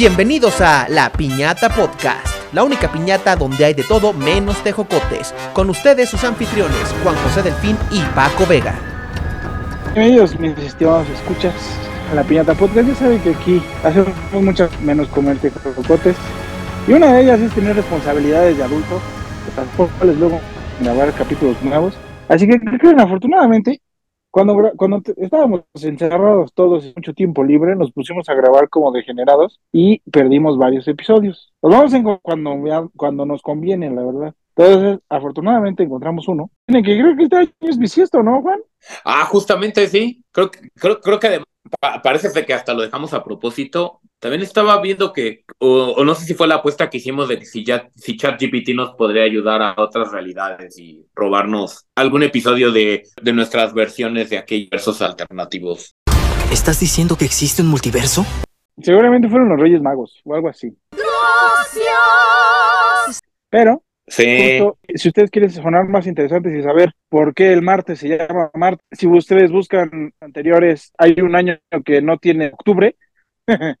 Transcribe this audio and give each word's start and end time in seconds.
Bienvenidos 0.00 0.60
a 0.60 0.88
La 0.88 1.10
Piñata 1.10 1.70
Podcast, 1.70 2.54
la 2.54 2.62
única 2.62 2.86
piñata 2.92 3.34
donde 3.34 3.64
hay 3.64 3.74
de 3.74 3.82
todo 3.82 4.12
menos 4.12 4.62
tejocotes. 4.62 5.34
Con 5.52 5.70
ustedes 5.70 6.08
sus 6.08 6.22
anfitriones, 6.22 6.94
Juan 7.02 7.16
José 7.16 7.42
Delfín 7.42 7.76
y 7.90 8.00
Paco 8.14 8.46
Vega. 8.46 8.76
Bienvenidos 9.94 10.38
mis 10.38 10.56
estimados 10.58 11.08
escuchas 11.08 11.52
a 12.12 12.14
La 12.14 12.22
Piñata 12.22 12.54
Podcast. 12.54 12.86
Ya 12.86 12.94
saben 12.94 13.18
que 13.22 13.30
aquí 13.30 13.60
hacemos 13.82 14.14
muchas 14.34 14.70
menos 14.82 15.08
comer 15.08 15.36
tejocotes. 15.38 16.14
Y 16.86 16.92
una 16.92 17.14
de 17.14 17.22
ellas 17.22 17.40
es 17.40 17.52
tener 17.52 17.74
responsabilidades 17.74 18.56
de 18.56 18.62
adulto, 18.62 19.00
que 19.46 19.50
tampoco 19.56 20.04
les 20.04 20.16
luego 20.16 20.38
grabar 20.80 21.12
capítulos 21.14 21.60
nuevos. 21.60 21.94
Así 22.28 22.46
que 22.46 22.60
creo 22.60 22.94
que 22.94 23.02
afortunadamente 23.02 23.80
cuando, 24.44 24.72
cuando 24.76 25.02
estábamos 25.16 25.62
encerrados 25.82 26.52
todos 26.54 26.84
y 26.84 26.92
mucho 26.94 27.12
tiempo 27.12 27.42
libre, 27.42 27.74
nos 27.74 27.90
pusimos 27.90 28.28
a 28.28 28.34
grabar 28.34 28.68
como 28.68 28.92
degenerados 28.92 29.58
y 29.72 29.98
perdimos 30.10 30.56
varios 30.56 30.86
episodios. 30.86 31.52
Los 31.60 31.72
vamos 31.72 31.92
a 31.92 32.18
cuando, 32.22 32.90
cuando 32.94 33.26
nos 33.26 33.42
conviene, 33.42 33.90
la 33.90 34.04
verdad. 34.04 34.34
Entonces, 34.54 35.00
afortunadamente 35.08 35.82
encontramos 35.82 36.28
uno. 36.28 36.50
Que 36.68 36.82
creo 36.82 37.16
que 37.16 37.24
este 37.24 37.36
año 37.36 37.50
es 37.60 37.78
bisiesto, 37.78 38.22
¿no, 38.22 38.40
Juan? 38.42 38.60
Ah, 39.04 39.24
justamente 39.24 39.88
sí. 39.88 40.22
Creo, 40.30 40.50
creo, 40.74 41.00
creo 41.00 41.18
que 41.18 41.26
además 41.26 41.47
parece 42.02 42.44
que 42.44 42.54
hasta 42.54 42.74
lo 42.74 42.82
dejamos 42.82 43.14
a 43.14 43.24
propósito. 43.24 44.00
También 44.18 44.42
estaba 44.42 44.80
viendo 44.80 45.12
que, 45.12 45.44
o, 45.58 46.04
no 46.04 46.14
sé 46.14 46.24
si 46.24 46.34
fue 46.34 46.48
la 46.48 46.56
apuesta 46.56 46.90
que 46.90 46.98
hicimos 46.98 47.28
de 47.28 47.38
que 47.38 47.46
si, 47.46 47.64
ya, 47.64 47.88
si 47.94 48.16
ChatGPT 48.16 48.70
nos 48.74 48.94
podría 48.94 49.22
ayudar 49.22 49.62
a 49.62 49.74
otras 49.76 50.10
realidades 50.10 50.76
y 50.78 51.06
robarnos 51.14 51.86
algún 51.94 52.24
episodio 52.24 52.72
de, 52.72 53.04
de 53.20 53.32
nuestras 53.32 53.74
versiones 53.74 54.30
de 54.30 54.38
aquellos 54.38 54.70
versos 54.70 55.00
alternativos. 55.02 55.94
¿Estás 56.52 56.80
diciendo 56.80 57.16
que 57.16 57.24
existe 57.24 57.62
un 57.62 57.68
multiverso? 57.68 58.26
Seguramente 58.80 59.28
fueron 59.28 59.50
los 59.50 59.60
Reyes 59.60 59.82
Magos 59.82 60.20
o 60.24 60.34
algo 60.34 60.48
así. 60.48 60.76
¡Gracias! 60.92 61.88
Pero 63.50 63.82
Sí. 64.08 64.60
si 64.94 65.08
ustedes 65.08 65.30
quieren 65.30 65.50
sonar 65.50 65.88
más 65.88 66.06
interesantes 66.06 66.54
y 66.54 66.62
saber 66.62 66.92
por 67.08 67.34
qué 67.34 67.52
el 67.52 67.62
martes 67.62 67.98
se 68.00 68.08
llama 68.08 68.50
martes, 68.54 68.86
si 68.92 69.06
ustedes 69.06 69.50
buscan 69.50 70.12
anteriores, 70.20 70.92
hay 70.98 71.20
un 71.20 71.36
año 71.36 71.58
que 71.84 72.00
no 72.02 72.18
tiene 72.18 72.48
octubre, 72.48 72.96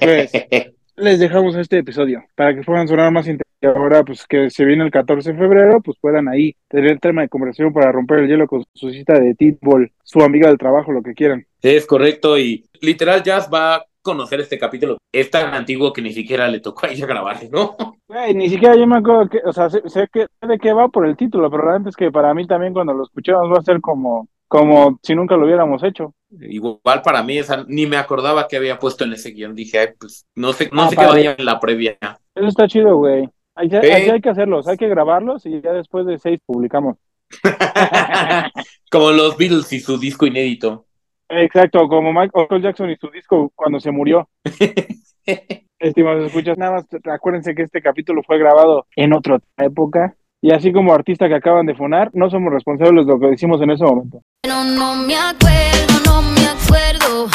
pues 0.00 0.32
les 0.96 1.18
dejamos 1.18 1.56
este 1.56 1.78
episodio 1.78 2.24
para 2.34 2.54
que 2.54 2.62
puedan 2.62 2.88
sonar 2.88 3.10
más 3.12 3.26
interesantes. 3.26 3.48
Ahora, 3.60 4.04
pues 4.04 4.24
que 4.28 4.50
se 4.50 4.64
viene 4.64 4.84
el 4.84 4.90
14 4.92 5.32
de 5.32 5.38
febrero, 5.38 5.80
pues 5.80 5.98
puedan 6.00 6.28
ahí 6.28 6.54
tener 6.68 6.92
el 6.92 7.00
tema 7.00 7.22
de 7.22 7.28
conversación 7.28 7.72
para 7.72 7.90
romper 7.90 8.20
el 8.20 8.28
hielo 8.28 8.46
con 8.46 8.64
su 8.72 8.90
cita 8.90 9.18
de 9.18 9.34
Titball, 9.34 9.90
su 10.04 10.20
amiga 10.20 10.48
del 10.48 10.58
trabajo, 10.58 10.92
lo 10.92 11.02
que 11.02 11.14
quieran. 11.14 11.44
Es 11.60 11.84
correcto. 11.84 12.38
Y 12.38 12.64
literal, 12.80 13.22
Jazz 13.24 13.50
va 13.52 13.84
conocer 14.08 14.40
este 14.40 14.58
capítulo. 14.58 14.96
Es 15.12 15.30
tan 15.30 15.52
antiguo 15.52 15.92
que 15.92 16.00
ni 16.00 16.12
siquiera 16.12 16.48
le 16.48 16.60
tocó 16.60 16.86
a 16.86 16.90
ella 16.90 17.06
grabar, 17.06 17.36
¿no? 17.50 17.76
ni 18.34 18.48
siquiera 18.48 18.74
yo 18.74 18.86
me 18.86 18.96
acuerdo 18.96 19.28
que, 19.28 19.40
o 19.44 19.52
sea, 19.52 19.68
sé, 19.68 20.08
que, 20.12 20.26
de 20.40 20.58
qué 20.58 20.72
va 20.72 20.88
por 20.88 21.06
el 21.06 21.16
título, 21.16 21.50
pero 21.50 21.64
realmente 21.64 21.90
es 21.90 21.96
que 21.96 22.10
para 22.10 22.32
mí 22.32 22.46
también 22.46 22.72
cuando 22.72 22.94
lo 22.94 23.04
escuchamos 23.04 23.52
va 23.52 23.58
a 23.58 23.62
ser 23.62 23.80
como, 23.80 24.28
como 24.48 24.98
si 25.02 25.14
nunca 25.14 25.36
lo 25.36 25.44
hubiéramos 25.44 25.82
hecho. 25.82 26.14
Igual 26.40 27.02
para 27.02 27.22
mí, 27.22 27.38
esa, 27.38 27.64
ni 27.68 27.86
me 27.86 27.98
acordaba 27.98 28.48
que 28.48 28.56
había 28.56 28.78
puesto 28.78 29.04
en 29.04 29.12
ese 29.12 29.30
guion. 29.30 29.54
Dije, 29.54 29.94
pues 29.98 30.26
no 30.34 30.52
sé, 30.52 30.70
no 30.72 30.84
ah, 30.84 30.88
sé 30.88 30.96
qué 30.96 31.06
vaya 31.06 31.36
en 31.38 31.44
la 31.44 31.60
previa. 31.60 31.98
Eso 32.34 32.46
está 32.46 32.66
chido, 32.66 32.96
güey. 32.96 33.28
Hay, 33.54 33.68
hay 33.74 34.20
que 34.20 34.30
hacerlos, 34.30 34.68
hay 34.68 34.76
que 34.76 34.88
grabarlos 34.88 35.44
y 35.44 35.60
ya 35.60 35.72
después 35.72 36.06
de 36.06 36.18
seis 36.18 36.38
publicamos. 36.46 36.96
como 38.90 39.10
los 39.10 39.36
Beatles 39.36 39.72
y 39.72 39.80
su 39.80 39.98
disco 39.98 40.26
inédito. 40.26 40.87
Exacto, 41.28 41.86
como 41.88 42.12
Michael 42.12 42.62
Jackson 42.62 42.90
y 42.90 42.96
su 42.96 43.10
disco 43.10 43.52
cuando 43.54 43.80
se 43.80 43.90
murió. 43.90 44.28
Estimados 45.78 46.26
escuchas, 46.26 46.58
nada 46.58 46.72
más 46.72 46.86
acuérdense 47.04 47.54
que 47.54 47.62
este 47.62 47.82
capítulo 47.82 48.22
fue 48.26 48.38
grabado 48.38 48.86
en 48.96 49.12
otra 49.12 49.38
época 49.58 50.16
y 50.40 50.52
así 50.52 50.72
como 50.72 50.94
artista 50.94 51.28
que 51.28 51.34
acaban 51.34 51.66
de 51.66 51.74
fonar, 51.74 52.10
no 52.14 52.30
somos 52.30 52.52
responsables 52.52 53.06
de 53.06 53.12
lo 53.12 53.20
que 53.20 53.26
decimos 53.26 53.60
en 53.60 53.70
ese 53.70 53.84
momento. 53.84 54.22
No, 54.46 54.64
no 54.64 54.94
me 54.94 55.16
acuerdo, 55.16 55.94
no 56.06 56.22
me 56.22 56.46
acuerdo. 56.46 57.26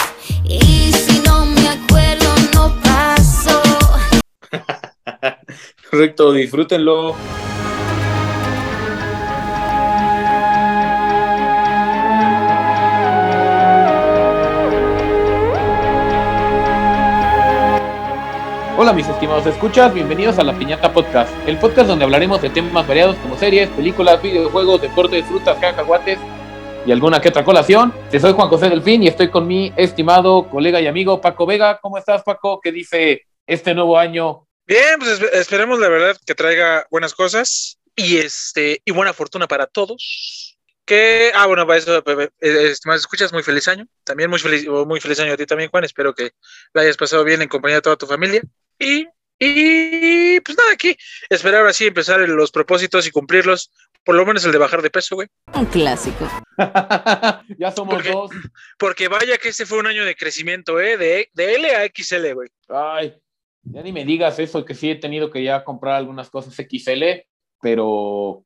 Y 0.46 0.92
si 0.94 1.22
no 1.22 1.46
me 1.46 1.68
acuerdo, 1.68 2.30
no 2.54 2.74
paso. 2.82 3.62
Correcto, 5.92 6.32
disfrútenlo. 6.32 7.16
Hola 18.84 18.92
mis 18.92 19.08
estimados 19.08 19.46
escuchas, 19.46 19.94
bienvenidos 19.94 20.38
a 20.40 20.44
La 20.44 20.60
Piñata 20.60 20.92
Podcast, 20.92 21.34
el 21.48 21.58
podcast 21.58 21.88
donde 21.88 22.04
hablaremos 22.04 22.42
de 22.42 22.50
temas 22.50 22.86
variados 22.86 23.16
como 23.20 23.38
series, 23.38 23.70
películas, 23.70 24.22
videojuegos, 24.22 24.82
deportes, 24.82 25.26
frutas, 25.26 25.58
cacahuates 25.58 26.20
y 26.86 26.92
alguna 26.92 27.22
que 27.22 27.30
otra 27.30 27.46
colación. 27.46 27.94
Te 28.12 28.20
soy 28.20 28.34
Juan 28.34 28.50
José 28.50 28.68
Delfín 28.68 29.02
y 29.02 29.08
estoy 29.08 29.30
con 29.30 29.48
mi 29.48 29.72
estimado 29.78 30.50
colega 30.50 30.82
y 30.82 30.88
amigo 30.88 31.22
Paco 31.22 31.46
Vega. 31.46 31.80
¿Cómo 31.82 31.98
estás 31.98 32.24
Paco? 32.24 32.60
¿Qué 32.62 32.74
dice 32.74 33.26
este 33.48 33.74
nuevo 33.74 33.98
año? 33.98 34.50
Bien, 34.68 35.00
pues 35.00 35.22
esperemos 35.32 35.80
la 35.80 35.88
verdad 35.88 36.18
que 36.26 36.36
traiga 36.36 36.86
buenas 36.92 37.14
cosas 37.14 37.80
y 37.96 38.18
este 38.18 38.82
y 38.84 38.92
buena 38.92 39.14
fortuna 39.14 39.48
para 39.48 39.66
todos. 39.66 40.58
Que, 40.86 41.32
ah, 41.34 41.48
bueno, 41.48 41.66
para 41.66 41.80
eso, 41.80 42.04
estimados 42.42 43.02
escuchas, 43.02 43.32
muy 43.32 43.44
feliz 43.44 43.66
año. 43.70 43.88
También 44.04 44.30
muy 44.30 44.40
feliz, 44.40 44.68
muy 44.68 45.00
feliz 45.00 45.22
año 45.22 45.32
a 45.32 45.38
ti 45.38 45.46
también, 45.46 45.70
Juan. 45.70 45.86
Espero 45.86 46.14
que 46.14 46.32
la 46.74 46.82
hayas 46.82 46.98
pasado 46.98 47.24
bien 47.24 47.42
en 47.42 47.48
compañía 47.48 47.78
de 47.78 47.82
toda 47.82 47.96
tu 47.96 48.08
familia. 48.08 48.42
Y, 48.84 49.08
y 49.40 50.40
pues 50.42 50.58
nada, 50.58 50.74
aquí 50.74 50.96
esperar 51.30 51.66
así 51.66 51.88
empezar 51.88 52.20
los 52.20 52.52
propósitos 52.52 53.08
y 53.08 53.12
cumplirlos. 53.12 53.72
Por 54.04 54.16
lo 54.16 54.26
menos 54.26 54.44
el 54.44 54.52
de 54.52 54.58
bajar 54.58 54.82
de 54.82 54.90
peso, 54.90 55.16
güey. 55.16 55.30
Un 55.54 55.66
clásico. 55.66 56.30
ya 57.58 57.72
somos 57.72 58.04
dos. 58.04 58.32
Porque 58.78 59.08
vaya 59.08 59.38
que 59.38 59.50
este 59.50 59.66
fue 59.66 59.80
un 59.80 59.88
año 59.88 60.04
de 60.04 60.16
crecimiento, 60.16 60.80
¿eh? 60.82 60.98
De, 60.98 61.30
de 61.34 61.56
L 61.56 61.74
a 61.74 61.86
XL, 61.88 62.34
güey. 62.34 62.50
Ay, 62.68 63.14
ya 63.64 63.82
ni 63.82 63.94
me 63.94 64.04
digas 64.04 64.40
eso, 64.40 64.66
que 64.66 64.76
sí 64.76 64.92
he 64.92 64.96
tenido 64.96 65.32
que 65.32 65.42
ya 65.42 65.64
comprar 65.64 65.96
algunas 65.96 66.30
cosas 66.30 66.54
XL, 66.54 67.26
pero 67.62 68.44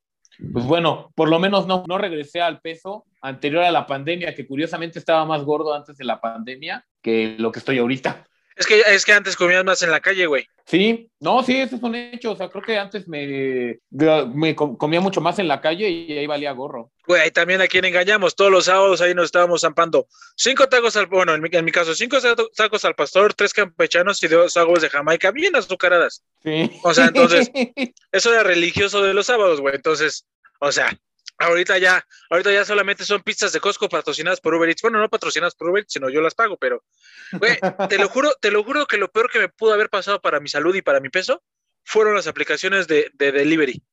pues 0.54 0.66
bueno, 0.66 1.12
por 1.16 1.30
lo 1.30 1.40
menos 1.40 1.66
no, 1.66 1.84
no 1.88 1.98
regresé 1.98 2.42
al 2.42 2.62
peso 2.62 3.06
anterior 3.22 3.64
a 3.64 3.72
la 3.72 3.88
pandemia, 3.88 4.36
que 4.36 4.46
curiosamente 4.46 5.00
estaba 5.00 5.26
más 5.26 5.44
gordo 5.44 5.74
antes 5.74 5.98
de 5.98 6.06
la 6.06 6.22
pandemia 6.22 6.86
que 7.02 7.36
lo 7.40 7.52
que 7.52 7.60
estoy 7.60 7.80
ahorita. 7.80 8.27
Es 8.58 8.66
que, 8.66 8.82
es 8.88 9.06
que 9.06 9.14
antes 9.14 9.36
comías 9.36 9.64
más 9.64 9.84
en 9.84 9.92
la 9.92 10.00
calle, 10.00 10.26
güey. 10.26 10.48
Sí, 10.66 11.12
no, 11.20 11.44
sí, 11.44 11.58
eso 11.58 11.76
es 11.76 11.84
un 11.84 11.94
hecho. 11.94 12.32
O 12.32 12.36
sea, 12.36 12.50
creo 12.50 12.64
que 12.64 12.78
antes 12.78 13.08
me, 13.08 13.80
me 14.34 14.56
comía 14.56 15.00
mucho 15.00 15.22
más 15.22 15.38
en 15.38 15.48
la 15.48 15.62
calle 15.62 15.88
y 15.88 16.18
ahí 16.18 16.26
valía 16.26 16.52
gorro. 16.54 16.92
Güey, 17.06 17.30
también 17.30 17.62
a 17.62 17.68
quien 17.68 17.86
engañamos. 17.86 18.36
Todos 18.36 18.52
los 18.52 18.66
sábados 18.66 19.00
ahí 19.00 19.14
nos 19.14 19.26
estábamos 19.26 19.62
zampando 19.62 20.08
cinco 20.36 20.68
tacos 20.68 20.98
al, 20.98 21.06
bueno, 21.06 21.36
en 21.36 21.42
mi, 21.42 21.50
en 21.52 21.64
mi 21.64 21.72
caso, 21.72 21.94
cinco 21.94 22.18
tacos 22.56 22.84
al 22.84 22.96
pastor, 22.96 23.36
tres 23.36 23.54
campechanos 23.54 24.22
y 24.24 24.28
dos 24.28 24.58
aguas 24.58 24.82
de 24.82 24.90
Jamaica, 24.90 25.30
bien 25.32 25.56
azucaradas. 25.56 26.24
Sí. 26.44 26.72
O 26.84 26.94
sea, 26.96 27.06
entonces, 27.06 27.52
eso 28.12 28.34
era 28.34 28.42
religioso 28.42 29.04
de 29.04 29.14
los 29.14 29.28
sábados, 29.28 29.62
güey. 29.62 29.76
Entonces, 29.76 30.26
o 30.60 30.72
sea, 30.72 30.98
Ahorita 31.40 31.78
ya, 31.78 32.06
ahorita 32.30 32.52
ya 32.52 32.66
solamente 32.66 33.06
son 33.06 33.22
pizzas 33.22 33.54
de 33.54 33.60
Costco 33.60 33.90
patrocinadas 33.90 34.42
por 34.42 34.56
Uber 34.56 34.70
Eats. 34.70 34.82
Bueno, 34.82 35.00
no 35.00 35.10
patrocinadas 35.10 35.56
por 35.56 35.70
Uber 35.70 35.82
Eats, 35.82 35.94
sino 35.94 36.10
yo 36.10 36.22
las 36.22 36.34
pago, 36.34 36.58
pero, 36.58 36.84
güey, 37.34 37.60
te 37.90 37.98
lo 37.98 38.10
juro, 38.10 38.34
te 38.42 38.50
lo 38.50 38.64
juro 38.64 38.86
que 38.88 38.98
lo 38.98 39.12
peor 39.12 39.30
que 39.30 39.40
me 39.40 39.50
pudo 39.50 39.74
haber 39.74 39.90
pasado 39.90 40.20
para 40.20 40.40
mi 40.40 40.50
salud 40.50 40.74
y 40.76 40.82
para 40.82 41.00
mi 41.00 41.10
peso 41.10 41.44
fueron 41.84 42.16
las 42.16 42.28
aplicaciones 42.28 42.88
de, 42.88 43.12
de 43.14 43.32
delivery. 43.32 43.84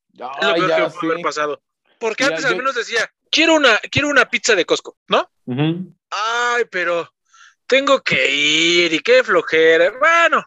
es 0.40 0.48
lo 0.48 0.54
peor 0.54 0.74
que 0.74 0.82
me 0.82 0.90
pudo 0.90 1.12
haber 1.12 1.22
pasado. 1.22 1.62
Porque 1.98 2.24
antes 2.24 2.44
al 2.44 2.56
menos 2.56 2.74
decía, 2.74 3.10
quiero 3.30 3.54
una, 3.54 3.78
quiero 3.90 4.08
una 4.08 4.28
pizza 4.28 4.54
de 4.54 4.64
Costco, 4.64 4.98
¿no? 5.08 5.30
Ay, 6.10 6.64
pero 6.70 7.14
tengo 7.66 8.02
que 8.02 8.34
ir 8.34 8.92
y 8.92 9.00
qué 9.00 9.22
flojera. 9.22 9.92
Bueno, 9.98 10.44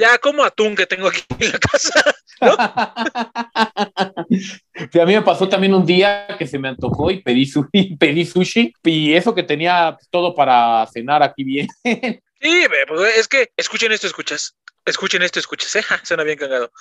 ya 0.00 0.18
como 0.18 0.42
atún 0.42 0.74
que 0.74 0.86
tengo 0.86 1.08
aquí 1.08 1.22
en 1.38 1.52
la 1.52 1.58
casa. 1.58 2.02
¿no? 2.40 2.52
a 5.02 5.06
mí 5.06 5.14
me 5.14 5.22
pasó 5.22 5.46
también 5.46 5.74
un 5.74 5.84
día 5.84 6.26
que 6.38 6.46
se 6.46 6.58
me 6.58 6.68
antojó 6.68 7.10
y 7.10 7.22
pedí, 7.22 7.44
sushi, 7.44 7.96
pedí 8.00 8.24
sushi 8.24 8.72
y 8.82 9.12
eso 9.12 9.34
que 9.34 9.42
tenía 9.42 9.98
todo 10.10 10.34
para 10.34 10.86
cenar 10.86 11.22
aquí 11.22 11.44
bien. 11.44 11.68
Sí, 11.84 12.64
pues 12.88 13.18
es 13.18 13.28
que 13.28 13.50
escuchen 13.58 13.92
esto, 13.92 14.06
escuchas. 14.06 14.56
Escuchen 14.86 15.22
esto, 15.22 15.38
escuchas. 15.38 15.76
¿eh? 15.76 15.84
Suena 16.02 16.24
bien 16.24 16.38
cagado. 16.38 16.72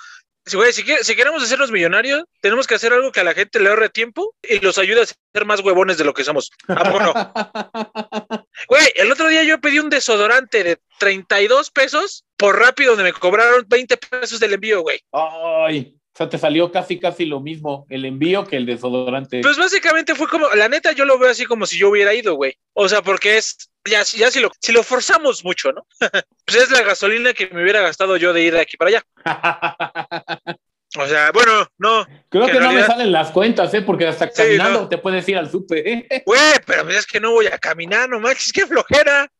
Si, 0.49 0.83
si, 1.03 1.15
queremos 1.15 1.43
hacernos 1.43 1.71
millonarios, 1.71 2.23
tenemos 2.41 2.65
que 2.65 2.75
hacer 2.75 2.91
algo 2.91 3.11
que 3.11 3.19
a 3.19 3.23
la 3.23 3.33
gente 3.33 3.59
le 3.59 3.69
ahorre 3.69 3.89
tiempo 3.89 4.33
y 4.41 4.59
los 4.59 4.77
ayude 4.77 5.01
a 5.01 5.05
ser 5.05 5.45
más 5.45 5.61
huevones 5.61 5.97
de 5.97 6.05
lo 6.05 6.13
que 6.13 6.23
somos. 6.23 6.51
¿A 6.67 6.83
poco 6.83 6.99
no? 6.99 7.13
Güey, 8.67 8.87
el 8.95 9.11
otro 9.11 9.27
día 9.29 9.43
yo 9.43 9.61
pedí 9.61 9.79
un 9.79 9.89
desodorante 9.89 10.63
de 10.63 10.79
32 10.99 11.71
pesos 11.71 12.25
por 12.35 12.59
rápido 12.59 12.91
donde 12.91 13.05
me 13.05 13.13
cobraron 13.13 13.65
20 13.67 13.97
pesos 13.97 14.39
del 14.39 14.53
envío, 14.53 14.81
güey. 14.81 14.99
Ay. 15.11 15.98
O 16.19 16.21
sea, 16.21 16.29
te 16.29 16.37
salió 16.37 16.69
casi, 16.69 16.99
casi 16.99 17.25
lo 17.25 17.39
mismo 17.39 17.85
el 17.89 18.03
envío 18.03 18.43
que 18.45 18.57
el 18.57 18.65
desodorante. 18.65 19.39
Pues 19.41 19.55
básicamente 19.57 20.15
fue 20.15 20.27
como, 20.27 20.49
la 20.49 20.67
neta, 20.67 20.91
yo 20.91 21.05
lo 21.05 21.17
veo 21.17 21.29
así 21.29 21.45
como 21.45 21.65
si 21.65 21.77
yo 21.77 21.87
hubiera 21.87 22.13
ido, 22.13 22.33
güey. 22.35 22.57
O 22.73 22.89
sea, 22.89 23.01
porque 23.01 23.37
es, 23.37 23.71
ya, 23.89 24.03
si- 24.03 24.17
ya 24.17 24.29
si, 24.29 24.41
lo, 24.41 24.51
si 24.59 24.73
lo 24.73 24.83
forzamos 24.83 25.45
mucho, 25.45 25.71
¿no? 25.71 25.87
pues 26.45 26.57
es 26.57 26.71
la 26.71 26.81
gasolina 26.81 27.31
que 27.31 27.47
me 27.47 27.63
hubiera 27.63 27.79
gastado 27.79 28.17
yo 28.17 28.33
de 28.33 28.41
ir 28.41 28.53
de 28.53 28.59
aquí 28.59 28.75
para 28.75 28.89
allá. 28.89 29.03
O 30.97 31.05
sea, 31.05 31.31
bueno, 31.31 31.67
no, 31.77 32.03
Creo 32.29 32.47
Que 32.47 32.59
no 32.59 32.73
me 32.73 32.83
salen 32.83 33.11
las 33.11 33.29
cuentas, 33.29 33.71
¿eh? 33.75 33.83
Porque 33.83 34.07
hasta 34.07 34.25
Sí, 34.27 34.33
caminando 34.35 34.81
no. 34.81 34.89
te 34.89 34.97
puedes 34.97 35.29
ir 35.29 35.37
al 35.37 35.47
súper. 35.49 35.87
¿eh? 35.87 36.07
güey, 36.25 36.39
pero 36.65 36.89
es 36.89 37.05
que 37.05 37.19
no 37.19 37.31
voy 37.31 37.45
a 37.45 37.59
caminar, 37.59 38.09
no 38.09 38.19
manches, 38.19 38.51
qué 38.51 38.65
flojera. 38.65 39.31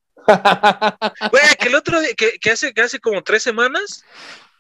Güey, 1.32 1.44
que 1.60 1.68
el 1.70 1.76
otro 1.76 2.00
día, 2.02 2.14
que, 2.16 2.38
que 2.40 2.52
hace, 2.52 2.72
que 2.72 2.82
hace 2.82 3.00
como 3.00 3.24
tres 3.24 3.42
semanas, 3.42 4.06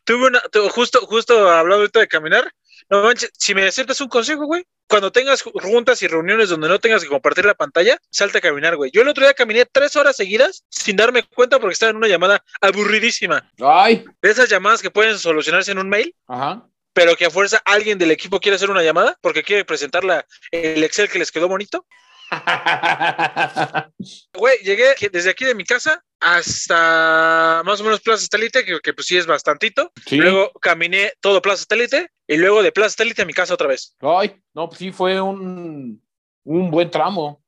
tuve 0.03 0.27
una, 0.27 0.39
tu- 0.51 0.67
justo, 0.69 0.99
justo 1.05 1.49
hablando 1.49 1.81
ahorita 1.81 1.99
de 1.99 2.07
caminar, 2.07 2.51
no 2.89 3.03
manches, 3.03 3.29
si 3.37 3.53
me 3.53 3.67
aceptas 3.67 4.01
un 4.01 4.07
consejo, 4.07 4.45
güey, 4.45 4.63
cuando 4.87 5.11
tengas 5.11 5.43
ju- 5.45 5.51
juntas 5.61 6.01
y 6.01 6.07
reuniones 6.07 6.49
donde 6.49 6.67
no 6.67 6.79
tengas 6.79 7.03
que 7.03 7.09
compartir 7.09 7.45
la 7.45 7.53
pantalla, 7.53 7.97
salte 8.09 8.39
a 8.39 8.41
caminar, 8.41 8.75
güey. 8.75 8.89
Yo 8.91 9.01
el 9.03 9.07
otro 9.07 9.23
día 9.23 9.33
caminé 9.35 9.65
tres 9.65 9.95
horas 9.95 10.15
seguidas 10.15 10.63
sin 10.69 10.95
darme 10.95 11.23
cuenta 11.23 11.59
porque 11.59 11.73
estaba 11.73 11.91
en 11.91 11.97
una 11.97 12.07
llamada 12.07 12.43
aburridísima. 12.61 13.51
Ay, 13.59 14.05
De 14.21 14.31
esas 14.31 14.49
llamadas 14.49 14.81
que 14.81 14.89
pueden 14.91 15.19
solucionarse 15.19 15.71
en 15.71 15.79
un 15.79 15.89
mail, 15.89 16.15
ajá. 16.27 16.65
pero 16.93 17.15
que 17.15 17.25
a 17.25 17.29
fuerza 17.29 17.61
alguien 17.65 17.97
del 17.99 18.11
equipo 18.11 18.39
quiere 18.39 18.55
hacer 18.55 18.71
una 18.71 18.81
llamada 18.81 19.17
porque 19.21 19.43
quiere 19.43 19.63
presentar 19.65 20.03
la, 20.03 20.25
el 20.51 20.83
Excel 20.83 21.09
que 21.09 21.19
les 21.19 21.31
quedó 21.31 21.47
bonito. 21.47 21.85
Güey, 24.33 24.59
llegué 24.59 24.95
desde 25.11 25.29
aquí 25.29 25.45
de 25.45 25.55
mi 25.55 25.63
casa 25.65 26.03
hasta 26.19 27.61
más 27.65 27.79
o 27.79 27.83
menos 27.83 28.01
Plaza 28.01 28.23
Satélite, 28.23 28.65
que, 28.65 28.79
que 28.81 28.93
pues 28.93 29.07
sí 29.07 29.17
es 29.17 29.25
bastantito. 29.25 29.91
Sí. 30.05 30.17
Luego 30.17 30.51
caminé 30.61 31.13
todo 31.21 31.41
Plaza 31.41 31.63
Satélite 31.63 32.11
y 32.27 32.37
luego 32.37 32.61
de 32.61 32.71
Plaza 32.71 32.91
Satélite 32.91 33.21
a 33.21 33.25
mi 33.25 33.33
casa 33.33 33.53
otra 33.53 33.67
vez. 33.67 33.95
Ay, 34.01 34.35
no, 34.53 34.67
pues 34.67 34.79
sí 34.79 34.91
fue 34.91 35.19
un, 35.21 36.01
un 36.43 36.71
buen 36.71 36.89
tramo. 36.91 37.43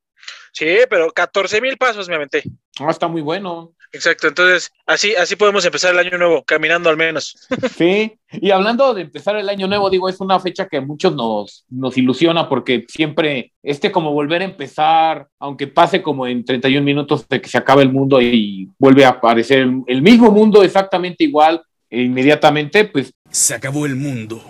Sí, 0.53 0.77
pero 0.89 1.11
14 1.11 1.61
mil 1.61 1.77
pasos 1.77 2.09
me 2.09 2.15
aventé. 2.15 2.43
Ah, 2.79 2.89
está 2.89 3.07
muy 3.07 3.21
bueno. 3.21 3.73
Exacto, 3.93 4.29
entonces 4.29 4.71
así, 4.85 5.13
así 5.15 5.35
podemos 5.35 5.65
empezar 5.65 5.91
el 5.91 5.99
año 5.99 6.17
nuevo, 6.17 6.43
caminando 6.43 6.89
al 6.89 6.97
menos. 6.97 7.37
Sí, 7.77 8.13
y 8.31 8.51
hablando 8.51 8.93
de 8.93 9.01
empezar 9.01 9.35
el 9.35 9.49
año 9.49 9.67
nuevo, 9.67 9.89
digo, 9.89 10.07
es 10.07 10.19
una 10.19 10.39
fecha 10.39 10.67
que 10.67 10.77
a 10.77 10.81
muchos 10.81 11.15
nos, 11.15 11.65
nos 11.69 11.97
ilusiona 11.97 12.47
porque 12.47 12.85
siempre, 12.87 13.53
este 13.63 13.91
como 13.91 14.13
volver 14.13 14.41
a 14.41 14.45
empezar, 14.45 15.27
aunque 15.39 15.67
pase 15.67 16.01
como 16.01 16.27
en 16.27 16.45
31 16.45 16.83
minutos 16.83 17.27
de 17.27 17.41
que 17.41 17.49
se 17.49 17.57
acaba 17.57 17.81
el 17.81 17.91
mundo 17.91 18.21
y 18.21 18.69
vuelve 18.77 19.03
a 19.03 19.09
aparecer 19.09 19.59
el, 19.59 19.81
el 19.87 20.01
mismo 20.01 20.31
mundo 20.31 20.63
exactamente 20.63 21.23
igual 21.23 21.61
e 21.89 22.03
inmediatamente, 22.03 22.85
pues 22.85 23.13
Se 23.29 23.53
acabó 23.53 23.85
el 23.85 23.95
mundo. 23.95 24.41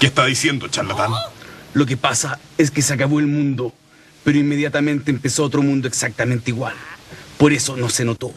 ¿Qué 0.00 0.06
está 0.06 0.24
diciendo, 0.26 0.68
charlatán? 0.68 1.12
Lo 1.74 1.84
que 1.84 1.96
pasa 1.96 2.38
es 2.56 2.70
que 2.70 2.82
se 2.82 2.94
acabó 2.94 3.20
el 3.20 3.26
mundo, 3.26 3.72
pero 4.24 4.38
inmediatamente 4.38 5.10
empezó 5.10 5.44
otro 5.44 5.62
mundo 5.62 5.88
exactamente 5.88 6.50
igual. 6.50 6.74
Por 7.36 7.52
eso 7.52 7.76
no 7.76 7.90
se 7.90 8.04
notó. 8.04 8.32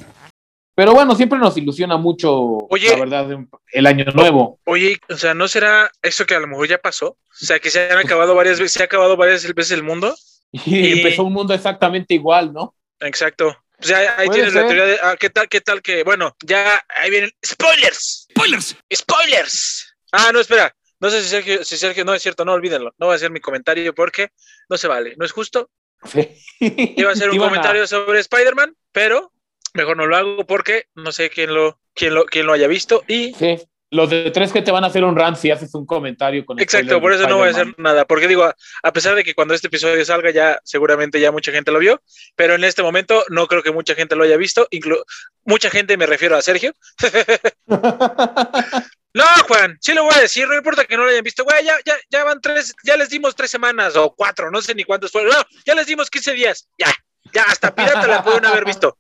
Pero 0.80 0.94
bueno, 0.94 1.14
siempre 1.14 1.38
nos 1.38 1.58
ilusiona 1.58 1.98
mucho, 1.98 2.32
Oye. 2.70 2.92
la 2.92 3.00
verdad, 3.00 3.38
el 3.74 3.86
año 3.86 4.06
nuevo. 4.14 4.62
Oye, 4.64 4.98
o 5.10 5.18
sea, 5.18 5.34
¿no 5.34 5.50
será 5.50 5.92
eso 6.02 6.26
que 6.26 6.36
a 6.36 6.40
lo 6.40 6.48
mejor 6.48 6.70
ya 6.70 6.78
pasó? 6.78 7.08
O 7.10 7.18
sea, 7.46 7.60
que 7.60 7.70
se 7.70 7.92
han 7.92 7.98
acabado 7.98 8.34
varias 8.34 8.60
veces, 8.60 8.72
se 8.72 8.82
ha 8.84 8.86
acabado 8.86 9.18
varias 9.18 9.44
veces 9.54 9.72
el 9.74 9.84
mundo. 9.84 10.16
Y, 10.54 10.62
Y- 10.78 10.92
empezó 11.02 11.26
un 11.26 11.34
mundo 11.34 11.54
exactamente 11.54 12.14
igual, 12.14 12.54
¿no? 12.54 12.78
Exacto. 13.02 13.50
O 13.50 13.84
sea, 13.84 14.16
ahí 14.18 14.30
tienes 14.30 14.54
la 14.54 14.62
ser. 14.62 14.70
teoría 14.70 14.86
de, 14.86 15.00
ah, 15.04 15.18
¿qué 15.20 15.30
tal, 15.30 15.50
qué 15.50 15.60
tal 15.60 15.82
que, 15.82 16.06
bueno, 16.06 16.34
ya 16.46 16.82
ahí 16.98 17.10
vienen 17.10 17.32
spoilers, 17.46 18.28
¡Spoilers! 18.32 18.78
spoilers. 18.96 19.96
Ah, 20.14 20.30
no, 20.32 20.40
espera, 20.40 20.74
no 21.02 21.10
sé 21.10 21.22
si 21.24 21.28
Sergio, 21.28 21.66
si 21.66 21.76
Sergio, 21.76 22.06
no 22.06 22.14
es 22.14 22.22
cierto, 22.22 22.46
no 22.46 22.54
olvídenlo, 22.54 22.94
no 22.98 23.08
va 23.08 23.16
a 23.16 23.20
ser 23.20 23.32
mi 23.32 23.42
comentario 23.42 23.94
porque 23.94 24.30
no 24.70 24.78
se 24.78 24.88
vale, 24.88 25.16
no 25.18 25.26
es 25.26 25.34
justo. 25.34 25.70
Iba 26.62 27.12
a 27.12 27.16
ser 27.18 27.32
un 27.32 27.38
comentario 27.38 27.86
sobre 27.86 28.22
Spider-Man, 28.22 28.74
pero 28.94 29.34
mejor 29.80 29.98
no 29.98 30.06
lo 30.08 30.16
hago 30.16 30.46
porque 30.46 30.86
no 30.96 31.12
sé 31.12 31.30
quién 31.30 31.54
lo, 31.54 31.80
quién 31.96 32.14
lo, 32.14 32.26
quién 32.26 32.46
lo 32.46 32.54
haya 32.54 32.68
visto 32.68 33.04
y 33.08 33.34
Sí, 33.34 33.58
los 33.92 34.10
de 34.12 34.30
tres 34.30 34.52
que 34.54 34.62
te 34.62 34.72
van 34.72 34.84
a 34.84 34.88
hacer 34.88 35.04
un 35.04 35.16
rant 35.16 35.36
si 35.36 35.50
haces 35.50 35.74
un 35.74 35.86
comentario 35.88 36.46
con 36.46 36.60
Exacto, 36.60 36.98
spoilers 36.98 37.02
por 37.02 37.14
eso 37.14 37.28
no 37.28 37.38
voy 37.38 37.48
a 37.48 37.52
hacer 37.52 37.74
nada, 37.80 38.06
porque 38.06 38.28
digo, 38.28 38.44
a- 38.44 38.56
a 38.84 38.94
pesar 38.94 39.16
de 39.16 39.24
que 39.24 39.34
cuando 39.34 39.54
este 39.56 39.66
episodio 39.68 40.06
salga 40.06 40.30
ya 40.30 40.60
seguramente 40.64 41.20
ya 41.20 41.32
mucha 41.32 41.52
gente 41.52 41.72
lo 41.72 41.80
vio, 41.80 42.02
pero 42.36 42.54
en 42.54 42.64
este 42.64 42.84
momento 42.84 43.24
no 43.30 43.48
creo 43.48 43.64
que 43.64 43.72
mucha 43.72 43.96
gente 43.96 44.16
lo 44.16 44.24
haya 44.26 44.38
visto, 44.38 44.68
inclu 44.70 45.04
mucha 45.44 45.70
gente 45.72 45.98
me 45.98 46.06
refiero 46.06 46.36
a 46.36 46.42
Sergio. 46.44 46.74
No, 49.12 49.24
Juan, 49.48 49.76
sí 49.82 49.94
lo 49.94 50.04
voy 50.04 50.14
a 50.16 50.22
decir, 50.22 50.48
no 50.48 50.54
importa 50.56 50.86
que 50.86 50.96
no 50.96 51.04
lo 51.04 51.10
hayan 51.10 51.24
visto, 51.24 51.44
güey, 51.44 51.66
ya, 51.66 51.76
ya, 51.84 51.96
ya 52.12 52.24
van 52.24 52.40
tres, 52.42 52.76
ya 52.84 52.96
les 52.96 53.10
dimos 53.10 53.36
tres 53.36 53.50
semanas 53.50 53.96
o 53.96 54.14
cuatro, 54.16 54.52
no 54.52 54.62
sé 54.62 54.76
ni 54.76 54.84
cuántos 54.84 55.12
fueron, 55.12 55.32
no, 55.34 55.44
ya 55.66 55.74
les 55.74 55.88
dimos 55.88 56.12
15 56.12 56.34
días, 56.34 56.68
ya, 56.78 56.94
ya, 57.34 57.42
hasta 57.48 57.74
pirata 57.74 58.06
la 58.06 58.24
pueden 58.24 58.46
haber 58.46 58.66
visto. 58.66 59.00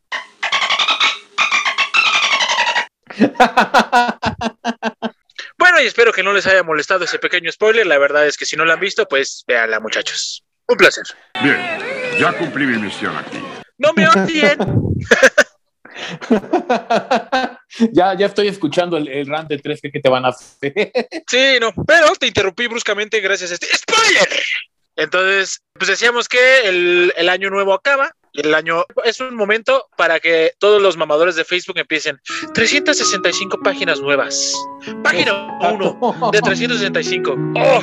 Bueno, 5.57 5.81
y 5.81 5.86
espero 5.86 6.13
que 6.13 6.24
no 6.24 6.31
les 6.31 6.48
haya 6.48 6.63
molestado 6.63 7.04
ese 7.04 7.19
pequeño 7.19 7.51
spoiler. 7.51 7.86
La 7.86 7.98
verdad 7.98 8.25
es 8.25 8.38
que 8.38 8.45
si 8.45 8.56
no 8.56 8.63
la 8.63 8.75
han 8.75 8.80
visto, 8.80 9.06
pues 9.07 9.44
véanla, 9.45 9.80
muchachos. 9.80 10.44
Un 10.68 10.77
placer. 10.77 11.04
Bien, 11.44 11.57
ya 12.18 12.31
cumplí 12.38 12.66
mi 12.66 12.77
misión 12.77 13.16
aquí. 13.18 13.39
No 13.77 13.92
me 13.94 14.07
odien. 14.07 14.57
ya, 17.92 18.13
ya 18.13 18.25
estoy 18.25 18.48
escuchando 18.48 18.98
el, 18.98 19.07
el 19.07 19.27
rant 19.27 19.50
de 19.50 19.57
tres 19.57 19.81
que, 19.81 19.92
que 19.92 20.00
te 20.00 20.10
van 20.10 20.25
a 20.25 20.30
hacer. 20.30 20.74
Sí, 21.27 21.57
no, 21.60 21.74
pero 21.86 22.16
te 22.16 22.27
interrumpí 22.27 22.68
bruscamente 22.68 23.19
gracias 23.19 23.51
a 23.51 23.54
este 23.56 23.68
spoiler. 23.75 24.27
Entonces, 24.95 25.62
pues 25.74 25.89
decíamos 25.89 26.27
que 26.27 26.68
el, 26.68 27.13
el 27.16 27.30
año 27.30 27.50
nuevo 27.50 27.74
acaba. 27.74 28.12
El 28.44 28.54
año 28.54 28.86
es 29.04 29.20
un 29.20 29.36
momento 29.36 29.88
para 29.98 30.20
que 30.20 30.54
todos 30.60 30.82
los 30.82 30.96
mamadores 30.98 31.36
de 31.36 31.44
Facebook 31.44 31.78
empiecen 31.78 32.20
365 32.54 33.60
páginas 33.64 34.00
nuevas. 34.00 34.54
Página 35.04 35.58
1 35.62 36.32
de 36.32 36.42
365. 36.42 37.36
Oh, 37.56 37.82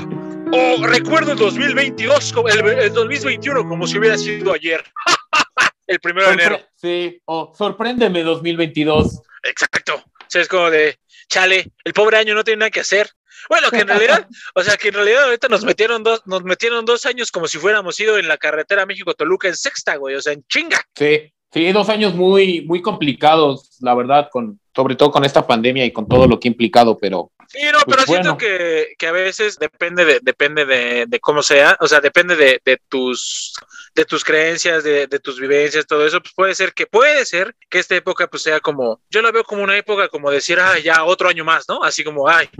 oh, 0.52 0.86
recuerdo 0.86 1.32
el 1.32 1.38
2022, 1.38 2.32
como- 2.32 2.48
el, 2.48 2.66
el 2.66 2.92
2021 2.92 3.68
como 3.68 3.86
si 3.86 3.98
hubiera 3.98 4.16
sido 4.16 4.52
ayer. 4.52 4.82
el 5.86 6.00
primero 6.00 6.28
de 6.28 6.32
enero. 6.34 6.60
Sí, 6.74 7.20
o 7.26 7.52
sorpréndeme 7.56 8.22
2022. 8.22 9.20
Exacto. 9.42 9.94
O 9.96 10.28
sea, 10.28 10.40
es 10.42 10.48
como 10.48 10.70
de, 10.70 10.98
chale, 11.28 11.70
el 11.84 11.92
pobre 11.92 12.16
año 12.16 12.34
no 12.34 12.44
tiene 12.44 12.60
nada 12.60 12.70
que 12.70 12.80
hacer. 12.80 13.10
Bueno, 13.48 13.70
que 13.70 13.80
en 13.80 13.88
realidad, 13.88 14.26
o 14.54 14.62
sea, 14.62 14.76
que 14.76 14.88
en 14.88 14.94
realidad 14.94 15.24
ahorita 15.24 15.48
nos 15.48 15.64
metieron 15.64 16.02
dos, 16.02 16.22
nos 16.26 16.42
metieron 16.44 16.84
dos 16.84 17.06
años 17.06 17.30
como 17.30 17.48
si 17.48 17.58
fuéramos 17.58 17.98
ido 18.00 18.18
en 18.18 18.28
la 18.28 18.36
carretera 18.36 18.86
México-Toluca 18.86 19.48
en 19.48 19.56
sexta, 19.56 19.96
güey, 19.96 20.16
o 20.16 20.22
sea, 20.22 20.32
en 20.32 20.44
chinga. 20.48 20.82
Sí, 20.94 21.32
sí, 21.52 21.72
dos 21.72 21.88
años 21.88 22.14
muy, 22.14 22.62
muy 22.62 22.82
complicados, 22.82 23.78
la 23.80 23.94
verdad, 23.94 24.28
con, 24.30 24.60
sobre 24.74 24.96
todo 24.96 25.10
con 25.10 25.24
esta 25.24 25.46
pandemia 25.46 25.84
y 25.84 25.92
con 25.92 26.08
todo 26.08 26.26
lo 26.26 26.38
que 26.38 26.48
ha 26.48 26.52
implicado, 26.52 26.96
pero 26.98 27.32
Sí, 27.48 27.60
no, 27.72 27.78
Pues 27.84 27.96
pero 27.96 28.02
siento 28.02 28.36
que, 28.36 28.94
que 28.98 29.06
a 29.06 29.12
veces 29.12 29.58
depende 29.58 30.04
de, 30.04 30.20
depende 30.20 30.64
de, 30.64 31.06
de 31.06 31.20
cómo 31.20 31.42
sea, 31.42 31.76
o 31.80 31.86
sea, 31.86 32.00
depende 32.00 32.36
de, 32.36 32.60
de 32.64 32.80
tus 32.88 33.54
de 33.96 34.04
tus 34.04 34.22
creencias, 34.22 34.84
de, 34.84 35.06
de 35.06 35.18
tus 35.18 35.40
vivencias, 35.40 35.86
todo 35.86 36.06
eso, 36.06 36.20
pues 36.20 36.34
puede 36.34 36.54
ser 36.54 36.74
que, 36.74 36.86
puede 36.86 37.24
ser 37.24 37.56
que 37.70 37.78
esta 37.78 37.96
época 37.96 38.26
pues 38.26 38.42
sea 38.42 38.60
como, 38.60 39.00
yo 39.08 39.22
la 39.22 39.32
veo 39.32 39.42
como 39.42 39.62
una 39.62 39.74
época 39.74 40.08
como 40.08 40.30
decir, 40.30 40.60
ay, 40.60 40.82
ya 40.82 41.02
otro 41.04 41.30
año 41.30 41.46
más, 41.46 41.64
¿no? 41.66 41.82
Así 41.82 42.04
como, 42.04 42.28
ay, 42.28 42.50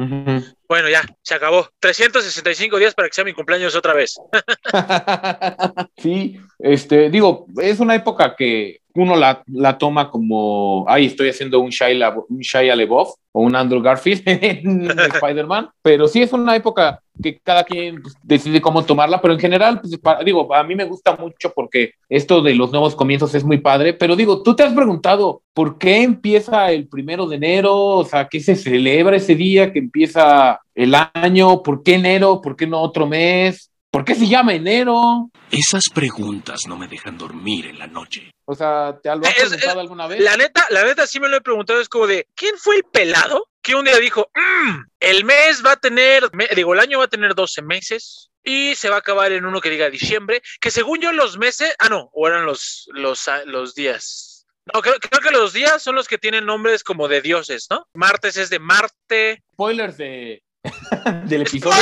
bueno, 0.67 0.89
ya, 0.89 1.05
se 1.23 1.35
acabó. 1.35 1.69
365 1.79 2.79
días 2.79 2.95
para 2.95 3.09
que 3.09 3.15
sea 3.15 3.25
mi 3.25 3.35
cumpleaños 3.35 3.77
otra 3.77 3.93
vez. 3.93 4.17
sí, 5.99 6.41
este, 6.59 7.11
digo, 7.11 7.47
es 7.61 7.81
una 7.81 7.95
época 7.95 8.35
que 8.35 8.81
uno 9.01 9.17
la, 9.17 9.43
la 9.47 9.79
toma 9.79 10.11
como, 10.11 10.85
ay, 10.89 11.07
estoy 11.07 11.29
haciendo 11.29 11.61
un 11.61 11.71
Shia, 11.71 12.15
un 12.29 12.39
Shia 12.41 12.75
LaBeouf 12.77 13.11
o 13.33 13.41
un 13.43 13.55
Andrew 13.55 13.81
Garfield 13.83 14.23
en 14.27 14.91
Spider-Man, 15.15 15.69
pero 15.83 16.09
sí 16.09 16.23
es 16.23 16.33
una 16.33 16.57
época 16.57 17.01
que 17.23 17.39
cada 17.43 17.65
quien 17.65 18.03
pues, 18.03 18.15
decide 18.23 18.61
cómo 18.61 18.85
tomarla, 18.85 19.21
pero 19.23 19.33
en 19.35 19.41
general, 19.41 19.81
pues, 19.81 19.97
pa- 19.99 20.23
digo, 20.23 20.55
a 20.55 20.63
mí 20.65 20.75
me 20.75 20.85
gusta 20.85 21.17
mucho 21.17 21.53
porque 21.55 21.93
esto 22.09 22.43
de 22.43 22.55
los 22.55 22.71
nuevos 22.73 22.95
comienzos 22.95 23.35
es 23.35 23.45
muy 23.45 23.59
padre, 23.59 23.95
pero 23.95 24.17
digo, 24.17 24.43
tú 24.43 24.55
te 24.55 24.63
has 24.65 24.75
preguntado, 24.75 25.43
¿por 25.55 25.79
qué 25.79 26.03
empieza 26.03 26.71
el 26.73 26.89
primero 26.89 27.27
de 27.27 27.37
enero? 27.37 27.75
O 27.75 28.05
sea, 28.05 28.29
¿qué 28.29 28.41
se 28.41 28.55
celebra 28.57 29.17
ese 29.17 29.35
día 29.35 29.73
que 29.73 29.79
empieza 29.79 30.61
el 30.75 30.95
año? 31.15 31.63
¿Por 31.63 31.83
qué 31.83 31.95
enero? 31.95 32.41
¿Por 32.43 32.55
qué 32.57 32.67
no 32.67 32.81
otro 32.81 33.07
mes? 33.07 33.71
¿Por 34.07 34.15
qué 34.15 34.21
se 34.21 34.29
llama 34.29 34.55
enero? 34.55 35.31
Esas 35.51 35.83
preguntas 35.93 36.61
no 36.69 36.77
me 36.77 36.87
dejan 36.87 37.19
dormir 37.19 37.67
en 37.67 37.77
la 37.81 37.89
noche. 37.89 38.31
O 38.45 38.55
sea, 38.55 38.97
¿te 39.03 39.09
lo 39.09 39.27
has 39.27 39.31
Es- 39.37 39.43
preguntado 39.49 39.73
es- 39.73 39.77
alguna 39.79 40.07
vez? 40.07 40.21
La 40.21 40.37
neta, 40.37 40.65
la 40.71 40.85
neta 40.85 41.09
sí 41.09 41.19
me 41.19 41.29
lo 41.29 41.37
he 41.39 41.41
preguntado, 41.41 41.81
es 41.81 41.89
como 41.89 42.07
de, 42.07 42.29
¿quién 42.37 42.57
fue 42.57 42.77
el 42.77 42.85
pelado 42.85 43.49
que 43.63 43.75
un 43.75 43.85
día 43.85 43.97
dijo, 43.99 44.31
"Mm, 44.33 44.85
el 45.01 45.25
mes 45.25 45.61
va 45.67 45.73
a 45.73 45.77
tener, 45.77 46.31
me- 46.35 46.47
digo, 46.55 46.73
el 46.73 46.79
año 46.79 47.01
va 47.01 47.07
a 47.07 47.09
tener 47.09 47.35
12 47.35 47.63
meses 47.63 48.29
y 48.45 48.77
se 48.77 48.89
va 48.91 48.95
a 48.95 48.99
acabar 49.01 49.33
en 49.33 49.45
uno 49.45 49.61
que 49.61 49.71
diga 49.71 49.91
diciembre, 49.91 50.41
que 50.61 50.71
según 50.71 51.01
yo 51.01 51.11
los 51.13 51.37
meses, 51.37 51.75
ah, 51.81 51.89
no, 51.89 52.09
o 52.13 52.29
eran 52.29 52.47
los, 52.47 52.89
los, 52.93 53.27
ah, 53.27 53.43
los 53.45 53.75
días. 53.75 54.47
No, 54.73 54.83
creo, 54.83 54.95
creo 55.01 55.21
que 55.21 55.33
los 55.37 55.53
días 55.53 55.83
son 55.83 55.97
los 55.97 56.07
que 56.07 56.19
tienen 56.19 56.47
nombres 56.47 56.85
como 56.85 57.09
de 57.09 57.23
dioses, 57.23 57.67
¿no? 57.71 57.89
Martes 57.93 58.37
es 58.37 58.51
de 58.51 58.61
Marte. 58.61 59.43
Spoilers 59.55 59.97
de 59.97 60.43
del 61.27 61.43
episodio 61.43 61.77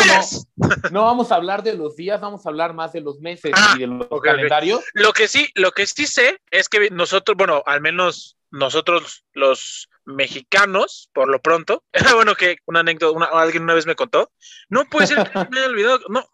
no, 0.57 0.69
no 0.91 1.05
vamos 1.05 1.33
a 1.33 1.37
hablar 1.37 1.63
de 1.63 1.75
los 1.75 1.97
días, 1.97 2.21
vamos 2.21 2.45
a 2.47 2.49
hablar 2.49 2.75
más 2.75 2.93
de 2.93 3.01
los 3.01 3.19
meses 3.21 3.53
Ah, 3.55 3.75
y 3.77 3.81
de 3.81 3.87
los 3.87 4.07
calendarios. 4.23 4.81
Lo 4.95 5.13
que 5.13 5.29
sí, 5.29 5.49
lo 5.55 5.73
que 5.73 5.87
sí 5.87 6.07
sé 6.07 6.41
es 6.51 6.69
que 6.69 6.91
nosotros, 6.91 7.37
bueno, 7.37 7.63
al 7.67 7.81
menos 7.81 8.37
nosotros 8.51 9.25
los 9.33 9.89
mexicanos, 10.05 11.11
por 11.13 11.29
lo 11.29 11.41
pronto, 11.41 11.85
era 11.93 12.15
bueno 12.15 12.35
que 12.35 12.59
una 12.67 12.81
anécdota, 12.81 13.17
una- 13.17 13.27
alguien 13.27 13.63
una 13.65 13.75
vez 13.75 13.87
me 13.87 13.95
contó, 13.97 14.31
no 14.69 14.85
puede 14.85 15.07
ser 15.07 15.25
que 15.31 15.39
me 15.51 15.59
haya 15.59 15.67
olvidado, 15.69 16.01
no, 16.09 16.25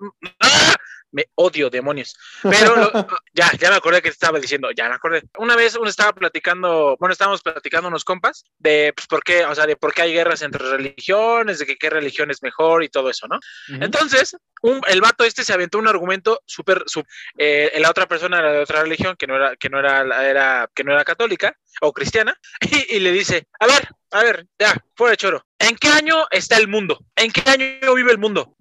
¡ah! 0.40 0.74
Me 1.12 1.26
odio, 1.34 1.70
demonios. 1.70 2.16
Pero 2.42 2.76
lo- 2.76 2.90
ya, 3.32 3.50
ya 3.58 3.70
me 3.70 3.76
acordé 3.76 4.02
que 4.02 4.08
te 4.10 4.14
estaba 4.14 4.38
diciendo, 4.38 4.70
ya 4.70 4.88
me 4.88 4.94
acordé. 4.94 5.22
Una 5.38 5.56
vez 5.56 5.76
uno 5.76 5.88
estaba 5.88 6.12
platicando, 6.12 6.96
bueno, 7.00 7.12
estábamos 7.12 7.42
platicando 7.42 7.88
unos 7.88 8.04
compas 8.04 8.44
de 8.58 8.92
pues, 8.94 9.06
por 9.06 9.22
qué, 9.22 9.44
o 9.44 9.54
sea, 9.54 9.66
de 9.66 9.76
por 9.76 9.92
qué 9.92 10.02
hay 10.02 10.12
guerras 10.12 10.42
entre 10.42 10.68
religiones, 10.68 11.58
de 11.58 11.66
que 11.66 11.76
qué 11.76 11.90
religión 11.90 12.30
es 12.30 12.42
mejor 12.42 12.82
y 12.84 12.88
todo 12.88 13.10
eso, 13.10 13.26
¿no? 13.28 13.38
Entonces, 13.82 14.36
un- 14.62 14.80
el 14.88 15.00
vato 15.00 15.24
este 15.24 15.44
se 15.44 15.52
aventó 15.52 15.78
un 15.78 15.88
argumento 15.88 16.40
súper, 16.46 16.84
eh, 17.38 17.72
la 17.78 17.90
otra 17.90 18.06
persona 18.06 18.38
era 18.38 18.52
de 18.52 18.58
otra 18.60 18.82
religión 18.82 19.16
que 19.16 19.26
no 19.26 19.36
era, 19.36 19.56
que 19.56 19.68
no 19.68 19.78
era, 19.78 20.28
era, 20.28 20.70
que 20.74 20.84
no 20.84 20.92
era 20.92 21.04
católica 21.04 21.56
o 21.80 21.92
cristiana, 21.92 22.36
y, 22.60 22.96
y 22.96 23.00
le 23.00 23.12
dice, 23.12 23.46
a 23.58 23.66
ver, 23.66 23.88
a 24.12 24.22
ver, 24.22 24.46
ya, 24.58 24.74
fuera 24.94 25.12
de 25.12 25.16
choro, 25.16 25.46
¿en 25.58 25.76
qué 25.76 25.88
año 25.88 26.26
está 26.30 26.56
el 26.56 26.68
mundo? 26.68 26.98
¿En 27.16 27.30
qué 27.32 27.42
año 27.48 27.94
vive 27.94 28.12
el 28.12 28.18
mundo? 28.18 28.54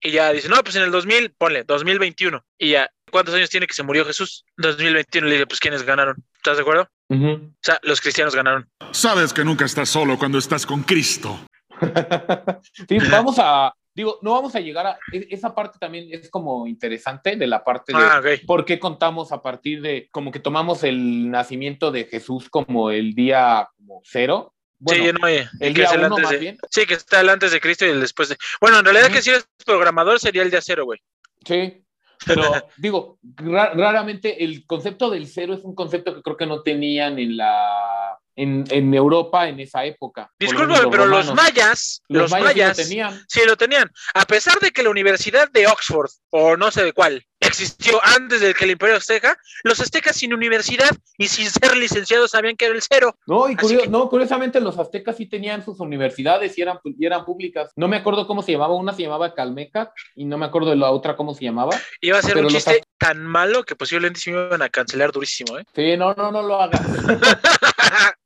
Y 0.00 0.10
ya 0.10 0.32
dice, 0.32 0.48
no, 0.48 0.56
pues 0.62 0.76
en 0.76 0.82
el 0.82 0.90
2000, 0.90 1.34
ponle, 1.38 1.64
2021. 1.64 2.44
Y 2.58 2.70
ya, 2.70 2.90
¿cuántos 3.10 3.34
años 3.34 3.50
tiene 3.50 3.66
que 3.66 3.74
se 3.74 3.82
murió 3.82 4.04
Jesús? 4.04 4.44
2021. 4.58 5.26
Le 5.26 5.32
dije, 5.34 5.46
pues 5.46 5.60
¿quiénes 5.60 5.82
ganaron? 5.84 6.16
¿Estás 6.36 6.56
de 6.56 6.62
acuerdo? 6.62 6.88
Ujú. 7.08 7.28
O 7.28 7.58
sea, 7.62 7.78
los 7.82 8.00
cristianos 8.00 8.34
ganaron. 8.34 8.68
Sabes 8.92 9.32
que 9.32 9.44
nunca 9.44 9.64
estás 9.64 9.88
solo 9.88 10.18
cuando 10.18 10.38
estás 10.38 10.66
con 10.66 10.82
Cristo. 10.82 11.38
Sí, 12.88 12.98
vamos 13.10 13.36
a, 13.38 13.72
digo, 13.94 14.18
no 14.22 14.32
vamos 14.32 14.54
a 14.54 14.60
llegar 14.60 14.86
a, 14.86 14.98
esa 15.12 15.54
parte 15.54 15.78
también 15.78 16.06
es 16.10 16.30
como 16.30 16.66
interesante 16.66 17.36
de 17.36 17.46
la 17.46 17.64
parte 17.64 17.92
de 17.92 17.98
Ah, 17.98 18.20
ok. 18.20 18.46
por 18.46 18.64
qué 18.64 18.78
contamos 18.78 19.32
a 19.32 19.42
partir 19.42 19.82
de, 19.82 20.08
como 20.10 20.30
que 20.30 20.38
tomamos 20.40 20.84
el 20.84 21.30
nacimiento 21.30 21.90
de 21.90 22.04
Jesús 22.04 22.48
como 22.48 22.90
el 22.90 23.14
día 23.14 23.68
como 23.76 24.00
cero. 24.04 24.54
Bueno, 24.78 25.04
sí, 25.04 25.12
no, 25.12 25.26
oye, 25.26 25.48
el 25.60 25.74
que 25.74 25.80
día 25.80 25.84
es 25.84 25.92
el 25.92 26.04
uno 26.04 26.16
antes 26.16 26.30
de- 26.30 26.38
bien. 26.38 26.58
Sí, 26.70 26.86
que 26.86 26.94
está 26.94 27.20
el 27.20 27.28
antes 27.30 27.50
de 27.52 27.60
Cristo 27.60 27.86
y 27.86 27.90
el 27.90 28.00
después 28.00 28.28
de. 28.28 28.36
Bueno, 28.60 28.78
en 28.78 28.84
realidad 28.84 29.10
que 29.10 29.22
si 29.22 29.30
eres 29.30 29.48
programador 29.64 30.20
sería 30.20 30.42
el 30.42 30.50
día 30.50 30.60
cero, 30.60 30.84
güey. 30.84 31.00
Sí, 31.46 31.82
pero 32.26 32.42
digo, 32.76 33.18
ra- 33.36 33.72
raramente 33.74 34.44
el 34.44 34.66
concepto 34.66 35.08
del 35.10 35.26
cero 35.28 35.54
es 35.54 35.60
un 35.64 35.74
concepto 35.74 36.14
que 36.14 36.22
creo 36.22 36.36
que 36.36 36.46
no 36.46 36.62
tenían 36.62 37.18
en 37.18 37.36
la 37.36 38.18
en, 38.36 38.64
en 38.70 38.92
Europa 38.94 39.48
en 39.48 39.58
esa 39.60 39.84
época. 39.84 40.30
Discúlpame, 40.38 40.88
pero 40.90 41.06
los 41.06 41.34
mayas, 41.34 42.02
Los 42.08 42.30
los, 42.30 42.40
mayas 42.42 42.76
sí 42.76 42.82
lo 42.82 42.88
tenían. 42.88 43.24
sí 43.28 43.40
lo 43.46 43.56
tenían. 43.56 43.90
A 44.14 44.24
pesar 44.26 44.58
de 44.60 44.70
que 44.70 44.82
la 44.82 44.90
Universidad 44.90 45.50
de 45.50 45.66
Oxford, 45.66 46.10
o 46.30 46.56
no 46.56 46.70
sé 46.70 46.84
de 46.84 46.92
cuál, 46.92 47.24
existió 47.40 47.98
antes 48.02 48.40
del 48.40 48.54
que 48.54 48.64
el 48.64 48.72
Imperio 48.72 48.96
Azteca, 48.96 49.36
los 49.62 49.78
aztecas 49.80 50.16
sin 50.16 50.32
universidad 50.34 50.90
y 51.18 51.28
sin 51.28 51.48
ser 51.50 51.76
licenciados 51.76 52.30
sabían 52.32 52.56
que 52.56 52.64
era 52.66 52.74
el 52.74 52.82
cero. 52.82 53.16
No, 53.26 53.48
y 53.48 53.54
Así 53.54 53.66
curio- 53.66 53.82
que- 53.82 53.88
no, 53.88 54.08
curiosamente 54.08 54.60
los 54.60 54.78
aztecas 54.78 55.16
sí 55.16 55.26
tenían 55.26 55.64
sus 55.64 55.80
universidades 55.80 56.56
y 56.58 56.62
eran, 56.62 56.78
y 56.84 57.06
eran 57.06 57.24
públicas. 57.24 57.70
No 57.76 57.88
me 57.88 57.96
acuerdo 57.96 58.26
cómo 58.26 58.42
se 58.42 58.52
llamaba, 58.52 58.74
una 58.74 58.92
se 58.92 59.02
llamaba 59.02 59.34
Calmeca 59.34 59.92
y 60.14 60.24
no 60.24 60.36
me 60.38 60.46
acuerdo 60.46 60.70
de 60.70 60.76
la 60.76 60.90
otra 60.90 61.16
cómo 61.16 61.34
se 61.34 61.44
llamaba. 61.44 61.76
Iba 62.00 62.18
a 62.18 62.22
ser 62.22 62.36
un 62.38 62.48
chiste 62.48 62.82
tan 62.98 63.24
malo 63.26 63.64
que 63.64 63.76
posiblemente 63.76 64.20
sí 64.20 64.30
me 64.32 64.44
iban 64.46 64.62
a 64.62 64.68
cancelar 64.68 65.12
durísimo, 65.12 65.58
¿eh? 65.58 65.64
Sí, 65.74 65.96
no, 65.96 66.14
no, 66.14 66.30
no 66.32 66.42
lo 66.42 66.60
hagas. 66.60 66.80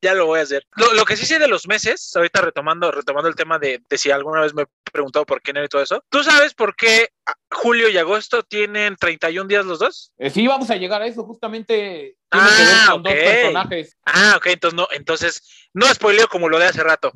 ya 0.03 0.15
lo 0.15 0.27
voy 0.27 0.41
a 0.41 0.43
hacer. 0.43 0.67
Lo, 0.77 0.95
lo 0.95 1.05
que 1.05 1.17
sí 1.17 1.27
sé 1.27 1.39
de 1.39 1.49
los 1.49 1.67
meses, 1.69 2.15
ahorita 2.15 2.41
retomando, 2.41 2.91
retomando 2.91 3.29
el 3.29 3.35
tema 3.35 3.59
de, 3.59 3.83
de 3.89 3.99
si 3.99 4.11
alguna 4.11 4.41
vez 4.41 4.55
me 4.55 4.63
he 4.63 4.67
preguntado 4.91 5.27
por 5.27 5.43
qué 5.43 5.51
enero 5.51 5.67
y 5.67 5.69
todo 5.69 5.83
eso. 5.83 6.03
¿Tú 6.09 6.23
sabes 6.23 6.55
por 6.55 6.75
qué 6.75 7.09
julio 7.51 7.89
y 7.89 7.99
agosto 7.99 8.43
tienen 8.43 8.97
31 8.97 9.49
días 9.49 9.67
los 9.67 9.79
dos? 9.79 10.13
Eh, 10.19 10.31
sí, 10.31 10.47
vamos 10.47 10.71
a 10.71 10.77
llegar 10.77 11.03
a 11.03 11.07
eso, 11.07 11.25
justamente 11.25 12.17
tiene 12.31 12.47
que 12.47 12.63
ver 12.63 12.75
Ah, 12.75 12.89
con 12.93 13.03
dos 13.03 13.13
personajes. 13.13 13.97
Ah, 14.05 14.35
ok, 14.37 14.47
entonces 14.47 14.77
no, 14.77 14.89
entonces 14.93 15.69
no 15.75 15.87
spoileo 15.93 16.29
como 16.29 16.49
lo 16.49 16.59
de 16.59 16.67
hace 16.67 16.83
rato. 16.83 17.13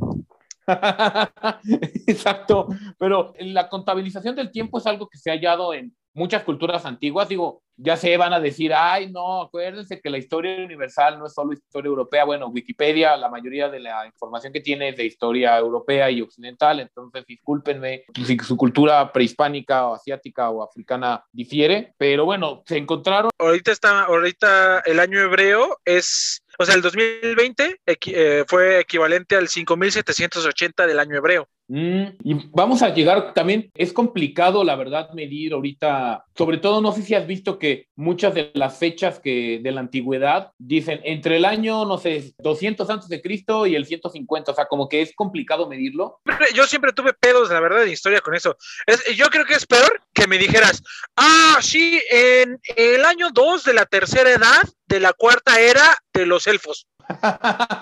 Exacto, 2.06 2.68
pero 2.98 3.34
la 3.38 3.68
contabilización 3.68 4.34
del 4.34 4.50
tiempo 4.50 4.78
es 4.78 4.86
algo 4.86 5.08
que 5.08 5.18
se 5.18 5.30
ha 5.30 5.34
hallado 5.34 5.74
en 5.74 5.94
muchas 6.14 6.42
culturas 6.44 6.86
antiguas. 6.86 7.28
Digo, 7.28 7.62
ya 7.76 7.96
se 7.96 8.16
van 8.16 8.32
a 8.32 8.38
decir, 8.40 8.72
ay, 8.72 9.10
no, 9.10 9.42
acuérdense 9.42 10.00
que 10.00 10.08
la 10.08 10.18
historia 10.18 10.64
universal 10.64 11.18
no 11.18 11.26
es 11.26 11.34
solo 11.34 11.52
historia 11.52 11.88
europea. 11.88 12.24
Bueno, 12.24 12.46
Wikipedia, 12.46 13.16
la 13.16 13.28
mayoría 13.28 13.68
de 13.68 13.80
la 13.80 14.06
información 14.06 14.52
que 14.52 14.60
tiene 14.60 14.90
es 14.90 14.96
de 14.96 15.04
historia 15.06 15.58
europea 15.58 16.08
y 16.10 16.22
occidental, 16.22 16.78
entonces 16.80 17.24
discúlpenme 17.26 18.04
si 18.24 18.38
su 18.38 18.56
cultura 18.56 19.12
prehispánica 19.12 19.88
o 19.88 19.94
asiática 19.94 20.50
o 20.50 20.62
africana 20.62 21.24
difiere, 21.32 21.94
pero 21.98 22.24
bueno, 22.24 22.62
se 22.66 22.76
encontraron. 22.78 23.30
Ahorita 23.38 23.72
está, 23.72 24.04
ahorita 24.04 24.80
el 24.86 25.00
año 25.00 25.20
hebreo 25.20 25.78
es, 25.84 26.44
o 26.58 26.64
sea, 26.64 26.76
el 26.76 26.82
2020 26.82 27.80
equi- 27.86 28.12
eh, 28.14 28.44
fue 28.46 28.78
equivalente 28.78 29.34
al 29.36 29.48
5780 29.48 30.86
del 30.86 31.00
año 31.00 31.16
hebreo. 31.16 31.48
Mm, 31.66 32.04
y 32.24 32.34
vamos 32.50 32.82
a 32.82 32.92
llegar 32.92 33.32
también, 33.32 33.70
es 33.74 33.92
complicado 33.94 34.64
la 34.64 34.76
verdad 34.76 35.08
medir 35.14 35.54
ahorita, 35.54 36.24
sobre 36.36 36.58
todo 36.58 36.82
no 36.82 36.92
sé 36.92 37.02
si 37.02 37.14
has 37.14 37.26
visto 37.26 37.58
que 37.58 37.88
muchas 37.96 38.34
de 38.34 38.50
las 38.52 38.76
fechas 38.78 39.18
que 39.18 39.60
de 39.62 39.72
la 39.72 39.80
antigüedad 39.80 40.50
dicen 40.58 41.00
entre 41.04 41.36
el 41.38 41.46
año, 41.46 41.86
no 41.86 41.96
sé, 41.96 42.34
200 42.38 42.90
antes 42.90 43.08
de 43.08 43.22
Cristo 43.22 43.66
y 43.66 43.76
el 43.76 43.86
150, 43.86 44.52
o 44.52 44.54
sea, 44.54 44.66
como 44.66 44.90
que 44.90 45.00
es 45.00 45.14
complicado 45.14 45.66
medirlo. 45.66 46.20
Yo 46.54 46.66
siempre 46.66 46.92
tuve 46.92 47.14
pedos, 47.14 47.48
la 47.50 47.60
verdad, 47.60 47.84
de 47.84 47.92
historia 47.92 48.20
con 48.20 48.34
eso. 48.34 48.56
Es- 48.86 49.16
yo 49.16 49.26
creo 49.30 49.46
que 49.46 49.54
es 49.54 49.66
peor 49.66 50.02
que 50.12 50.26
me 50.26 50.36
dijeras, 50.36 50.82
ah, 51.16 51.58
sí, 51.62 51.98
en 52.10 52.60
el 52.76 53.04
año 53.06 53.28
2 53.32 53.64
de 53.64 53.72
la 53.72 53.86
tercera 53.86 54.30
edad 54.30 54.62
de 54.86 55.00
la 55.00 55.14
cuarta 55.14 55.58
era 55.60 55.96
de 56.12 56.26
los 56.26 56.46
elfos. 56.46 56.86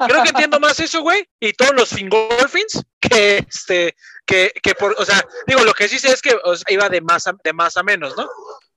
Creo 0.07 0.23
que 0.23 0.29
entiendo 0.31 0.61
más 0.61 0.79
eso, 0.81 1.02
güey, 1.02 1.25
y 1.41 1.52
todos 1.52 1.73
los 1.75 1.91
Fingolfins 1.91 2.83
que 3.00 3.38
este, 3.38 3.95
que, 4.26 4.52
que 4.62 4.75
por, 4.75 4.95
o 4.99 5.05
sea, 5.05 5.25
digo, 5.47 5.64
lo 5.64 5.73
que 5.75 5.88
sí 5.88 5.99
sé 5.99 6.12
es 6.12 6.23
que 6.23 6.37
o 6.45 6.57
sea, 6.57 6.64
iba 6.69 6.88
de 6.88 7.00
más 7.00 7.26
a, 7.26 7.35
de 7.43 7.52
más 7.52 7.76
a 7.76 7.83
menos, 7.83 8.17
¿no? 8.17 8.29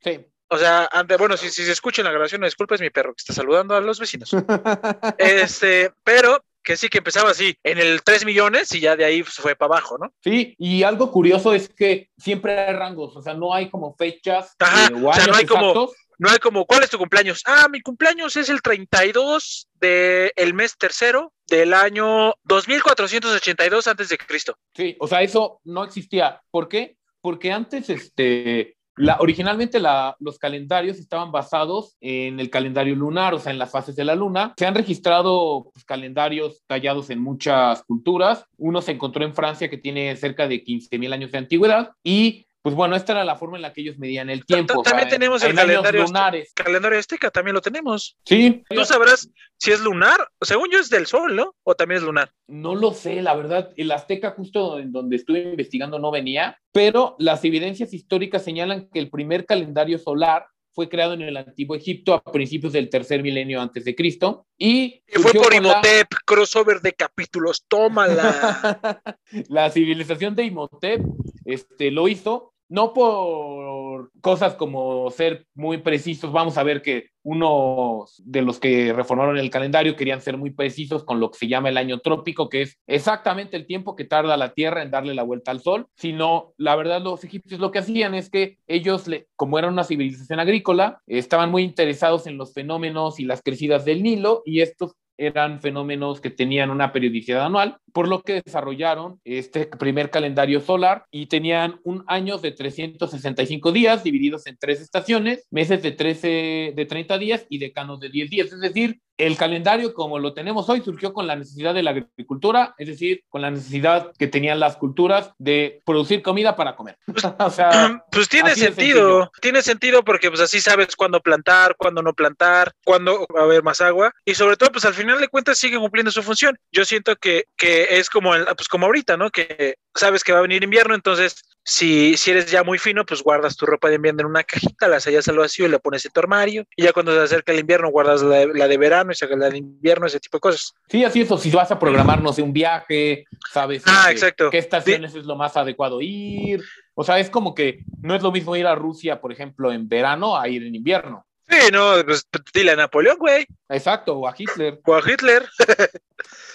Sí. 0.03 0.25
O 0.47 0.57
sea, 0.57 0.87
ante, 0.91 1.17
bueno, 1.17 1.37
si, 1.37 1.49
si 1.49 1.65
se 1.65 1.71
escucha 1.71 2.01
en 2.01 2.05
la 2.05 2.11
grabación, 2.11 2.41
no 2.41 2.47
disculpa, 2.47 2.75
es 2.75 2.81
mi 2.81 2.91
perro 2.91 3.13
que 3.13 3.21
está 3.21 3.33
saludando 3.33 3.75
a 3.75 3.81
los 3.81 3.99
vecinos. 3.99 4.31
Este, 5.17 5.91
pero 6.03 6.43
que 6.65 6.75
sí 6.75 6.89
que 6.89 6.97
empezaba 6.97 7.29
así, 7.29 7.55
en 7.63 7.77
el 7.77 8.01
3 8.03 8.25
millones 8.25 8.73
y 8.73 8.79
ya 8.79 8.95
de 8.95 9.05
ahí 9.05 9.21
fue 9.23 9.55
para 9.55 9.75
abajo, 9.75 9.97
¿no? 9.99 10.11
Sí, 10.23 10.55
y 10.57 10.81
algo 10.81 11.11
curioso 11.11 11.53
es 11.53 11.69
que 11.69 12.09
siempre 12.17 12.59
hay 12.59 12.73
rangos, 12.73 13.15
o 13.15 13.21
sea, 13.21 13.35
no 13.35 13.53
hay 13.53 13.69
como 13.69 13.95
fechas 13.95 14.55
Ajá, 14.59 14.87
eh, 14.87 14.93
o 14.95 15.09
o 15.09 15.13
sea, 15.13 15.27
no 15.27 15.35
hay 15.35 15.45
como- 15.45 15.69
exactos. 15.69 15.95
No 16.17 16.29
hay 16.29 16.37
como, 16.37 16.65
¿cuál 16.65 16.83
es 16.83 16.89
tu 16.89 16.97
cumpleaños? 16.97 17.41
Ah, 17.45 17.67
mi 17.69 17.81
cumpleaños 17.81 18.35
es 18.35 18.49
el 18.49 18.61
32 18.61 19.67
del 19.79 20.53
mes 20.53 20.77
tercero 20.77 21.33
del 21.47 21.73
año 21.73 22.33
2482 22.43 23.87
antes 23.87 24.09
de 24.09 24.17
Cristo. 24.17 24.57
Sí, 24.73 24.95
o 24.99 25.07
sea, 25.07 25.21
eso 25.21 25.59
no 25.63 25.83
existía. 25.83 26.41
¿Por 26.51 26.67
qué? 26.67 26.97
Porque 27.21 27.51
antes, 27.51 27.89
este, 27.89 28.77
la, 28.95 29.17
originalmente 29.19 29.79
los 30.19 30.39
calendarios 30.39 30.97
estaban 30.97 31.31
basados 31.31 31.97
en 31.99 32.39
el 32.39 32.49
calendario 32.49 32.95
lunar, 32.95 33.33
o 33.33 33.39
sea, 33.39 33.51
en 33.51 33.59
las 33.59 33.71
fases 33.71 33.95
de 33.95 34.05
la 34.05 34.15
luna. 34.15 34.53
Se 34.57 34.65
han 34.65 34.75
registrado 34.75 35.69
pues, 35.73 35.83
calendarios 35.85 36.63
tallados 36.65 37.09
en 37.09 37.19
muchas 37.19 37.83
culturas. 37.83 38.45
Uno 38.57 38.81
se 38.81 38.93
encontró 38.93 39.25
en 39.25 39.35
Francia 39.35 39.69
que 39.69 39.77
tiene 39.77 40.15
cerca 40.15 40.47
de 40.47 40.63
15.000 40.63 41.13
años 41.13 41.31
de 41.31 41.37
antigüedad 41.37 41.91
y 42.03 42.47
pues 42.65 42.73
bueno, 42.73 42.95
esta 42.95 43.11
era 43.13 43.23
la 43.23 43.35
forma 43.35 43.57
en 43.57 43.61
la 43.61 43.71
que 43.73 43.81
ellos 43.81 43.99
medían 43.99 44.27
el 44.31 44.43
tiempo. 44.43 44.81
También 44.81 45.07
en- 45.07 45.11
tenemos 45.11 45.43
el 45.43 45.53
calendario 45.53 46.01
lunares. 46.03 46.51
calendario 46.55 46.97
azteca, 46.97 47.29
también 47.29 47.53
lo 47.53 47.61
tenemos. 47.61 48.17
Sí, 48.25 48.63
Tú 48.67 48.83
sabrás 48.85 49.29
si 49.59 49.71
es 49.71 49.81
lunar, 49.81 50.27
según 50.41 50.69
yo 50.71 50.79
es 50.79 50.89
del 50.89 51.05
sol, 51.05 51.35
¿no? 51.35 51.53
O 51.63 51.75
también 51.75 51.99
es 51.99 52.03
lunar. 52.03 52.31
No 52.47 52.73
lo 52.73 52.91
sé, 52.95 53.21
la 53.21 53.35
verdad. 53.35 53.69
El 53.77 53.91
Azteca, 53.91 54.31
justo 54.31 54.79
en 54.79 54.91
donde 54.91 55.15
estuve 55.17 55.43
investigando, 55.43 55.99
no 55.99 56.09
venía, 56.09 56.57
pero 56.71 57.15
las 57.19 57.45
evidencias 57.45 57.93
históricas 57.93 58.43
señalan 58.43 58.89
que 58.91 58.97
el 58.97 59.11
primer 59.11 59.45
calendario 59.45 59.99
solar 59.99 60.47
fue 60.73 60.89
creado 60.89 61.13
en 61.13 61.21
el 61.21 61.37
antiguo 61.37 61.75
Egipto 61.75 62.15
a 62.15 62.23
principios 62.23 62.73
del 62.73 62.89
tercer 62.89 63.21
milenio 63.21 63.61
antes 63.61 63.85
de 63.85 63.93
Cristo 63.95 64.47
y 64.57 65.03
Y 65.07 65.19
fue 65.21 65.31
por 65.33 65.51
la- 65.53 65.57
Imhotep, 65.59 66.07
crossover 66.25 66.81
de 66.81 66.93
capítulos, 66.93 67.63
tómala. 67.67 69.01
la 69.49 69.69
civilización 69.69 70.35
de 70.35 70.45
Imhotep 70.45 71.01
este, 71.45 71.91
lo 71.91 72.07
hizo, 72.07 72.54
no 72.69 72.93
por 72.93 74.11
cosas 74.21 74.55
como 74.55 75.09
ser 75.11 75.45
muy 75.53 75.79
precisos. 75.79 76.31
Vamos 76.31 76.57
a 76.57 76.63
ver 76.63 76.81
que 76.81 77.09
uno 77.23 78.05
de 78.19 78.41
los 78.41 78.59
que 78.59 78.93
reformaron 78.93 79.37
el 79.37 79.49
calendario 79.49 79.95
querían 79.95 80.21
ser 80.21 80.37
muy 80.37 80.51
precisos 80.51 81.03
con 81.03 81.19
lo 81.19 81.31
que 81.31 81.39
se 81.39 81.47
llama 81.47 81.69
el 81.69 81.77
año 81.77 81.99
trópico, 81.99 82.49
que 82.49 82.63
es 82.63 82.79
exactamente 82.87 83.57
el 83.57 83.65
tiempo 83.65 83.95
que 83.95 84.05
tarda 84.05 84.37
la 84.37 84.53
Tierra 84.53 84.83
en 84.83 84.91
darle 84.91 85.15
la 85.15 85.23
vuelta 85.23 85.51
al 85.51 85.61
Sol. 85.61 85.87
Sino, 85.95 86.53
la 86.57 86.75
verdad, 86.75 87.01
los 87.01 87.23
egipcios 87.23 87.59
lo 87.59 87.71
que 87.71 87.79
hacían 87.79 88.13
es 88.15 88.29
que 88.29 88.57
ellos, 88.67 89.05
como 89.35 89.57
eran 89.59 89.73
una 89.73 89.83
civilización 89.83 90.39
agrícola, 90.39 91.01
estaban 91.07 91.51
muy 91.51 91.63
interesados 91.63 92.27
en 92.27 92.37
los 92.37 92.53
fenómenos 92.53 93.19
y 93.19 93.25
las 93.25 93.41
crecidas 93.41 93.85
del 93.85 94.03
Nilo 94.03 94.41
y 94.45 94.61
estos 94.61 94.95
eran 95.17 95.61
fenómenos 95.61 96.21
que 96.21 96.29
tenían 96.29 96.69
una 96.69 96.91
periodicidad 96.91 97.45
anual, 97.45 97.77
por 97.93 98.07
lo 98.07 98.21
que 98.21 98.41
desarrollaron 98.41 99.19
este 99.23 99.67
primer 99.67 100.09
calendario 100.09 100.61
solar 100.61 101.05
y 101.11 101.27
tenían 101.27 101.79
un 101.83 102.03
año 102.07 102.37
de 102.37 102.51
365 102.51 103.71
días 103.71 104.03
divididos 104.03 104.47
en 104.47 104.57
tres 104.57 104.81
estaciones, 104.81 105.47
meses 105.51 105.81
de 105.81 105.91
13 105.91 106.73
de 106.75 106.85
30 106.85 107.17
días 107.17 107.45
y 107.49 107.57
decanos 107.57 107.99
de 107.99 108.09
10 108.09 108.29
días, 108.29 108.51
es 108.51 108.59
decir, 108.59 108.99
el 109.17 109.37
calendario 109.37 109.93
como 109.93 110.19
lo 110.19 110.33
tenemos 110.33 110.67
hoy 110.69 110.81
surgió 110.81 111.13
con 111.13 111.27
la 111.27 111.35
necesidad 111.35 111.73
de 111.73 111.83
la 111.83 111.91
agricultura, 111.91 112.75
es 112.77 112.87
decir, 112.87 113.23
con 113.29 113.41
la 113.41 113.51
necesidad 113.51 114.11
que 114.17 114.27
tenían 114.27 114.59
las 114.59 114.75
culturas 114.77 115.31
de 115.37 115.81
producir 115.85 116.21
comida 116.21 116.55
para 116.55 116.75
comer. 116.75 116.97
o 117.39 117.49
sea, 117.49 118.03
Pues 118.11 118.29
tiene 118.29 118.55
sentido, 118.55 119.31
tiene 119.41 119.61
sentido 119.61 120.03
porque 120.03 120.29
pues 120.29 120.41
así 120.41 120.59
sabes 120.61 120.95
cuándo 120.95 121.21
plantar, 121.21 121.75
cuándo 121.77 122.01
no 122.01 122.13
plantar, 122.13 122.71
cuándo 122.83 123.25
va 123.35 123.41
a 123.41 123.43
haber 123.43 123.63
más 123.63 123.81
agua 123.81 124.11
y 124.25 124.35
sobre 124.35 124.57
todo 124.57 124.71
pues 124.71 124.85
al 124.85 124.93
final 124.93 125.19
de 125.19 125.27
cuentas 125.27 125.57
sigue 125.57 125.77
cumpliendo 125.77 126.11
su 126.11 126.23
función. 126.23 126.57
Yo 126.71 126.85
siento 126.85 127.15
que, 127.15 127.45
que 127.57 127.97
es 127.97 128.09
como, 128.09 128.35
el- 128.35 128.45
pues 128.55 128.67
como 128.67 128.85
ahorita, 128.85 129.17
¿no? 129.17 129.29
Que 129.29 129.75
sabes 129.93 130.23
que 130.23 130.33
va 130.33 130.39
a 130.39 130.43
venir 130.43 130.63
invierno, 130.63 130.95
entonces 130.95 131.41
si, 131.67 132.15
si 132.15 132.29
eres 132.29 132.51
ya 132.51 132.63
muy 132.63 132.77
fino, 132.77 133.03
pues 133.07 133.23
guardas 133.23 133.57
tu 133.57 133.65
ropa 133.65 133.89
de 133.89 133.95
invierno 133.95 134.21
en 134.21 134.27
una 134.27 134.43
cajita, 134.43 134.87
la 134.87 134.99
sellas 134.99 135.27
al 135.27 135.39
vacío 135.39 135.65
y 135.65 135.69
la 135.69 135.79
pones 135.79 136.05
en 136.05 136.11
tu 136.11 136.19
armario 136.19 136.63
y 136.75 136.83
ya 136.83 136.93
cuando 136.93 137.11
se 137.11 137.21
acerca 137.23 137.51
el 137.53 137.59
invierno 137.59 137.89
guardas 137.89 138.21
la, 138.21 138.45
la 138.45 138.67
de 138.67 138.77
verano 138.77 139.11
y 139.11 139.15
sacas 139.15 139.39
la 139.39 139.49
de 139.49 139.57
invierno, 139.57 140.05
ese 140.05 140.19
tipo 140.19 140.37
de 140.37 140.41
cosas. 140.41 140.75
Sí, 140.87 141.03
así 141.03 141.21
es, 141.21 141.31
o 141.31 141.39
si 141.39 141.49
vas 141.49 141.71
a 141.71 141.79
programar, 141.79 142.21
no 142.21 142.31
sé, 142.31 142.43
un 142.43 142.53
viaje, 142.53 143.25
sabes 143.51 143.81
Ah, 143.87 144.11
este, 144.11 144.11
exacto. 144.11 144.49
qué 144.51 144.59
estaciones 144.59 145.15
es 145.15 145.25
lo 145.25 145.35
más 145.35 145.57
adecuado 145.57 146.01
ir. 146.01 146.61
O 146.93 147.03
sea, 147.03 147.17
es 147.19 147.31
como 147.31 147.55
que 147.55 147.79
no 148.01 148.13
es 148.15 148.21
lo 148.21 148.31
mismo 148.31 148.55
ir 148.55 148.67
a 148.67 148.75
Rusia, 148.75 149.19
por 149.19 149.31
ejemplo, 149.31 149.71
en 149.71 149.89
verano 149.89 150.37
a 150.37 150.47
ir 150.47 150.63
en 150.63 150.75
invierno. 150.75 151.25
Sí, 151.47 151.71
no, 151.71 151.93
pues 152.05 152.27
dile 152.53 152.71
a 152.71 152.75
Napoleón, 152.75 153.17
güey, 153.19 153.45
Exacto, 153.69 154.17
o 154.17 154.27
a 154.27 154.33
Hitler. 154.37 154.79
o 154.85 154.95
a 154.95 154.99
Hitler. 154.99 155.43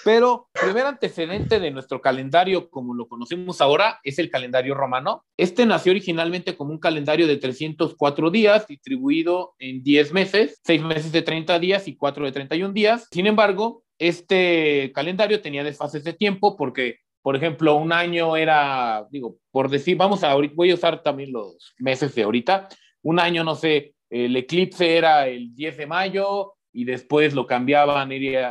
Pero 0.04 0.48
primer 0.52 0.86
antecedente 0.86 1.60
de 1.60 1.70
nuestro 1.70 2.00
calendario 2.00 2.70
como 2.70 2.94
lo 2.94 3.06
conocemos 3.06 3.60
ahora 3.60 4.00
es 4.02 4.18
el 4.18 4.30
calendario 4.30 4.74
romano. 4.74 5.24
Este 5.36 5.66
nació 5.66 5.92
originalmente 5.92 6.56
como 6.56 6.70
un 6.72 6.78
calendario 6.78 7.26
de 7.26 7.36
304 7.36 8.30
días 8.30 8.66
distribuido 8.66 9.54
en 9.58 9.82
10 9.82 10.12
meses, 10.12 10.60
6 10.64 10.82
meses 10.82 11.12
de 11.12 11.22
30 11.22 11.58
días 11.58 11.86
y 11.86 11.96
4 11.96 12.24
de 12.24 12.32
31 12.32 12.72
días. 12.72 13.06
Sin 13.12 13.26
embargo, 13.26 13.84
este 13.98 14.90
calendario 14.94 15.40
tenía 15.42 15.62
desfases 15.62 16.02
de 16.02 16.14
tiempo 16.14 16.56
porque, 16.56 17.00
por 17.22 17.36
ejemplo, 17.36 17.74
un 17.76 17.92
año 17.92 18.36
era, 18.36 19.06
digo, 19.10 19.36
por 19.50 19.68
decir, 19.68 19.96
vamos 19.98 20.24
a, 20.24 20.30
ahorita- 20.30 20.54
voy 20.56 20.70
a 20.70 20.74
usar 20.74 21.02
también 21.02 21.32
los 21.32 21.74
meses 21.78 22.14
de 22.14 22.22
ahorita. 22.22 22.68
Un 23.02 23.20
año, 23.20 23.44
no 23.44 23.54
sé, 23.54 23.94
el 24.10 24.36
eclipse 24.36 24.96
era 24.96 25.28
el 25.28 25.54
10 25.54 25.76
de 25.78 25.86
mayo, 25.86 26.54
y 26.72 26.84
después 26.84 27.34
lo 27.34 27.46
cambiaban, 27.46 28.10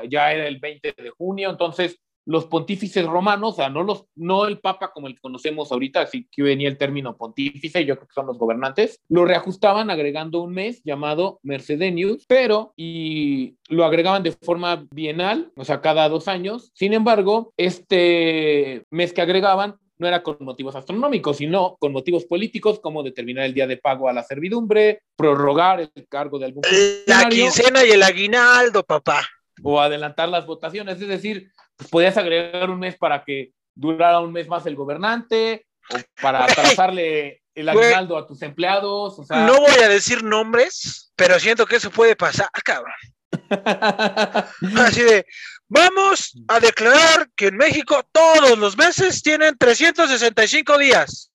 ya 0.10 0.32
era 0.34 0.48
el 0.48 0.60
20 0.60 0.94
de 0.98 1.10
junio, 1.12 1.50
entonces 1.50 2.00
los 2.26 2.46
pontífices 2.46 3.08
romanos, 3.08 3.54
o 3.54 3.56
sea, 3.56 3.70
no, 3.70 3.82
los, 3.82 4.06
no 4.16 4.46
el 4.46 4.60
papa 4.60 4.92
como 4.92 5.08
el 5.08 5.16
que 5.16 5.22
conocemos 5.22 5.72
ahorita, 5.72 6.02
así 6.02 6.28
que 6.32 6.44
venía 6.44 6.68
el 6.68 6.78
término 6.78 7.18
pontífice, 7.18 7.86
yo 7.86 7.96
creo 7.96 8.08
que 8.08 8.14
son 8.14 8.28
los 8.28 8.38
gobernantes, 8.38 9.00
lo 9.10 9.26
reajustaban 9.26 9.90
agregando 9.90 10.44
un 10.44 10.54
mes 10.54 10.84
llamado 10.84 11.40
Mercedenius, 11.42 12.26
pero 12.28 12.74
y 12.78 13.56
lo 13.68 13.84
agregaban 13.84 14.22
de 14.22 14.34
forma 14.34 14.86
bienal, 14.92 15.52
o 15.56 15.66
sea, 15.66 15.82
cada 15.82 16.08
dos 16.08 16.28
años. 16.28 16.72
Sin 16.76 16.94
embargo, 16.94 17.52
este 17.58 18.84
mes 18.92 19.12
que 19.12 19.22
agregaban 19.22 19.78
no 20.00 20.08
era 20.08 20.24
con 20.24 20.38
motivos 20.40 20.76
astronómicos, 20.76 21.38
sino 21.38 21.76
con 21.80 21.92
motivos 21.92 22.26
políticos, 22.26 22.80
como 22.80 23.04
determinar 23.04 23.46
el 23.46 23.54
día 23.54 23.68
de 23.68 23.78
pago 23.78 24.08
a 24.10 24.14
la 24.14 24.24
servidumbre, 24.24 25.02
prorrogar 25.16 25.82
el 25.82 26.08
cargo 26.08 26.40
de 26.40 26.46
algún 26.46 26.64
La 26.64 26.70
funcionario 26.70 27.30
quincena 27.30 27.86
y 27.86 27.92
el 27.92 28.04
aguinaldo, 28.04 28.84
papá. 28.84 29.22
o 29.62 29.80
adelantar 29.80 30.30
las 30.30 30.46
votaciones. 30.46 31.02
Es 31.02 31.08
decir, 31.08 31.52
pues, 31.76 31.90
podías 31.90 32.18
agregar 32.18 32.70
un 32.70 32.80
mes 32.80 32.98
para 32.98 33.24
que 33.24 33.52
durara 33.76 34.20
un 34.22 34.32
mes 34.32 34.48
más 34.48 34.66
el 34.66 34.76
gobernante 34.76 35.66
o 35.94 35.98
para 36.22 36.44
Güey. 36.44 36.56
trazarle 36.56 37.42
el 37.54 37.68
aguinaldo 37.68 38.18
a 38.18 38.26
tus 38.26 38.42
empleados. 38.42 39.20
O 39.20 39.24
sea, 39.26 39.46
No 39.46 39.60
voy 39.60 39.84
a 39.84 39.90
decir 39.90 40.24
nombres, 40.24 41.12
pero 41.18 41.38
siento 41.40 41.66
que 41.66 41.76
eso 41.76 41.92
puede 41.92 42.16
pasar, 42.16 42.50
cabrón. 42.64 42.94
Así 44.78 45.02
de, 45.04 45.26
vamos 45.70 46.34
a 46.48 46.60
declarar 46.60 47.30
que 47.36 47.48
en 47.48 47.58
México 47.58 48.04
todos 48.12 48.58
los 48.58 48.78
meses 48.78 49.22
tienen 49.24 49.58
365 49.58 50.78
días. 50.78 51.32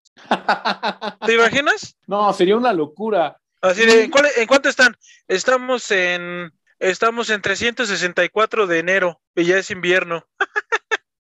¿Te 1.27 1.35
imaginas? 1.35 1.97
no, 2.07 2.33
sería 2.33 2.57
una 2.57 2.73
locura. 2.73 3.37
Así 3.61 3.87
de, 3.87 4.05
¿en, 4.05 4.11
cuál- 4.11 4.29
en 4.37 4.47
cuánto 4.47 4.69
están? 4.69 4.95
Estamos 5.27 5.91
en, 5.91 6.53
estamos 6.79 7.31
en 7.31 7.41
364 7.41 8.67
de 8.67 8.79
enero 8.79 9.21
y 9.35 9.45
ya 9.45 9.57
es 9.57 9.71
invierno. 9.71 10.27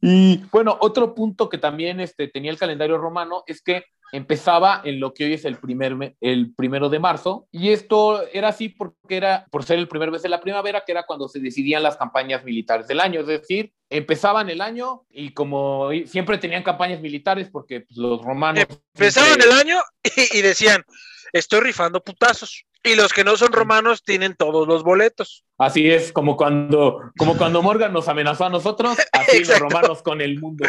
y 0.00 0.38
bueno, 0.50 0.76
otro 0.80 1.14
punto 1.14 1.48
que 1.48 1.58
también 1.58 2.00
este, 2.00 2.28
tenía 2.28 2.50
el 2.50 2.58
calendario 2.58 2.96
romano 2.98 3.42
es 3.46 3.60
que 3.62 3.84
empezaba 4.12 4.80
en 4.84 5.00
lo 5.00 5.12
que 5.14 5.24
hoy 5.24 5.34
es 5.34 5.44
el, 5.44 5.56
primer 5.56 5.94
me- 5.96 6.16
el 6.20 6.54
primero 6.54 6.88
de 6.88 6.98
marzo, 6.98 7.46
y 7.52 7.70
esto 7.70 8.26
era 8.32 8.48
así 8.48 8.68
porque 8.68 9.16
era 9.16 9.46
por 9.50 9.64
ser 9.64 9.78
el 9.78 9.88
primer 9.88 10.10
mes 10.10 10.22
de 10.22 10.28
la 10.28 10.40
primavera, 10.40 10.82
que 10.86 10.92
era 10.92 11.04
cuando 11.06 11.28
se 11.28 11.40
decidían 11.40 11.82
las 11.82 11.96
campañas 11.96 12.44
militares 12.44 12.86
del 12.88 13.00
año, 13.00 13.20
es 13.20 13.26
decir, 13.26 13.72
empezaban 13.90 14.50
el 14.50 14.60
año 14.60 15.02
y 15.10 15.32
como 15.32 15.90
siempre 16.06 16.38
tenían 16.38 16.62
campañas 16.62 17.00
militares 17.00 17.48
porque 17.50 17.80
pues, 17.82 17.96
los 17.96 18.22
romanos... 18.22 18.64
Empezaban 18.94 19.40
siempre- 19.40 19.50
el 19.50 19.58
año 19.58 19.82
y, 20.32 20.38
y 20.38 20.42
decían, 20.42 20.84
estoy 21.32 21.60
rifando 21.60 22.02
putazos. 22.02 22.64
Y 22.84 22.94
los 22.94 23.12
que 23.12 23.24
no 23.24 23.36
son 23.36 23.52
romanos 23.52 24.04
tienen 24.04 24.36
todos 24.36 24.68
los 24.68 24.84
boletos. 24.84 25.44
Así 25.58 25.90
es, 25.90 26.12
como 26.12 26.36
cuando, 26.36 27.10
como 27.18 27.36
cuando 27.36 27.60
Morgan 27.60 27.92
nos 27.92 28.06
amenazó 28.06 28.44
a 28.44 28.50
nosotros, 28.50 28.96
así 29.12 29.44
los 29.44 29.58
romanos 29.58 30.00
con 30.00 30.20
el 30.20 30.38
mundo. 30.38 30.64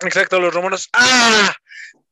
Exacto, 0.00 0.38
los 0.40 0.52
romanos. 0.52 0.90
¡Ah! 0.92 1.54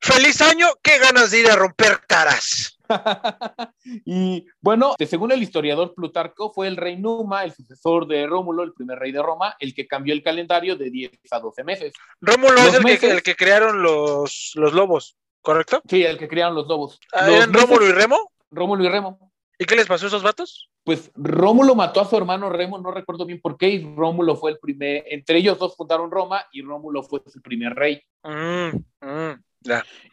¡Feliz 0.03 0.41
año! 0.41 0.67
¡Qué 0.83 0.99
ganas 0.99 1.31
de 1.31 1.41
ir 1.41 1.51
a 1.51 1.57
romper 1.57 2.01
caras! 2.09 2.79
y 4.05 4.47
bueno, 4.61 4.95
según 4.99 5.33
el 5.33 5.43
historiador 5.43 5.95
Plutarco, 5.95 6.53
fue 6.53 6.67
el 6.67 6.77
rey 6.77 6.97
Numa, 6.97 7.45
el 7.45 7.53
sucesor 7.53 8.07
de 8.07 8.27
Rómulo, 8.27 8.62
el 8.65 8.73
primer 8.73 8.99
rey 8.99 9.12
de 9.12 9.23
Roma, 9.23 9.55
el 9.61 9.75
que 9.75 9.87
cambió 9.87 10.12
el 10.12 10.23
calendario 10.23 10.77
de 10.77 10.91
10 10.91 11.12
a 11.31 11.38
12 11.41 11.65
meses. 11.65 11.93
Rómulo 12.21 12.55
Los 12.55 12.67
es 12.69 12.75
el 12.75 12.81
que, 12.81 12.85
meses. 12.93 13.11
el 13.12 13.23
que 13.23 13.37
crearon 13.37 13.83
los, 13.83 14.53
los 14.57 14.73
lobos, 14.73 15.17
¿correcto? 15.41 15.81
Sí, 15.88 16.03
el 16.05 16.19
que 16.19 16.29
crearon 16.29 16.55
los 16.55 16.67
lobos. 16.67 16.99
Ah, 17.12 17.27
Los 17.29 17.37
¿Eran 17.37 17.51
meses- 17.53 17.69
Rómulo 17.69 17.87
y 17.88 17.93
Remo? 17.93 18.33
Rómulo 18.51 18.85
y 18.85 18.88
Remo. 18.88 19.33
¿Y 19.59 19.65
qué 19.65 19.77
les 19.77 19.87
pasó 19.87 20.07
a 20.07 20.09
esos 20.09 20.23
vatos? 20.25 20.69
Pues 20.85 21.12
Rómulo 21.15 21.77
mató 21.77 22.01
a 22.01 22.05
su 22.11 22.17
hermano 22.17 22.51
Remo, 22.51 22.79
no 22.79 22.91
recuerdo 22.91 23.25
bien 23.25 23.41
por 23.41 23.57
qué, 23.57 23.69
y 23.69 23.95
Rómulo 23.95 24.35
fue 24.35 24.51
el 24.51 24.59
primer, 24.59 25.05
entre 25.09 25.38
ellos 25.38 25.57
dos 25.59 25.77
fundaron 25.77 26.11
Roma 26.11 26.45
y 26.51 26.62
Rómulo 26.62 27.05
fue 27.05 27.21
su 27.29 27.41
primer 27.41 27.73
rey. 27.75 28.03
Mm, 28.25 28.77
mm, 29.01 29.43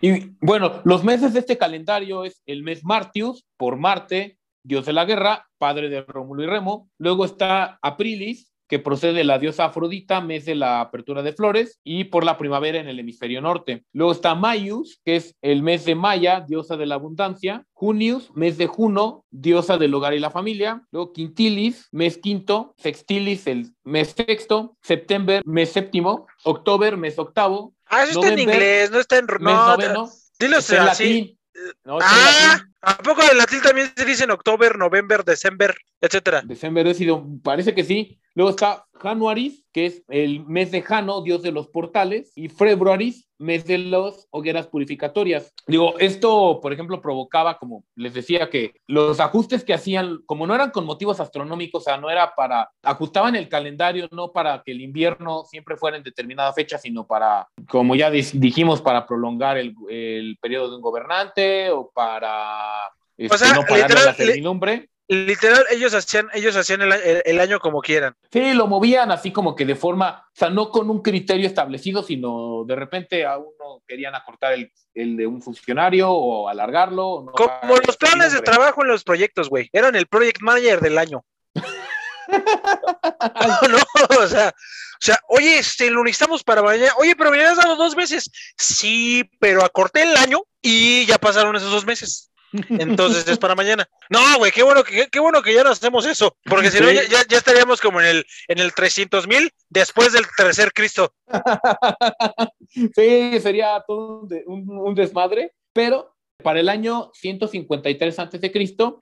Y 0.01 0.31
bueno, 0.41 0.81
los 0.85 1.03
meses 1.03 1.33
de 1.33 1.39
este 1.39 1.57
calendario 1.57 2.23
es 2.23 2.41
el 2.45 2.63
mes 2.63 2.83
Martius, 2.83 3.45
por 3.57 3.77
Marte, 3.77 4.37
dios 4.63 4.85
de 4.85 4.93
la 4.93 5.05
guerra, 5.05 5.47
padre 5.57 5.89
de 5.89 6.01
Rómulo 6.01 6.43
y 6.43 6.47
Remo. 6.47 6.89
Luego 6.97 7.25
está 7.25 7.79
Aprilis, 7.81 8.53
que 8.69 8.79
procede 8.79 9.13
de 9.13 9.23
la 9.23 9.39
diosa 9.39 9.65
Afrodita, 9.65 10.21
mes 10.21 10.45
de 10.45 10.55
la 10.55 10.79
apertura 10.79 11.23
de 11.23 11.33
flores, 11.33 11.79
y 11.83 12.05
por 12.05 12.23
la 12.23 12.37
primavera 12.37 12.79
en 12.79 12.87
el 12.87 12.99
hemisferio 12.99 13.41
norte. 13.41 13.83
Luego 13.91 14.11
está 14.13 14.35
Maius, 14.35 15.01
que 15.03 15.15
es 15.17 15.35
el 15.41 15.63
mes 15.63 15.83
de 15.85 15.95
Maya, 15.95 16.45
diosa 16.47 16.77
de 16.77 16.85
la 16.85 16.95
abundancia. 16.95 17.65
Junius, 17.73 18.31
mes 18.35 18.57
de 18.57 18.67
Juno, 18.67 19.25
diosa 19.31 19.77
del 19.77 19.93
hogar 19.93 20.13
y 20.13 20.19
la 20.19 20.29
familia. 20.29 20.83
Luego 20.91 21.11
Quintilis, 21.13 21.87
mes 21.91 22.17
quinto. 22.17 22.73
Sextilis, 22.77 23.47
el 23.47 23.73
mes 23.83 24.13
sexto. 24.15 24.77
September, 24.83 25.41
mes 25.45 25.71
séptimo. 25.71 26.27
October, 26.43 26.95
mes 26.95 27.17
octavo. 27.17 27.73
Ah, 27.87 28.03
eso 28.03 28.19
está 28.21 28.33
en 28.33 28.39
inglés, 28.39 28.91
no 28.91 28.99
está 28.99 29.17
en... 29.17 29.25
Mes 29.25 29.39
No, 29.41 29.67
noveno. 29.71 30.09
dilo 30.39 30.57
así. 30.57 31.37
No, 31.83 31.97
Ah. 32.01 32.61
¿A 32.81 32.97
poco 32.97 33.21
en 33.29 33.37
latín 33.37 33.61
también 33.61 33.91
se 33.95 34.05
dicen 34.05 34.31
octubre, 34.31 34.71
november, 34.77 35.23
december, 35.23 35.75
etcétera? 36.01 36.41
December 36.45 36.93
sido, 36.95 37.25
parece 37.43 37.73
que 37.73 37.83
sí. 37.83 38.19
Luego 38.35 38.51
está 38.51 38.85
Januaris, 38.93 39.65
que 39.73 39.85
es 39.87 40.03
el 40.07 40.45
mes 40.45 40.71
de 40.71 40.81
Jano, 40.81 41.21
dios 41.21 41.41
de 41.41 41.51
los 41.51 41.67
portales, 41.67 42.31
y 42.35 42.47
Februaris, 42.47 43.27
mes 43.37 43.65
de 43.65 43.77
las 43.77 44.27
hogueras 44.31 44.67
purificatorias. 44.67 45.53
Digo, 45.65 45.97
esto, 45.99 46.59
por 46.61 46.71
ejemplo, 46.71 47.01
provocaba, 47.01 47.57
como 47.57 47.83
les 47.95 48.13
decía, 48.13 48.49
que 48.49 48.73
los 48.87 49.19
ajustes 49.19 49.63
que 49.63 49.73
hacían, 49.73 50.19
como 50.25 50.45
no 50.45 50.55
eran 50.55 50.71
con 50.71 50.85
motivos 50.85 51.19
astronómicos, 51.19 51.83
o 51.83 51.85
sea, 51.85 51.97
no 51.97 52.09
era 52.09 52.33
para, 52.35 52.69
ajustaban 52.83 53.35
el 53.35 53.49
calendario, 53.49 54.07
no 54.11 54.31
para 54.31 54.61
que 54.63 54.71
el 54.71 54.81
invierno 54.81 55.43
siempre 55.43 55.77
fuera 55.77 55.97
en 55.97 56.03
determinada 56.03 56.53
fecha, 56.53 56.77
sino 56.77 57.07
para, 57.07 57.47
como 57.67 57.95
ya 57.95 58.09
dijimos, 58.11 58.81
para 58.81 59.05
prolongar 59.05 59.57
el, 59.57 59.73
el 59.89 60.37
periodo 60.41 60.69
de 60.69 60.75
un 60.75 60.81
gobernante 60.81 61.71
o 61.71 61.89
para... 61.89 62.68
este, 63.17 63.37
sea, 63.37 63.53
no 63.53 63.63
la 64.05 64.13
servidumbre. 64.13 64.89
Literal, 65.11 65.65
ellos 65.71 65.95
hacían, 65.95 66.27
ellos 66.33 66.55
hacían 66.55 66.83
el, 66.83 66.91
el- 66.93 67.23
el 67.25 67.39
año 67.39 67.59
como 67.59 67.81
quieran. 67.81 68.13
Sí, 68.31 68.53
lo 68.53 68.67
movían 68.67 69.11
así 69.11 69.31
como 69.31 69.55
que 69.55 69.65
de 69.65 69.73
forma, 69.75 70.27
o 70.27 70.35
sea, 70.37 70.51
no 70.51 70.69
con 70.69 70.87
un 70.91 71.01
criterio 71.01 71.47
establecido, 71.47 72.03
sino 72.03 72.63
de 72.67 72.75
repente 72.75 73.25
a 73.25 73.39
uno 73.39 73.81
querían 73.87 74.13
acortar 74.13 74.53
el, 74.53 74.71
el 74.93 75.17
de 75.17 75.25
un 75.25 75.41
funcionario 75.41 76.11
o 76.11 76.47
alargarlo. 76.47 77.07
o 77.07 77.23
no 77.23 77.31
Como 77.31 77.77
los 77.87 77.97
planes 77.97 78.33
de 78.33 78.41
trabajo 78.41 78.83
en 78.83 78.89
los 78.89 79.03
proyectos, 79.03 79.49
güey. 79.49 79.67
Eran 79.73 79.95
el 79.95 80.05
project 80.05 80.41
manager 80.41 80.79
del 80.79 80.99
año. 80.99 81.25
no, 82.29 83.67
no, 83.69 83.77
o 84.23 84.27
sea, 84.27 84.49
o 84.49 85.01
sea, 85.01 85.19
oye, 85.29 85.57
este, 85.59 85.89
lo 85.89 86.03
necesitamos 86.03 86.43
para 86.43 86.61
mañana. 86.61 86.91
Oye, 86.97 87.15
pero 87.15 87.31
me 87.31 87.43
has 87.43 87.57
dado 87.57 87.75
dos 87.75 87.95
meses. 87.95 88.29
Sí, 88.57 89.27
pero 89.39 89.63
acorté 89.63 90.03
el 90.03 90.15
año 90.17 90.41
y 90.61 91.05
ya 91.07 91.17
pasaron 91.17 91.55
esos 91.55 91.71
dos 91.71 91.85
meses. 91.85 92.31
Entonces 92.69 93.27
es 93.27 93.37
para 93.37 93.55
mañana. 93.55 93.87
No, 94.09 94.19
güey, 94.37 94.51
qué 94.51 94.63
bueno 94.63 94.83
que 94.83 95.07
qué 95.09 95.19
bueno 95.19 95.41
que 95.41 95.53
ya 95.53 95.63
no 95.63 95.69
hacemos 95.71 96.05
eso, 96.05 96.35
porque 96.45 96.71
si 96.71 96.79
no 96.79 96.89
ya, 96.91 97.03
ya- 97.07 97.25
ya 97.27 97.37
estaríamos 97.37 97.79
como 97.81 97.99
en 98.01 98.07
el 98.07 98.25
en 98.47 98.59
el 98.59 98.73
300 98.73 99.27
mil 99.27 99.51
después 99.69 100.13
del 100.13 100.25
tercer 100.37 100.71
Cristo. 100.73 101.13
Sí, 102.71 103.39
sería 103.41 103.83
todo 103.87 104.21
un, 104.21 104.27
de- 104.27 104.43
un- 104.45 104.69
un 104.69 104.95
desmadre, 104.95 105.53
pero 105.73 106.15
para 106.43 106.59
el 106.59 106.69
año 106.69 107.11
153 107.13 108.19
a.C. 108.19 108.51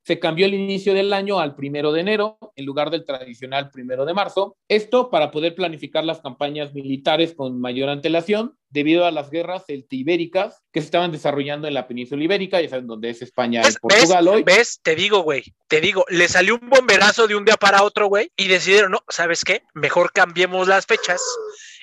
se 0.04 0.20
cambió 0.20 0.46
el 0.46 0.54
inicio 0.54 0.94
del 0.94 1.14
año 1.14 1.40
al 1.40 1.56
primero 1.56 1.92
de 1.92 2.02
enero 2.02 2.38
en 2.56 2.66
lugar 2.66 2.90
del 2.90 3.06
tradicional 3.06 3.70
primero 3.70 4.06
de 4.06 4.14
marzo. 4.14 4.58
Esto 4.68 5.10
para 5.10 5.32
poder 5.32 5.56
planificar 5.56 6.04
las 6.04 6.22
campañas 6.22 6.74
militares 6.74 7.34
con 7.36 7.60
mayor 7.60 7.90
antelación 7.90 8.56
debido 8.70 9.06
a 9.06 9.12
las 9.12 9.30
guerras 9.30 9.66
celtibéricas 9.66 10.62
que 10.72 10.82
se 10.82 10.86
estaban 10.86 11.12
desarrollando 11.12 11.68
en 11.68 11.74
la 11.74 11.88
península 11.88 12.24
ibérica, 12.24 12.62
ya 12.62 12.70
saben 12.70 12.88
dónde 12.88 13.10
es 13.10 13.22
España 13.22 13.62
y 13.62 13.66
¿Ves? 13.66 13.78
Portugal 13.80 14.28
hoy. 14.28 14.44
¿Ves? 14.44 14.80
Te 14.82 14.96
digo, 14.96 15.22
güey. 15.22 15.44
Te 15.68 15.80
digo, 15.80 16.06
le 16.10 16.28
salió 16.28 16.58
un 16.62 16.70
bomberazo 16.70 17.28
de 17.28 17.36
un 17.36 17.46
día 17.46 17.56
para 17.56 17.84
otro, 17.84 18.08
güey, 18.08 18.32
y 18.36 18.48
decidieron, 18.48 18.92
no, 18.92 19.00
¿sabes 19.10 19.44
qué? 19.44 19.64
Mejor 19.74 20.12
cambiemos 20.12 20.68
las 20.68 20.86
fechas 20.86 21.22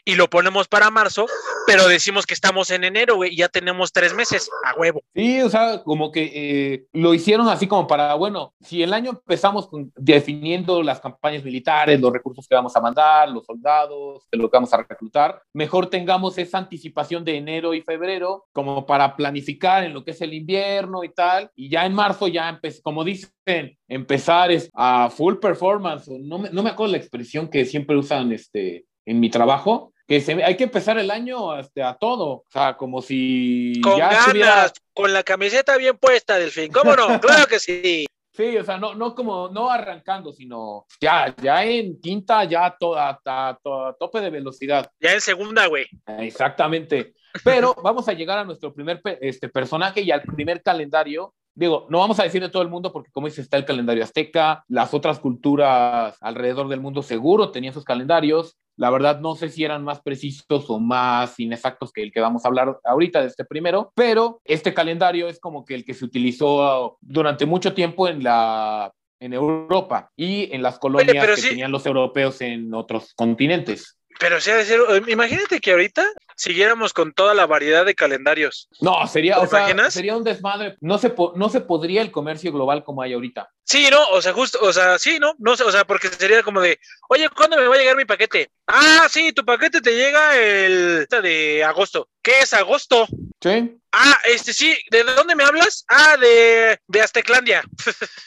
y 0.04 0.16
lo 0.16 0.28
ponemos 0.28 0.68
para 0.68 0.90
marzo, 0.90 1.26
pero 1.66 1.88
decimos 1.88 2.26
que 2.26 2.34
estamos 2.34 2.70
en 2.70 2.84
enero, 2.84 3.16
güey, 3.16 3.32
y 3.32 3.36
ya 3.36 3.48
tenemos 3.48 3.90
tres 3.90 4.14
meses 4.14 4.50
a 4.64 4.78
huevo. 4.78 5.02
Sí, 5.14 5.40
o 5.40 5.48
sea, 5.48 5.82
como 5.82 6.12
que 6.12 6.30
eh, 6.34 6.86
lo 6.92 7.14
hicieron 7.14 7.48
así 7.48 7.66
como 7.66 7.86
para, 7.86 8.14
bueno, 8.14 8.52
si 8.60 8.82
el 8.82 8.92
año 8.92 9.12
empezamos 9.12 9.68
con- 9.68 9.90
definiendo 9.96 10.82
las 10.82 11.00
campañas 11.00 11.42
militares, 11.42 12.00
los 12.00 12.12
recursos 12.12 12.46
que 12.46 12.54
vamos 12.54 12.76
a 12.76 12.80
mandar, 12.80 13.30
los 13.30 13.46
soldados, 13.46 14.28
lo 14.30 14.50
que 14.50 14.56
vamos 14.56 14.74
a 14.74 14.84
reclutar, 14.86 15.40
mejor 15.54 15.88
tengamos 15.88 16.36
esa 16.36 16.58
anticipación 16.58 17.24
de 17.24 17.36
enero 17.38 17.72
y 17.72 17.80
febrero 17.80 18.44
como 18.52 18.84
para 18.84 19.16
planificar 19.16 19.84
en 19.84 19.94
lo 19.94 20.04
que 20.04 20.10
es 20.10 20.20
el 20.20 20.34
invierno 20.34 21.02
y 21.02 21.14
tal, 21.14 21.50
y 21.54 21.70
ya 21.70 21.86
en 21.86 21.94
marzo 21.94 22.28
ya 22.28 22.60
como 22.82 23.04
dicen, 23.04 23.78
empezar 23.88 24.50
es 24.50 24.68
a 24.74 25.08
full 25.08 25.36
performance, 25.36 26.08
no 26.08 26.38
me, 26.38 26.50
no 26.50 26.62
me 26.62 26.70
acuerdo 26.70 26.92
la 26.92 26.98
expresión 26.98 27.48
que 27.48 27.64
siempre 27.64 27.96
usan 27.96 28.32
este, 28.32 28.84
en 29.06 29.20
mi 29.20 29.30
trabajo, 29.30 29.93
que 30.06 30.20
se, 30.20 30.42
hay 30.44 30.56
que 30.56 30.64
empezar 30.64 30.98
el 30.98 31.10
año 31.10 31.58
este, 31.58 31.82
a 31.82 31.94
todo, 31.94 32.26
o 32.28 32.44
sea, 32.50 32.76
como 32.76 33.00
si 33.02 33.80
Con 33.82 33.96
ya 33.98 34.08
ganas, 34.08 34.26
estuviera 34.26 34.72
con 34.92 35.12
la 35.12 35.22
camiseta 35.22 35.76
bien 35.76 35.96
puesta, 35.96 36.38
Delfín. 36.38 36.70
¿Cómo 36.72 36.94
no? 36.94 37.06
Claro 37.20 37.46
que 37.46 37.58
sí. 37.58 38.06
Sí, 38.32 38.56
o 38.56 38.64
sea, 38.64 38.76
no, 38.78 38.94
no 38.94 39.14
como, 39.14 39.48
no 39.48 39.70
arrancando, 39.70 40.32
sino 40.32 40.86
ya, 41.00 41.32
ya 41.40 41.64
en 41.64 42.00
quinta, 42.00 42.42
ya 42.44 42.66
a, 42.66 42.76
to- 42.76 42.98
a- 42.98 43.20
a- 43.24 43.58
to- 43.62 43.86
a 43.86 43.94
tope 43.96 44.20
de 44.20 44.30
velocidad. 44.30 44.90
Ya 44.98 45.12
en 45.12 45.20
segunda, 45.20 45.66
güey. 45.68 45.86
Exactamente. 46.18 47.14
Pero 47.44 47.74
vamos 47.82 48.08
a 48.08 48.12
llegar 48.12 48.38
a 48.38 48.44
nuestro 48.44 48.72
primer 48.74 49.00
este, 49.20 49.48
personaje 49.48 50.00
y 50.02 50.10
al 50.10 50.22
primer 50.22 50.62
calendario. 50.62 51.32
Digo, 51.56 51.86
no 51.88 51.98
vamos 51.98 52.18
a 52.18 52.24
decir 52.24 52.42
de 52.42 52.48
todo 52.48 52.62
el 52.62 52.68
mundo 52.68 52.92
porque 52.92 53.10
como 53.12 53.26
dice, 53.28 53.40
está 53.40 53.56
el 53.56 53.64
calendario 53.64 54.02
azteca, 54.02 54.64
las 54.68 54.92
otras 54.92 55.20
culturas 55.20 56.16
alrededor 56.20 56.68
del 56.68 56.80
mundo 56.80 57.02
seguro 57.02 57.50
tenían 57.50 57.72
sus 57.74 57.84
calendarios. 57.84 58.56
La 58.76 58.90
verdad 58.90 59.20
no 59.20 59.36
sé 59.36 59.50
si 59.50 59.62
eran 59.62 59.84
más 59.84 60.00
precisos 60.02 60.68
o 60.68 60.80
más 60.80 61.38
inexactos 61.38 61.92
que 61.92 62.02
el 62.02 62.10
que 62.12 62.20
vamos 62.20 62.44
a 62.44 62.48
hablar 62.48 62.80
ahorita 62.82 63.20
de 63.20 63.28
este 63.28 63.44
primero, 63.44 63.92
pero 63.94 64.40
este 64.44 64.74
calendario 64.74 65.28
es 65.28 65.38
como 65.38 65.64
que 65.64 65.76
el 65.76 65.84
que 65.84 65.94
se 65.94 66.04
utilizó 66.04 66.98
durante 67.00 67.46
mucho 67.46 67.72
tiempo 67.72 68.08
en 68.08 68.24
la 68.24 68.92
en 69.20 69.32
Europa 69.32 70.10
y 70.16 70.52
en 70.52 70.60
las 70.62 70.78
colonias 70.78 71.24
que 71.24 71.40
sí- 71.40 71.48
tenían 71.50 71.70
los 71.72 71.86
europeos 71.86 72.40
en 72.40 72.74
otros 72.74 73.14
continentes. 73.14 73.96
Pero 74.18 74.40
sí 74.40 74.50
ser, 74.64 74.80
eh, 74.90 75.02
imagínate 75.08 75.60
que 75.60 75.70
ahorita 75.70 76.04
siguiéramos 76.36 76.92
con 76.92 77.12
toda 77.12 77.34
la 77.34 77.46
variedad 77.46 77.84
de 77.84 77.94
calendarios. 77.94 78.68
No, 78.80 79.06
sería, 79.06 79.36
¿Te 79.36 79.40
o 79.40 79.46
sea, 79.46 79.90
sería 79.90 80.16
un 80.16 80.24
desmadre. 80.24 80.76
No 80.80 80.98
se, 80.98 81.10
po- 81.10 81.32
no 81.36 81.48
se 81.48 81.60
podría 81.60 82.02
el 82.02 82.10
comercio 82.10 82.52
global 82.52 82.84
como 82.84 83.02
hay 83.02 83.12
ahorita. 83.12 83.50
Sí, 83.64 83.88
no, 83.90 84.02
o 84.08 84.20
sea, 84.20 84.32
justo, 84.32 84.58
o 84.62 84.72
sea, 84.72 84.98
sí, 84.98 85.18
no, 85.18 85.34
no 85.38 85.52
o 85.52 85.56
sea, 85.56 85.84
porque 85.84 86.08
sería 86.08 86.42
como 86.42 86.60
de, 86.60 86.78
oye, 87.08 87.28
¿cuándo 87.30 87.56
me 87.56 87.66
va 87.66 87.74
a 87.74 87.78
llegar 87.78 87.96
mi 87.96 88.04
paquete? 88.04 88.50
Ah, 88.66 89.06
sí, 89.10 89.32
tu 89.32 89.44
paquete 89.44 89.80
te 89.80 89.94
llega 89.94 90.36
el 90.38 91.06
de 91.08 91.64
agosto. 91.64 92.08
¿Qué 92.22 92.40
es 92.40 92.52
agosto? 92.54 93.06
Sí. 93.40 93.78
Ah, 93.92 94.18
este 94.24 94.52
sí, 94.52 94.76
¿de 94.90 95.04
dónde 95.04 95.34
me 95.36 95.44
hablas? 95.44 95.84
Ah, 95.88 96.16
de, 96.16 96.78
de 96.86 97.00
Azteclandia. 97.00 97.62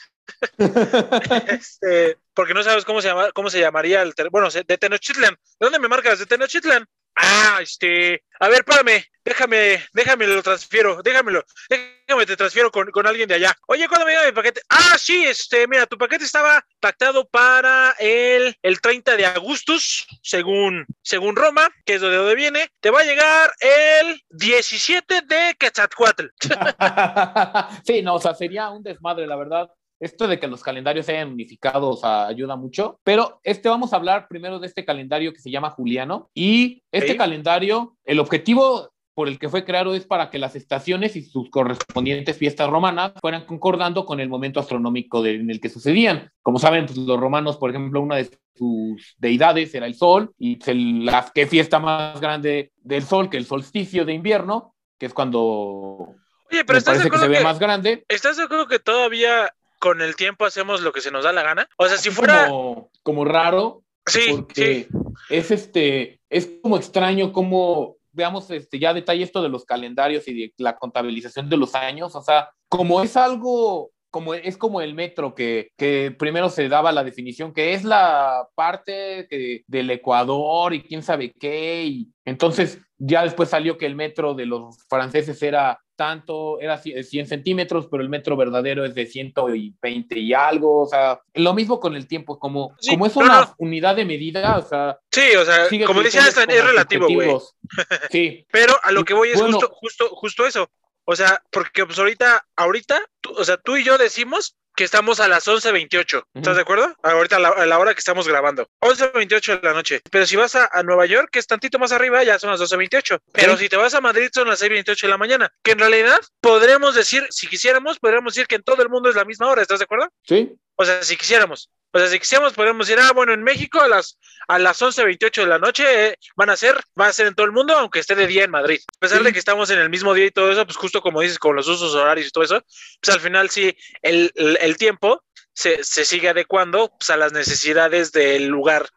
Este, 1.48 2.18
porque 2.34 2.54
no 2.54 2.62
sabes 2.62 2.84
cómo 2.84 3.00
se 3.00 3.08
llama, 3.08 3.30
cómo 3.32 3.50
se 3.50 3.60
llamaría 3.60 4.02
el 4.02 4.14
bueno, 4.30 4.48
de 4.50 4.78
Tenochtitlan. 4.78 5.34
¿De 5.34 5.40
dónde 5.66 5.78
me 5.78 5.88
marcas? 5.88 6.18
De 6.18 6.26
Tenochtitlan. 6.26 6.86
Ah, 7.20 7.58
este, 7.60 8.22
a 8.38 8.48
ver, 8.48 8.60
espérame, 8.60 9.04
déjame, 9.24 9.84
déjame 9.92 10.26
lo 10.28 10.40
transfiero, 10.40 11.02
déjamelo, 11.02 11.44
déjame 11.68 12.26
te 12.26 12.36
transfiero 12.36 12.70
con, 12.70 12.92
con 12.92 13.08
alguien 13.08 13.28
de 13.28 13.34
allá. 13.34 13.56
Oye, 13.66 13.88
¿cuándo 13.88 14.06
me 14.06 14.12
llega 14.12 14.26
mi 14.26 14.32
paquete? 14.32 14.60
Ah, 14.68 14.96
sí, 14.96 15.24
este, 15.24 15.66
mira, 15.66 15.86
tu 15.86 15.98
paquete 15.98 16.24
estaba 16.24 16.64
pactado 16.78 17.28
para 17.28 17.96
el, 17.98 18.56
el 18.62 18.80
30 18.80 19.16
de 19.16 19.26
Augustus, 19.26 20.06
según, 20.22 20.86
según 21.02 21.34
Roma, 21.34 21.68
que 21.84 21.94
es 21.94 22.00
de 22.00 22.14
donde 22.14 22.36
viene. 22.36 22.68
Te 22.78 22.90
va 22.90 23.00
a 23.00 23.04
llegar 23.04 23.52
el 23.58 24.22
17 24.30 25.22
de 25.22 25.56
Quetzalcoatl. 25.58 26.26
sí, 27.84 28.00
no, 28.02 28.14
o 28.14 28.20
sea, 28.20 28.34
sería 28.34 28.70
un 28.70 28.84
desmadre, 28.84 29.26
la 29.26 29.34
verdad. 29.34 29.68
Esto 30.00 30.28
de 30.28 30.38
que 30.38 30.46
los 30.46 30.62
calendarios 30.62 31.06
se 31.06 31.12
hayan 31.16 31.32
unificado, 31.32 31.90
o 31.90 31.96
sea, 31.96 32.26
ayuda 32.26 32.56
mucho. 32.56 33.00
Pero 33.04 33.40
este 33.42 33.68
vamos 33.68 33.92
a 33.92 33.96
hablar 33.96 34.28
primero 34.28 34.58
de 34.58 34.66
este 34.66 34.84
calendario 34.84 35.32
que 35.32 35.40
se 35.40 35.50
llama 35.50 35.70
Juliano. 35.70 36.30
Y 36.34 36.82
este 36.92 37.12
Sí. 37.12 37.16
calendario, 37.16 37.96
el 38.04 38.20
objetivo 38.20 38.90
por 39.14 39.26
el 39.26 39.40
que 39.40 39.48
fue 39.48 39.64
creado 39.64 39.96
es 39.96 40.06
para 40.06 40.30
que 40.30 40.38
las 40.38 40.54
estaciones 40.54 41.16
y 41.16 41.22
sus 41.22 41.50
correspondientes 41.50 42.36
fiestas 42.36 42.70
romanas 42.70 43.12
fueran 43.20 43.46
concordando 43.46 44.06
con 44.06 44.20
el 44.20 44.28
momento 44.28 44.60
astronómico 44.60 45.22
de- 45.22 45.34
en 45.34 45.50
el 45.50 45.60
que 45.60 45.68
sucedían. 45.68 46.30
Como 46.40 46.60
saben, 46.60 46.86
pues, 46.86 46.96
los 46.98 47.18
romanos, 47.18 47.56
por 47.56 47.70
ejemplo, 47.70 48.00
una 48.00 48.14
de 48.14 48.30
sus 48.54 49.16
deidades 49.18 49.74
era 49.74 49.86
el 49.86 49.94
sol, 49.96 50.30
y 50.38 50.56
se- 50.62 50.74
la 50.76 51.28
qué 51.34 51.48
fiesta 51.48 51.80
más 51.80 52.20
grande 52.20 52.70
del 52.76 53.02
sol 53.02 53.28
que 53.28 53.38
el 53.38 53.44
solsticio 53.46 54.04
de 54.04 54.12
invierno, 54.14 54.76
que 55.00 55.06
es 55.06 55.14
cuando 55.14 56.14
Oye, 56.50 56.64
pero 56.64 56.74
me 56.74 56.78
¿estás 56.78 56.84
de 56.84 56.84
parece 56.84 57.02
que 57.02 57.06
acuerdo 57.08 57.24
se 57.24 57.28
ve 57.28 57.38
que, 57.38 57.44
más 57.44 57.58
grande. 57.58 58.04
¿estás 58.08 58.36
de 58.36 58.44
acuerdo 58.44 58.68
que 58.68 58.78
todavía 58.78 59.50
con 59.78 60.00
el 60.02 60.16
tiempo 60.16 60.44
hacemos 60.44 60.80
lo 60.82 60.92
que 60.92 61.00
se 61.00 61.10
nos 61.10 61.24
da 61.24 61.32
la 61.32 61.42
gana? 61.42 61.68
O 61.76 61.86
sea, 61.86 61.96
si 61.96 62.10
fuera... 62.10 62.48
como, 62.48 62.90
como 63.02 63.24
raro, 63.24 63.82
Sí, 64.06 64.26
porque 64.30 64.88
sí. 64.90 64.98
es 65.28 65.50
este, 65.50 66.20
es 66.30 66.48
como 66.62 66.76
extraño 66.78 67.30
como 67.32 67.96
veamos 68.12 68.50
este 68.50 68.78
ya 68.78 68.94
detalle 68.94 69.22
esto 69.22 69.42
de 69.42 69.50
los 69.50 69.64
calendarios 69.66 70.26
y 70.28 70.34
de 70.34 70.52
la 70.56 70.76
contabilización 70.76 71.48
de 71.50 71.58
los 71.58 71.74
años, 71.74 72.14
o 72.16 72.22
sea, 72.22 72.50
como 72.70 73.02
es 73.02 73.16
algo 73.16 73.90
como 74.10 74.32
es 74.32 74.56
como 74.56 74.80
el 74.80 74.94
metro 74.94 75.34
que, 75.34 75.68
que 75.76 76.10
primero 76.18 76.48
se 76.48 76.70
daba 76.70 76.90
la 76.92 77.04
definición 77.04 77.52
que 77.52 77.74
es 77.74 77.84
la 77.84 78.48
parte 78.54 79.26
que- 79.28 79.62
del 79.66 79.90
Ecuador 79.90 80.72
y 80.72 80.82
quién 80.82 81.02
sabe 81.02 81.30
qué 81.38 81.84
y 81.84 82.08
entonces 82.24 82.78
ya 82.96 83.22
después 83.22 83.50
salió 83.50 83.76
que 83.76 83.84
el 83.84 83.94
metro 83.94 84.32
de 84.32 84.46
los 84.46 84.78
franceses 84.88 85.42
era 85.42 85.78
tanto, 85.98 86.60
era 86.60 86.80
ci- 86.80 87.02
100 87.02 87.26
centímetros, 87.26 87.88
pero 87.90 88.02
el 88.04 88.08
metro 88.08 88.36
verdadero 88.36 88.84
es 88.84 88.94
de 88.94 89.04
120 89.04 90.16
y 90.18 90.32
algo, 90.32 90.82
o 90.82 90.86
sea, 90.86 91.20
lo 91.34 91.52
mismo 91.54 91.80
con 91.80 91.96
el 91.96 92.06
tiempo, 92.06 92.38
como, 92.38 92.76
Sí, 92.78 92.90
como 92.92 93.06
es 93.06 93.16
no, 93.16 93.22
una 93.24 93.40
no. 93.40 93.54
unidad 93.58 93.96
de 93.96 94.04
medida, 94.04 94.58
o 94.58 94.62
sea, 94.62 94.98
Sí, 95.10 95.34
o 95.36 95.44
sea, 95.44 95.66
como 95.86 96.02
decía, 96.02 96.26
es 96.28 96.36
relativo, 96.64 97.08
güey. 97.08 97.36
Sí, 98.12 98.46
Pero 98.52 98.74
a 98.82 98.92
lo 98.92 99.04
que 99.04 99.14
voy 99.14 99.30
es 99.30 99.40
Bueno. 99.40 99.58
justo, 99.58 99.74
justo, 99.74 100.08
justo 100.10 100.46
eso. 100.46 100.70
O 101.04 101.16
sea, 101.16 101.42
porque 101.50 101.84
pues 101.84 101.98
ahorita, 101.98 102.46
ahorita, 102.54 103.00
tú- 103.20 103.32
o 103.36 103.42
sea, 103.44 103.56
tú 103.56 103.76
y 103.76 103.82
yo 103.84 103.98
decimos 103.98 104.56
que 104.78 104.84
estamos 104.84 105.18
a 105.18 105.26
las 105.26 105.48
11.28. 105.48 106.22
¿Estás 106.34 106.54
de 106.54 106.62
acuerdo? 106.62 106.94
Ahorita 107.02 107.34
a 107.34 107.38
la, 107.40 107.48
a 107.48 107.66
la 107.66 107.80
hora 107.80 107.94
que 107.94 107.98
estamos 107.98 108.28
grabando. 108.28 108.70
11.28 108.80 109.60
de 109.60 109.66
la 109.68 109.74
noche. 109.74 110.00
Pero 110.08 110.24
si 110.24 110.36
vas 110.36 110.54
a, 110.54 110.70
a 110.72 110.84
Nueva 110.84 111.04
York, 111.04 111.30
que 111.32 111.40
es 111.40 111.48
tantito 111.48 111.80
más 111.80 111.90
arriba, 111.90 112.22
ya 112.22 112.38
son 112.38 112.50
las 112.50 112.60
12.28. 112.60 113.18
Pero 113.32 113.56
Sí. 113.56 113.64
si 113.64 113.68
te 113.68 113.76
vas 113.76 113.94
a 113.94 114.00
Madrid, 114.00 114.28
son 114.32 114.46
las 114.46 114.62
6.28 114.62 115.02
de 115.02 115.08
la 115.08 115.18
mañana. 115.18 115.52
Que 115.64 115.72
en 115.72 115.80
realidad 115.80 116.20
podremos 116.40 116.94
decir, 116.94 117.26
si 117.30 117.48
quisiéramos, 117.48 117.98
podríamos 117.98 118.34
decir 118.34 118.46
que 118.46 118.54
en 118.54 118.62
todo 118.62 118.80
el 118.80 118.88
mundo 118.88 119.10
es 119.10 119.16
la 119.16 119.24
misma 119.24 119.48
hora. 119.48 119.62
¿Estás 119.62 119.80
de 119.80 119.84
acuerdo? 119.84 120.08
sí, 120.22 120.52
O 120.80 120.84
sea, 120.84 121.02
si 121.02 121.16
quisiéramos. 121.16 121.70
O 121.90 121.98
sea, 121.98 122.08
si 122.08 122.18
quisiéramos, 122.18 122.52
podemos 122.52 122.86
decir, 122.86 123.02
ah, 123.02 123.12
bueno, 123.14 123.32
en 123.32 123.42
México 123.42 123.80
a 123.80 123.88
las, 123.88 124.18
a 124.46 124.58
las 124.58 124.80
11.28 124.82 125.40
de 125.42 125.46
la 125.46 125.58
noche 125.58 125.84
eh, 126.08 126.18
van 126.36 126.50
a 126.50 126.56
ser, 126.56 126.78
va 127.00 127.06
a 127.06 127.12
ser 127.12 127.26
en 127.26 127.34
todo 127.34 127.46
el 127.46 127.52
mundo, 127.52 127.74
aunque 127.76 127.98
esté 127.98 128.14
de 128.14 128.26
día 128.26 128.44
en 128.44 128.50
Madrid. 128.50 128.78
A 128.96 128.98
pesar 129.00 129.18
Sí. 129.18 129.24
de 129.24 129.32
que 129.32 129.38
estamos 129.38 129.70
en 129.70 129.78
el 129.78 129.88
mismo 129.88 130.12
día 130.12 130.26
y 130.26 130.30
todo 130.30 130.52
eso, 130.52 130.64
pues 130.66 130.76
justo 130.76 131.00
como 131.00 131.22
dices, 131.22 131.38
con 131.38 131.56
los 131.56 131.66
usos 131.66 131.94
horarios 131.94 132.28
y 132.28 132.30
todo 132.30 132.44
eso, 132.44 132.62
pues 133.00 133.14
al 133.14 133.20
final 133.22 133.48
sí, 133.48 133.74
el, 134.02 134.30
el- 134.34 134.58
el 134.60 134.76
tiempo 134.76 135.24
se, 135.54 135.82
se 135.82 136.04
sigue 136.04 136.28
adecuando 136.28 136.92
pues, 136.98 137.08
a 137.10 137.16
las 137.16 137.32
necesidades 137.32 138.12
del 138.12 138.46
lugar, 138.46 138.88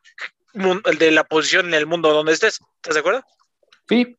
de 0.54 1.12
la 1.12 1.24
posición 1.24 1.68
en 1.68 1.76
el 1.76 1.88
mundo 1.88 2.14
donde 2.14 2.34
estés. 2.34 2.60
¿Estás 2.76 2.96
de 2.96 3.00
acuerdo? 3.00 3.24
sí, 3.88 4.18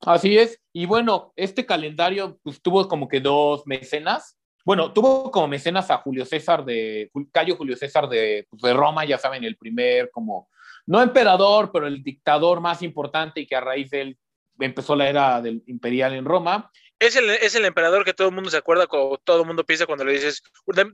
así 0.00 0.38
es. 0.38 0.58
Y 0.72 0.86
bueno, 0.86 1.32
este 1.36 1.66
calendario 1.66 2.38
pues, 2.42 2.60
tuvo 2.62 2.88
como 2.88 3.06
que 3.08 3.20
dos 3.20 3.62
mecenas, 3.66 4.36
bueno, 4.64 4.92
tuvo 4.92 5.30
como 5.30 5.48
mecenas 5.48 5.90
a 5.90 5.98
Julio 5.98 6.24
César 6.24 6.64
de, 6.64 7.10
Cayo 7.32 7.56
Julio 7.56 7.76
César 7.76 8.08
de, 8.08 8.46
pues, 8.48 8.62
de 8.62 8.72
Roma, 8.72 9.04
ya 9.04 9.18
saben, 9.18 9.44
el 9.44 9.56
primer 9.56 10.10
como, 10.10 10.48
no 10.86 11.02
emperador, 11.02 11.70
pero 11.72 11.86
el 11.86 12.02
dictador 12.02 12.60
más 12.60 12.82
importante 12.82 13.40
y 13.40 13.46
que 13.46 13.56
a 13.56 13.60
raíz 13.60 13.90
de 13.90 14.00
él 14.00 14.18
empezó 14.58 14.96
la 14.96 15.08
era 15.08 15.42
del 15.42 15.62
imperial 15.66 16.14
en 16.14 16.24
Roma. 16.24 16.70
Es 16.98 17.16
el, 17.16 17.28
es 17.28 17.54
el 17.54 17.64
emperador 17.64 18.04
que 18.04 18.14
todo 18.14 18.28
el 18.28 18.34
mundo 18.34 18.50
se 18.50 18.56
acuerda, 18.56 18.86
o 18.88 19.18
todo 19.18 19.40
el 19.40 19.46
mundo 19.46 19.64
piensa 19.64 19.86
cuando 19.86 20.04
le 20.04 20.12
dices, 20.12 20.42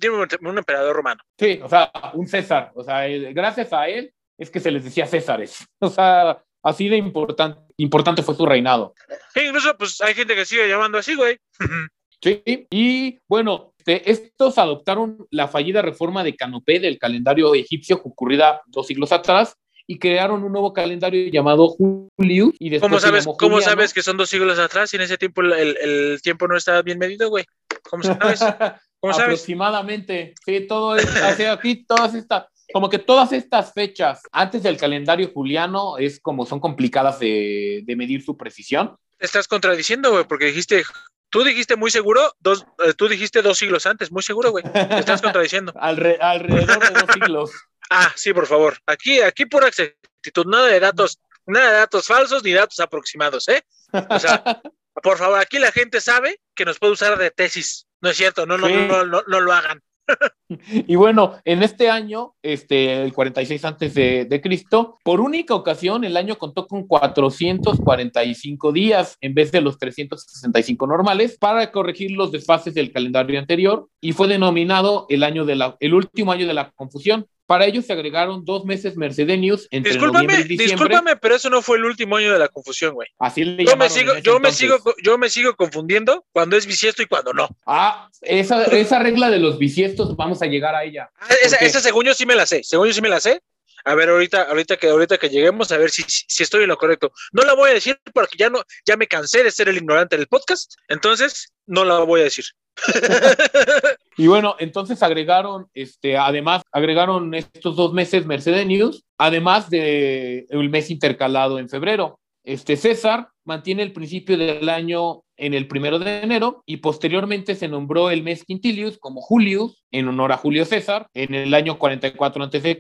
dime 0.01 0.17
un, 0.17 0.49
un 0.49 0.59
emperador 0.59 0.97
romano. 0.97 1.23
Sí, 1.39 1.61
o 1.63 1.69
sea, 1.69 1.93
un 2.15 2.27
César. 2.27 2.73
O 2.75 2.83
sea, 2.83 3.07
gracias 3.33 3.73
a 3.73 3.89
él 3.89 4.13
es 4.37 4.51
que 4.51 4.59
se 4.59 4.71
les 4.71 4.83
decía 4.83 5.07
Césares. 5.07 5.69
O 5.81 5.89
sea, 5.89 6.43
así 6.63 6.89
de 6.89 6.97
importante, 6.97 7.61
importante 7.77 8.23
fue 8.23 8.35
su 8.35 8.47
reinado. 8.47 8.95
Sí, 9.33 9.41
incluso, 9.47 9.77
pues 9.77 10.01
hay 10.01 10.15
gente 10.15 10.35
que 10.35 10.45
sigue 10.45 10.69
llamando 10.69 10.99
así, 10.99 11.15
güey. 11.15 11.39
Sí, 12.23 12.43
y 12.71 13.19
bueno, 13.29 13.73
este, 13.79 14.11
estos 14.11 14.59
adoptaron 14.59 15.27
la 15.31 15.49
fallida 15.49 15.81
reforma 15.83 16.23
de 16.23 16.37
Canopé 16.37 16.79
del 16.79 16.99
calendario 16.99 17.55
egipcio 17.55 18.01
ocurrida 18.05 18.61
dos 18.67 18.87
siglos 18.87 19.11
atrás 19.13 19.55
y 19.87 19.99
crearon 19.99 20.45
un 20.45 20.53
nuevo 20.53 20.73
calendario 20.73 21.31
llamado 21.33 21.69
Julius. 21.69 22.55
Y 22.59 22.71
después 22.71 22.89
¿Cómo 22.91 23.01
sabes, 23.01 23.27
¿Cómo 23.39 23.61
sabes 23.61 23.93
que 23.95 24.03
son 24.03 24.17
dos 24.17 24.29
siglos 24.29 24.59
atrás 24.59 24.93
y 24.93 24.97
en 24.97 25.03
ese 25.03 25.17
tiempo 25.19 25.41
el, 25.41 25.53
el- 25.53 25.77
el 25.79 26.23
tiempo 26.23 26.47
no 26.47 26.57
estaba 26.57 26.83
bien 26.83 26.99
medido, 26.99 27.29
güey? 27.31 27.45
¿Cómo 27.89 28.03
sabes? 28.03 28.41
¿Cómo 29.01 29.15
sabes? 29.15 29.41
Aproximadamente. 29.41 30.35
Sí, 30.45 30.67
todo 30.69 30.97
es, 30.97 31.07
aquí, 31.51 31.85
todas 31.87 32.15
estas, 32.15 32.45
como 32.73 32.89
que 32.91 32.99
todas 32.99 33.33
estas 33.33 33.73
fechas 33.73 34.21
antes 34.31 34.63
del 34.63 34.77
calendario 34.77 35.31
juliano 35.33 35.97
es 35.99 36.21
como 36.21 36.45
son 36.45 36.61
complicadas 36.61 37.19
de, 37.19 37.81
de 37.85 37.97
medir 37.97 38.23
su 38.23 38.37
precisión. 38.37 38.95
Te 39.19 39.25
estás 39.27 39.49
contradiciendo, 39.49 40.11
güey, 40.13 40.25
porque 40.29 40.47
dijiste, 40.47 40.83
tú 41.31 41.43
dijiste 41.45 41.77
muy 41.77 41.91
seguro, 41.91 42.35
dos, 42.41 42.67
eh, 42.85 42.93
tú 42.95 43.09
dijiste 43.09 43.41
dos 43.43 43.59
siglos 43.59 43.87
antes, 43.87 44.11
muy 44.13 44.23
seguro, 44.23 44.51
güey. 44.51 44.65
Te 44.65 44.99
estás 44.99 45.23
contradiciendo. 45.23 45.73
Alre- 45.75 46.19
alrededor 46.21 46.81
de 46.93 47.01
dos 47.01 47.11
siglos. 47.15 47.51
Ah, 47.91 48.13
sí, 48.17 48.33
por 48.33 48.47
favor. 48.47 48.77
Aquí, 48.87 49.21
aquí 49.21 49.47
por 49.47 49.65
exactitud, 49.65 50.47
nada 50.47 50.67
de 50.67 50.79
datos, 50.81 51.19
nada 51.47 51.71
de 51.73 51.77
datos 51.79 52.07
falsos 52.07 52.43
ni 52.45 52.53
datos 52.53 52.79
aproximados, 52.81 53.49
¿eh? 53.49 53.65
O 54.09 54.19
sea, 54.21 54.43
por 55.03 55.19
favor, 55.19 55.39
aquí 55.41 55.59
la 55.59 55.73
gente 55.73 56.01
sabe 56.01 56.41
que 56.55 56.65
nos 56.65 56.79
puede 56.79 56.93
usar 56.93 57.17
de 57.19 57.31
tesis. 57.31 57.87
No 58.01 58.11
es 58.11 58.17
cierto, 58.17 58.47
no, 58.47 58.57
no, 58.59 58.67
Sí. 58.69 58.75
no, 58.75 59.05
no, 59.05 59.23
no 59.27 59.41
lo 59.41 59.53
hagan. 59.53 59.83
Y 60.89 60.97
bueno, 60.97 61.35
en 61.45 61.63
este 61.63 61.91
año, 61.91 62.35
este, 62.43 63.03
el 63.03 63.13
46 63.13 63.65
antes 63.65 63.95
de, 63.95 64.41
Cristo, 64.43 64.99
por 65.05 65.21
única 65.21 65.55
ocasión, 65.55 66.05
el 66.05 66.17
año 66.17 66.39
contó 66.39 66.67
con 66.67 66.87
445 66.87 68.73
días 68.73 69.17
en 69.21 69.35
vez 69.35 69.53
de 69.53 69.61
los 69.61 69.79
365 69.79 70.87
normales 70.87 71.37
para 71.39 71.71
corregir 71.71 72.13
los 72.13 72.33
desfases 72.33 72.75
del 72.75 72.93
calendario 72.93 73.39
anterior 73.39 73.89
y 74.01 74.13
fue 74.13 74.27
denominado 74.27 75.07
el 75.09 75.23
año 75.23 75.45
de 75.45 75.57
la, 75.57 75.77
el 75.79 75.95
último 75.95 76.33
año 76.33 76.47
de 76.47 76.55
la 76.55 76.71
confusión. 76.73 77.27
Para 77.51 77.65
ello 77.65 77.83
se 77.83 77.93
agregaron 77.93 78.45
dos 78.45 78.65
meses 78.65 78.97
mercedenius 78.97 79.67
entre 79.73 79.95
Discúlpame, 79.95 80.35
y 80.35 80.37
diciembre. 80.45 80.67
discúlpame, 80.67 81.17
pero 81.17 81.35
eso 81.35 81.51
no 81.51 81.63
fue 81.63 81.79
el 81.79 81.85
último 81.85 82.15
año 82.17 82.33
de 82.33 82.39
la 82.39 82.47
confusión, 82.47 82.95
güey. 82.95 83.09
Así 83.19 83.43
le 83.43 83.65
Yo 83.65 83.77
me 83.77 83.91
sigo, 83.91 84.17
yo 84.19 84.39
me 84.39 84.53
sigo, 84.53 84.79
yo 85.03 85.19
me 85.19 85.29
sigo 85.29 85.57
confundiendo 85.57 86.25
cuando 86.31 86.57
es 86.57 86.65
bisiesto 86.65 87.03
y 87.03 87.07
cuando 87.07 87.33
no. 87.33 87.49
Ah, 87.67 88.09
esa, 88.21 88.63
esa 88.67 89.01
regla 89.01 89.31
de 89.31 89.41
los 89.41 89.59
bisiestos, 89.59 90.15
vamos 90.15 90.43
a 90.43 90.47
llegar 90.47 90.77
a 90.77 90.85
ella. 90.85 91.11
Ah, 91.19 91.27
Esa, 91.43 91.57
esa 91.57 91.81
según 91.81 92.05
yo 92.05 92.15
sí 92.15 92.25
me 92.25 92.37
la 92.37 92.47
sé, 92.47 92.63
según 92.63 92.87
yo 92.87 92.93
sí 92.93 93.03
me 93.03 93.09
la 93.09 93.19
sé. 93.19 93.43
A 93.85 93.95
ver, 93.95 94.09
ahorita, 94.09 94.43
ahorita 94.43 94.77
que 94.77 94.89
ahorita 94.89 95.19
que 95.19 95.29
lleguemos 95.29 95.71
a 95.73 95.79
ver 95.79 95.91
si, 95.91 96.03
si, 96.03 96.25
si 96.29 96.43
estoy 96.43 96.63
en 96.63 96.69
lo 96.69 96.77
correcto. 96.77 97.13
No 97.33 97.43
la 97.43 97.55
voy 97.55 97.71
a 97.71 97.75
decir 97.75 97.99
porque 98.13 98.37
ya 98.39 98.51
no, 98.51 98.63
ya 98.87 98.97
me 98.97 99.07
cansé 99.07 99.43
de 99.43 99.51
ser 99.51 99.69
el 99.69 99.77
ignorante 99.77 100.17
del 100.17 100.27
podcast, 100.27 100.75
entonces 100.89 101.53
no 101.67 101.85
la 101.85 102.01
voy 102.01 102.21
a 102.21 102.25
decir. 102.25 102.45
Y 104.17 104.27
bueno, 104.27 104.55
entonces 104.59 105.03
agregaron, 105.03 105.69
este, 105.73 106.19
además, 106.19 106.63
agregaron 106.73 107.33
estos 107.33 107.75
dos 107.75 107.95
meses 107.95 108.27
Mercedenius, 108.27 109.03
además 109.17 109.71
de 109.71 110.45
el 110.51 110.69
mes 110.69 110.91
intercalado 110.91 111.59
en 111.59 111.71
febrero. 111.71 112.21
Este 112.45 112.77
César 112.77 113.29
mantiene 113.45 113.83
el 113.83 113.95
principio 113.95 114.37
del 114.37 114.69
año 114.69 115.23
en 115.39 115.55
el 115.55 115.67
primero 115.69 115.99
de 115.99 116.21
enero 116.21 116.63
y 116.67 116.79
posteriormente 116.79 117.55
se 117.55 117.69
nombró 117.69 118.11
el 118.11 118.23
mes 118.23 118.45
Quintilius 118.45 118.99
como 118.99 119.23
Julius 119.23 119.83
en 119.91 120.09
honor 120.09 120.33
a 120.33 120.37
Julio 120.37 120.67
César 120.67 121.07
en 121.15 121.35
el 121.35 121.55
año 121.55 121.79
44 121.79 122.45
a.C. 122.45 122.79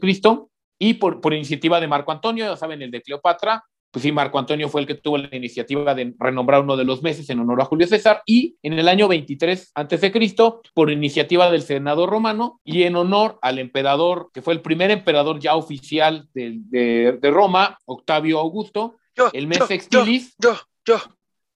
y 0.81 0.95
por, 0.95 1.21
por 1.21 1.33
iniciativa 1.35 1.79
de 1.81 1.87
Marco 1.87 2.11
Antonio, 2.11 2.45
ya 2.45 2.57
saben, 2.57 2.83
el 2.83 2.91
de 2.91 3.03
Cleopatra, 3.03 3.63
pues 3.93 4.05
sí, 4.05 4.13
Marco 4.13 4.39
Antonio 4.39 4.69
fue 4.69 4.81
el 4.81 4.87
que 4.87 4.95
tuvo 4.95 5.19
la 5.19 5.29
iniciativa 5.33 5.95
de 5.97 6.15
renombrar 6.19 6.63
uno 6.63 6.77
de 6.77 6.85
los 6.85 7.03
meses 7.03 7.29
en 7.29 7.41
honor 7.41 7.61
a 7.61 7.65
Julio 7.65 7.89
César 7.89 8.23
y 8.25 8.57
en 8.63 8.75
el 8.79 8.89
año 8.89 9.09
23 9.09 9.73
antes 9.75 10.01
Cristo 10.13 10.63
por 10.75 10.91
iniciativa 10.93 11.51
del 11.51 11.63
Senado 11.63 12.07
romano 12.07 12.61
y 12.65 12.85
en 12.85 12.95
honor 12.95 13.39
al 13.43 13.59
emperador, 13.59 14.31
que 14.33 14.43
fue 14.43 14.55
el 14.55 14.61
primer 14.63 14.91
emperador 14.93 15.39
ya 15.41 15.57
oficial 15.57 16.29
de, 16.35 16.59
de- 16.71 17.19
de 17.21 17.31
Roma, 17.33 17.77
Octavio 17.85 18.39
Augusto, 18.39 18.97
Yo, 19.17 19.29
el 19.33 19.49
mes 19.49 19.59
yo, 19.59 19.67
sextilis 19.67 20.35
yo, 20.39 20.55
yo, 20.87 20.97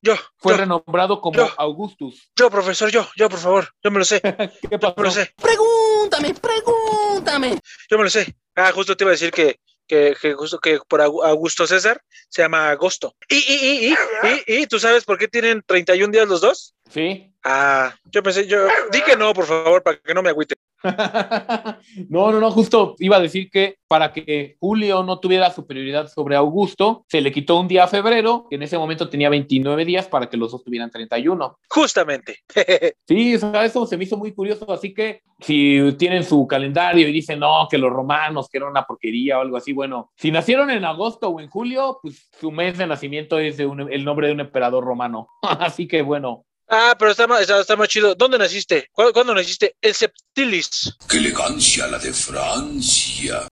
yo, 0.04 0.14
fue 0.36 0.52
yo, 0.52 0.58
renombrado 0.58 1.20
como 1.20 1.36
yo. 1.38 1.48
Augustus. 1.56 2.30
yo, 2.36 2.50
profesor, 2.50 2.90
yo, 2.90 3.08
yo, 3.16 3.28
por 3.28 3.38
favor, 3.38 3.68
yo 3.82 3.90
me 3.90 3.98
lo 3.98 4.04
sé, 4.04 4.20
¿Qué 4.70 4.78
yo 4.80 4.94
me 4.96 5.02
lo 5.02 5.10
sé, 5.10 5.34
Pregúntame, 5.40 6.34
pregúntame. 6.34 7.58
yo 7.90 7.96
me 7.98 8.04
lo 8.04 8.10
sé. 8.10 8.34
Ah, 8.54 8.70
justo 8.72 8.96
te 8.96 9.04
iba 9.04 9.10
a 9.10 9.12
decir 9.18 9.30
que, 9.32 9.58
que, 9.86 10.14
que 10.20 10.34
justo 10.34 10.58
que 10.58 10.78
por 10.88 11.00
Au- 11.00 11.24
Augusto 11.24 11.66
César 11.66 12.00
se 12.28 12.42
llama 12.42 12.68
Agosto. 12.70 13.16
Y, 13.28 13.36
y, 13.36 13.38
y, 13.54 13.88
y, 13.88 14.52
y, 14.56 14.62
y, 14.62 14.66
¿tú 14.66 14.78
sabes 14.78 15.04
por 15.04 15.18
qué 15.18 15.26
tienen 15.28 15.62
31 15.66 16.12
días 16.12 16.28
los 16.28 16.40
dos? 16.40 16.74
Sí. 16.90 17.32
Ah, 17.42 17.94
yo 18.04 18.22
pensé, 18.22 18.46
yo, 18.46 18.66
di 18.92 19.00
que 19.02 19.16
no, 19.16 19.32
por 19.34 19.46
favor, 19.46 19.82
para 19.82 19.98
que 19.98 20.14
no 20.14 20.22
me 20.22 20.30
agüite. 20.30 20.54
no, 22.08 22.32
no, 22.32 22.40
no, 22.40 22.50
justo 22.50 22.94
iba 22.98 23.16
a 23.16 23.20
decir 23.20 23.50
que 23.50 23.76
para 23.86 24.12
que 24.12 24.56
Julio 24.60 25.02
no 25.04 25.20
tuviera 25.20 25.50
superioridad 25.52 26.08
sobre 26.08 26.34
Augusto, 26.36 27.04
se 27.08 27.20
le 27.20 27.30
quitó 27.30 27.60
un 27.60 27.68
día 27.68 27.84
a 27.84 27.88
febrero, 27.88 28.46
que 28.50 28.56
en 28.56 28.62
ese 28.62 28.76
momento 28.78 29.08
tenía 29.08 29.28
29 29.28 29.84
días 29.84 30.08
para 30.08 30.28
que 30.28 30.36
los 30.36 30.50
dos 30.52 30.64
tuvieran 30.64 30.90
31. 30.90 31.58
Justamente. 31.68 32.38
Sí, 33.06 33.34
o 33.34 33.38
sea, 33.38 33.64
eso 33.64 33.86
se 33.86 33.96
me 33.96 34.04
hizo 34.04 34.16
muy 34.16 34.32
curioso, 34.32 34.70
así 34.72 34.94
que 34.94 35.20
si 35.40 35.78
tienen 35.98 36.24
su 36.24 36.46
calendario 36.46 37.06
y 37.06 37.12
dicen, 37.12 37.38
no, 37.38 37.66
que 37.70 37.76
los 37.78 37.90
romanos, 37.92 38.48
que 38.48 38.58
era 38.58 38.68
una 38.68 38.84
porquería 38.86 39.38
o 39.38 39.42
algo 39.42 39.56
así, 39.56 39.72
bueno, 39.72 40.10
si 40.16 40.30
nacieron 40.30 40.70
en 40.70 40.84
agosto 40.84 41.28
o 41.28 41.40
en 41.40 41.48
julio, 41.48 41.98
pues 42.02 42.28
su 42.40 42.50
mes 42.50 42.78
de 42.78 42.86
nacimiento 42.86 43.38
es 43.38 43.56
de 43.58 43.66
un- 43.66 43.92
el 43.92 44.04
nombre 44.04 44.28
de 44.28 44.32
un 44.32 44.40
emperador 44.40 44.84
romano. 44.84 45.28
así 45.42 45.86
que 45.86 46.02
bueno, 46.02 46.44
Ah, 46.68 46.94
pero 46.98 47.10
está 47.10 47.26
más, 47.26 47.42
está, 47.42 47.60
está 47.60 47.76
más 47.76 47.88
chido. 47.88 48.14
¿Dónde 48.14 48.38
naciste? 48.38 48.88
¿Cuándo, 48.92 49.12
cuándo 49.12 49.34
naciste? 49.34 49.76
El 49.80 49.94
Septilis. 49.94 50.96
¡Qué 51.08 51.18
elegancia 51.18 51.86
la 51.86 51.98
de 51.98 52.12
Francia! 52.12 53.46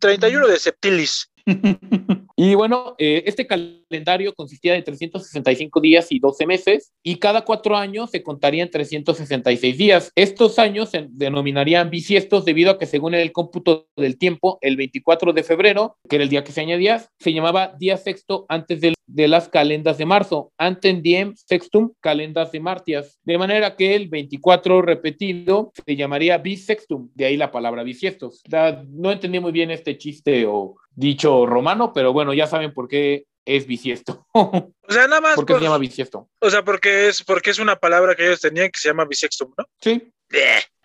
31 0.00 0.48
de 0.48 0.58
Septilis. 0.58 1.30
Y 2.36 2.56
bueno, 2.56 2.96
eh, 2.98 3.22
este 3.26 3.46
calendario 3.46 4.34
consistía 4.34 4.72
de 4.72 4.82
365 4.82 5.80
días 5.80 6.10
y 6.10 6.18
12 6.18 6.46
meses, 6.46 6.92
y 7.02 7.16
cada 7.16 7.42
cuatro 7.42 7.76
años 7.76 8.10
se 8.10 8.24
contarían 8.24 8.70
366 8.70 9.78
días. 9.78 10.10
Estos 10.16 10.58
años 10.58 10.90
se 10.90 11.06
denominarían 11.10 11.90
bisiestos 11.90 12.44
debido 12.44 12.72
a 12.72 12.78
que 12.78 12.86
según 12.86 13.14
el 13.14 13.30
cómputo 13.30 13.86
del 13.96 14.18
tiempo, 14.18 14.58
el 14.62 14.76
24 14.76 15.32
de 15.32 15.42
febrero, 15.44 15.96
que 16.08 16.16
era 16.16 16.24
el 16.24 16.28
día 16.28 16.42
que 16.42 16.50
se 16.50 16.60
añadía, 16.60 17.06
se 17.20 17.32
llamaba 17.32 17.74
día 17.78 17.96
sexto 17.96 18.46
antes 18.48 18.80
de 18.80 19.28
las 19.28 19.48
calendas 19.48 19.98
de 19.98 20.06
marzo, 20.06 20.52
antes 20.58 21.02
diem 21.02 21.34
sextum 21.36 21.92
calendas 22.00 22.50
de 22.50 22.60
martias, 22.60 23.20
de 23.22 23.38
manera 23.38 23.76
que 23.76 23.94
el 23.94 24.08
24 24.08 24.82
repetido 24.82 25.72
se 25.86 25.94
llamaría 25.94 26.38
bisextum, 26.38 27.10
de 27.14 27.26
ahí 27.26 27.36
la 27.36 27.52
palabra 27.52 27.84
bisiestos. 27.84 28.42
No 28.88 29.12
entendí 29.12 29.38
muy 29.38 29.52
bien 29.52 29.70
este 29.70 29.96
chiste 29.98 30.46
o 30.46 30.76
dicho 30.94 31.46
romano, 31.46 31.92
pero 31.92 32.12
bueno, 32.12 32.34
ya 32.34 32.46
saben 32.46 32.72
por 32.72 32.88
qué 32.88 33.26
es 33.44 33.66
bisiesto. 33.66 34.26
O 34.32 34.72
sea, 34.88 35.06
nada 35.06 35.20
más. 35.20 35.34
¿Por 35.36 35.46
qué 35.46 35.54
se 35.54 35.60
llama 35.60 35.78
bisiesto? 35.78 36.28
O 36.40 36.50
sea, 36.50 36.64
porque 36.64 37.08
es, 37.08 37.22
porque 37.22 37.50
es 37.50 37.58
una 37.58 37.76
palabra 37.76 38.14
que 38.14 38.26
ellos 38.26 38.40
tenían 38.40 38.70
que 38.70 38.78
se 38.78 38.88
llama 38.88 39.04
bisextum, 39.04 39.52
¿no? 39.56 39.64
Sí. 39.80 40.12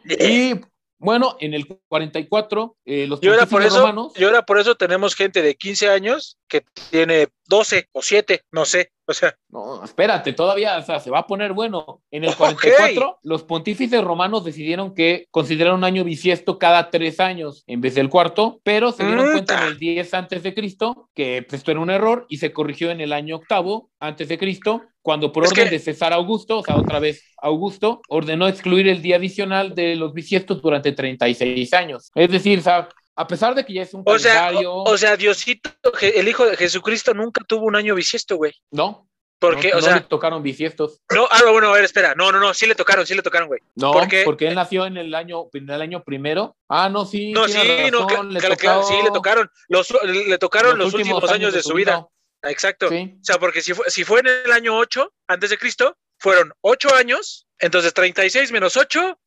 Y 0.04 0.60
bueno, 0.98 1.38
en 1.40 1.54
el 1.54 1.68
44, 1.88 2.78
eh, 2.86 3.08
los 3.08 3.24
Y 3.24 3.28
ahora 3.28 3.46
por 3.46 3.64
eso, 3.64 3.80
romanos, 3.80 4.14
y 4.16 4.24
ahora 4.24 4.46
por 4.46 4.60
eso 4.60 4.76
tenemos 4.76 5.16
gente 5.16 5.42
de 5.42 5.56
15 5.56 5.90
años 5.90 6.39
que 6.50 6.64
tiene 6.90 7.28
12 7.48 7.88
o 7.94 8.02
7, 8.02 8.42
no 8.52 8.66
sé. 8.66 8.92
O 9.08 9.14
sea, 9.14 9.36
no, 9.50 9.84
espérate, 9.84 10.34
todavía, 10.34 10.78
o 10.78 10.84
sea, 10.84 11.00
se 11.00 11.10
va 11.10 11.20
a 11.20 11.26
poner 11.28 11.54
bueno. 11.54 12.04
En 12.12 12.24
el 12.26 12.30
Ok. 12.32 12.38
44, 12.38 13.20
los 13.24 13.44
pontífices 13.44 14.04
romanos 14.04 14.44
decidieron 14.46 14.94
que 14.94 15.26
considerar 15.32 15.74
un 15.74 15.84
año 15.84 16.04
bisiesto 16.04 16.60
cada 16.60 16.92
tres 16.92 17.20
años 17.20 17.64
en 17.66 17.82
vez 17.82 17.96
del 17.96 18.10
cuarto, 18.10 18.60
pero 18.64 18.92
se 18.92 19.04
dieron 19.06 19.30
Mm, 19.30 19.32
cuenta 19.32 19.62
en 19.64 19.68
el 19.70 19.80
10 19.80 20.14
antes 20.14 20.44
de 20.44 20.54
Cristo 20.54 21.10
que 21.16 21.44
pues, 21.48 21.60
esto 21.62 21.72
era 21.72 21.80
un 21.80 21.90
error 21.90 22.28
y 22.30 22.38
se 22.38 22.52
corrigió 22.54 22.92
en 22.92 23.02
el 23.02 23.14
año 23.14 23.38
octavo 23.38 23.90
antes 24.00 24.28
de 24.28 24.38
Cristo, 24.38 24.84
cuando 25.02 25.32
por 25.32 25.44
Es 25.46 25.52
orden 25.54 25.66
que- 25.66 25.72
de 25.72 25.80
César 25.80 26.14
Augusto, 26.14 26.60
o 26.60 26.64
sea, 26.64 26.76
otra 26.76 27.00
vez 27.00 27.24
Augusto, 27.42 28.02
ordenó 28.10 28.48
excluir 28.48 28.88
el 28.88 29.02
día 29.02 29.16
adicional 29.16 29.74
de 29.74 29.96
los 29.96 30.14
bisiestos 30.14 30.62
durante 30.62 30.92
36 30.92 31.74
años. 31.74 32.12
Es 32.14 32.30
decir, 32.30 32.60
o 32.60 32.62
sea, 32.62 32.90
a 33.20 33.28
pesar 33.28 33.54
de 33.54 33.66
que 33.66 33.74
ya 33.74 33.82
es 33.82 33.94
un 33.94 34.02
o 34.06 34.18
sea, 34.18 34.50
o, 34.66 34.90
o 34.90 34.98
sea, 34.98 35.18
Diosito, 35.18 35.70
el 36.02 36.26
hijo 36.30 36.46
de 36.46 36.56
Jesucristo 36.56 37.14
nunca 37.14 37.44
tuvo 37.44 37.66
un 37.66 37.76
año 37.76 37.94
bisiesto, 37.94 38.38
güey. 38.38 38.54
¿no? 38.72 39.10
Porque, 39.40 39.72
no, 39.72 39.78
o 39.78 39.82
no 39.82 39.86
sea, 39.86 39.96
le 39.96 40.02
tocaron 40.02 40.42
bisiestos. 40.42 41.02
no, 41.14 41.28
ah, 41.30 41.42
bueno, 41.52 41.68
a 41.68 41.74
ver, 41.74 41.84
espera, 41.84 42.16
no, 42.16 42.32
no, 42.32 42.40
no, 42.40 42.54
sí 42.54 42.66
le 42.66 42.76
tocaron, 42.76 43.06
sí 43.06 43.16
le 43.16 43.22
tocaron, 43.22 43.50
güey. 43.50 43.60
No, 43.76 43.92
Porque- 43.92 44.24
porque 44.24 44.48
él 44.48 44.56
nació 44.56 44.86
en 44.86 44.96
el 44.96 45.14
año, 45.14 45.48
en 45.52 45.70
el 45.70 45.82
año 45.82 46.02
primero. 46.04 46.56
Ah, 46.70 46.88
no, 46.88 47.06
sí. 47.06 47.34
No, 47.34 47.50
sí, 47.50 47.58
no, 47.92 48.24
le 48.24 48.40
claro, 48.40 48.56
tocó 48.56 48.84
sí, 48.88 48.94
le 49.04 49.12
tocaron, 49.12 49.50
los, 49.68 49.94
le 50.04 50.38
tocaron 50.38 50.78
los, 50.78 50.94
últimos, 50.94 51.30
años 51.30 51.54
de 51.54 51.62
su 51.62 51.74
vida. 51.74 52.08
Exacto. 52.44 52.88
Sí. 52.88 53.18
O 53.20 53.24
sea, 53.24 53.38
porque 53.38 53.62
si 53.62 53.74
fue, 53.74 53.90
si 53.90 54.06
fue 54.06 54.22
en 54.22 54.28
el 54.28 54.52
año 54.54 54.78
8 54.78 55.12
antes 55.28 55.50
de 55.50 55.58
Cristo, 55.58 55.98
fueron 56.18 56.54
8 56.62 56.96
años, 56.96 57.48
entonces 57.60 57.94
36 57.94 58.52
menos 58.52 58.78
8, 58.78 59.20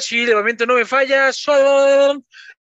si 0.00 0.22
el 0.22 0.34
movimiento 0.34 0.66
no 0.66 0.74
me 0.74 0.84
falla, 0.84 1.30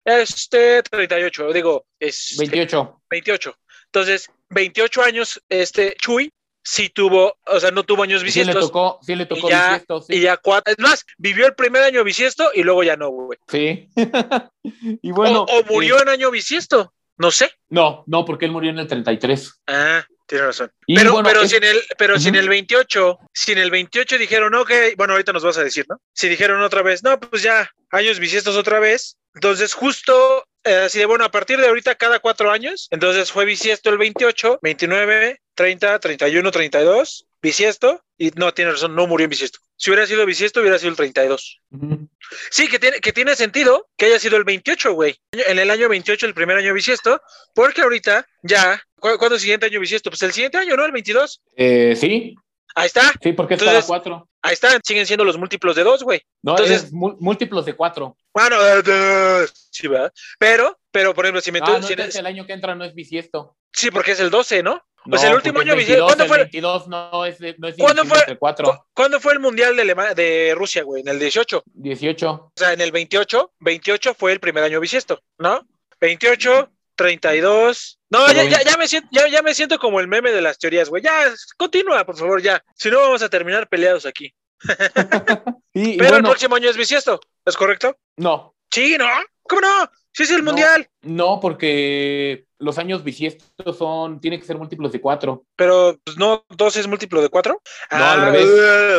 este 0.04 0.82
38, 0.82 1.52
digo, 1.52 1.86
es 1.98 2.34
28. 2.38 3.02
28. 3.10 3.56
Entonces, 3.86 4.30
28 4.50 5.02
años, 5.02 5.42
este 5.48 5.94
Chuy 6.00 6.32
sí 6.64 6.88
tuvo, 6.90 7.36
o 7.46 7.60
sea, 7.60 7.70
no 7.72 7.82
tuvo 7.82 8.04
años 8.04 8.20
Sí 8.20 8.24
le 8.24 8.26
bisiestos. 8.28 8.66
tocó, 8.66 8.98
sí 9.02 9.14
le 9.16 9.26
tocó 9.26 9.48
y 9.48 9.50
ya, 9.50 9.68
bisiestos, 9.70 10.06
sí. 10.06 10.14
y 10.14 10.20
ya 10.20 10.36
cuatro, 10.36 10.72
es 10.72 10.78
más, 10.78 11.04
vivió 11.18 11.46
el 11.46 11.54
primer 11.54 11.82
año 11.82 12.04
bisiesto 12.04 12.50
y 12.54 12.62
luego 12.62 12.82
ya 12.84 12.96
no, 12.96 13.10
güey. 13.10 13.38
Sí. 13.48 13.88
y 15.02 15.10
bueno. 15.10 15.42
o, 15.42 15.58
o 15.60 15.64
murió 15.64 15.98
eh, 15.98 16.02
en 16.02 16.08
año 16.08 16.30
bisiesto, 16.30 16.94
no 17.16 17.30
sé. 17.30 17.50
no, 17.68 18.04
no, 18.06 18.24
porque 18.24 18.44
él 18.46 18.52
murió 18.52 18.70
en 18.70 18.78
el 18.78 18.86
33. 18.86 19.62
Ah, 19.66 20.04
tiene 20.26 20.46
razón. 20.46 20.70
Y 20.86 20.94
pero 20.96 21.12
bueno, 21.12 21.28
pero 21.28 21.42
es- 21.42 21.50
si 21.50 21.56
en 21.56 21.64
el, 21.64 21.80
pero 21.98 22.18
si 22.18 22.28
en 22.28 22.36
el 22.36 22.48
28, 22.48 23.18
si 23.34 23.52
en 23.52 23.58
el 23.58 23.70
28 23.70 24.16
dijeron, 24.18 24.54
ok, 24.54 24.70
bueno, 24.96 25.14
ahorita 25.14 25.32
nos 25.32 25.44
vas 25.44 25.58
a 25.58 25.64
decir, 25.64 25.84
¿no? 25.88 26.00
Si 26.14 26.28
dijeron 26.28 26.62
otra 26.62 26.82
vez, 26.82 27.02
no, 27.02 27.18
pues 27.18 27.42
ya, 27.42 27.68
años 27.90 28.18
bisiestos 28.20 28.56
otra 28.56 28.78
vez. 28.80 29.18
Entonces, 29.34 29.74
justo 29.74 30.44
eh, 30.64 30.82
así 30.86 30.98
de 30.98 31.06
bueno, 31.06 31.24
a 31.24 31.30
partir 31.30 31.58
de 31.60 31.66
ahorita, 31.66 31.94
cada 31.96 32.20
cuatro 32.20 32.50
años, 32.50 32.86
entonces 32.90 33.32
fue 33.32 33.44
bisiesto 33.44 33.90
el 33.90 33.98
28, 33.98 34.60
29, 34.62 35.40
30, 35.54 35.98
31, 35.98 36.50
32, 36.50 37.26
bisiesto, 37.42 38.04
y 38.16 38.30
no, 38.36 38.54
tiene 38.54 38.70
razón, 38.72 38.94
no 38.94 39.06
murió 39.08 39.24
en 39.24 39.30
bisiesto. 39.30 39.58
Si 39.76 39.90
hubiera 39.90 40.06
sido 40.06 40.24
bisiesto, 40.24 40.60
hubiera 40.60 40.78
sido 40.78 40.90
el 40.90 40.96
32. 40.96 41.58
Ujú. 41.72 42.08
Sí, 42.50 42.68
que 42.68 42.78
tiene, 42.78 43.00
que 43.00 43.12
tiene 43.12 43.34
sentido 43.34 43.88
que 43.96 44.06
haya 44.06 44.20
sido 44.20 44.36
el 44.36 44.44
28, 44.44 44.92
güey. 44.92 45.16
En 45.32 45.58
el 45.58 45.70
año 45.70 45.88
28, 45.88 46.26
el 46.26 46.34
primer 46.34 46.56
año 46.56 46.72
bisiesto, 46.72 47.20
porque 47.54 47.82
ahorita 47.82 48.24
ya, 48.42 48.80
¿cu- 49.00 49.18
¿cuándo 49.18 49.34
es 49.34 49.40
el 49.40 49.46
siguiente 49.46 49.66
año 49.66 49.80
bisiesto? 49.80 50.10
Pues 50.10 50.22
el 50.22 50.32
siguiente 50.32 50.58
año, 50.58 50.76
¿no? 50.76 50.84
El 50.84 50.92
22. 50.92 51.42
Eh, 51.56 51.96
sí, 51.98 52.36
Ahí 52.74 52.86
está, 52.86 53.12
sí, 53.20 53.32
porque 53.32 53.54
es 53.54 53.60
Entonces- 53.60 53.84
cada 53.84 53.86
cuatro. 53.86 54.28
Ahí 54.42 54.52
está, 54.54 54.78
siguen 54.84 55.06
siendo 55.06 55.24
los 55.24 55.38
múltiplos 55.38 55.74
de 55.76 55.84
dos, 55.84 56.02
güey. 56.02 56.20
No, 56.42 56.52
entonces- 56.52 56.84
es 56.84 56.92
mú- 56.92 57.16
múltiplos 57.20 57.64
de 57.64 57.74
cuatro. 57.74 58.16
Bueno, 58.34 58.56
eh, 58.64 58.82
eh, 58.86 59.46
sí, 59.70 59.88
¿verdad? 59.88 60.12
Pero, 60.38 60.78
pero, 60.90 61.14
por 61.14 61.24
ejemplo, 61.24 61.40
si 61.40 61.52
me 61.52 61.60
Ah, 61.60 61.78
no, 61.80 61.82
si- 61.86 61.92
entonces 61.92 62.16
el 62.16 62.26
año 62.26 62.46
que 62.46 62.52
entra 62.52 62.74
no 62.74 62.84
es 62.84 62.94
bisiesto. 62.94 63.56
sí, 63.72 63.90
porque 63.90 64.12
es 64.12 64.20
el 64.20 64.30
12, 64.30 64.62
¿no? 64.62 64.82
No, 65.04 65.18
sea, 65.18 65.30
el 65.30 65.34
último 65.34 65.58
año 65.58 65.72
es 65.72 65.78
bisiesto. 65.78 66.06
22, 66.06 66.08
¿Cuándo 66.08 66.24
el 66.24 66.28
fue? 66.28 66.38
22 66.38 66.88
no 66.88 67.24
es, 67.24 67.38
de- 67.40 67.56
no 67.58 67.66
es 67.68 67.76
¿Cuándo 67.76 68.04
fue? 68.04 68.18
entre 68.20 68.38
cuatro. 68.38 68.66
¿Cu- 68.70 68.84
¿Cuándo 68.94 69.18
fue 69.20 69.32
el 69.32 69.40
mundial 69.40 69.74
de, 69.74 69.82
Alema- 69.82 70.14
de 70.14 70.54
Rusia, 70.56 70.84
güey? 70.84 71.02
En 71.02 71.08
el 71.08 71.18
18. 71.18 71.64
18. 71.74 72.30
O 72.30 72.52
sea, 72.54 72.72
en 72.72 72.80
el 72.80 72.92
28, 72.92 73.52
28 73.58 74.14
fue 74.14 74.30
el 74.32 74.38
primer 74.38 74.62
año 74.62 74.78
bisiesto, 74.78 75.20
¿no? 75.38 75.66
28, 76.00 76.70
32. 76.96 77.98
No, 78.10 78.26
ya, 78.32 78.44
ya, 78.44 78.62
ya 78.62 78.76
me 78.76 78.86
siento, 78.88 79.08
ya, 79.12 79.28
ya 79.28 79.42
me 79.42 79.54
siento 79.54 79.78
como 79.78 80.00
el 80.00 80.08
meme 80.08 80.32
de 80.32 80.42
las 80.42 80.58
teorías, 80.58 80.88
güey. 80.88 81.02
Ya, 81.02 81.32
continúa, 81.56 82.04
por 82.04 82.16
favor, 82.16 82.42
ya. 82.42 82.62
Si 82.74 82.90
no, 82.90 83.00
vamos 83.00 83.22
a 83.22 83.28
terminar 83.28 83.68
peleados 83.68 84.06
aquí. 84.06 84.32
Pero 85.72 86.16
el 86.16 86.22
próximo 86.22 86.56
año 86.56 86.68
es 86.70 86.76
bisiesto, 86.76 87.20
¿es 87.44 87.56
correcto? 87.56 87.96
no, 88.16 88.54
Sí, 88.70 88.96
¿no? 88.98 89.06
¿Cómo 89.42 89.60
no? 89.60 89.90
Sí, 90.14 90.22
es 90.22 90.30
el 90.30 90.38
No. 90.38 90.50
mundial. 90.52 90.88
no, 91.02 91.40
porque 91.40 92.46
los 92.58 92.78
años 92.78 93.02
bisiestos 93.04 93.76
son, 93.76 94.18
tiene 94.20 94.38
que 94.38 94.46
ser 94.46 94.56
múltiplos 94.56 94.92
de 94.92 95.00
cuatro. 95.00 95.44
Pero, 95.56 95.98
pues, 96.04 96.16
no, 96.16 96.44
12 96.50 96.80
es 96.80 96.86
múltiplo 96.86 97.20
de 97.20 97.28
4. 97.28 97.60
No, 97.90 97.96
al 98.04 98.20
revés. 98.32 98.48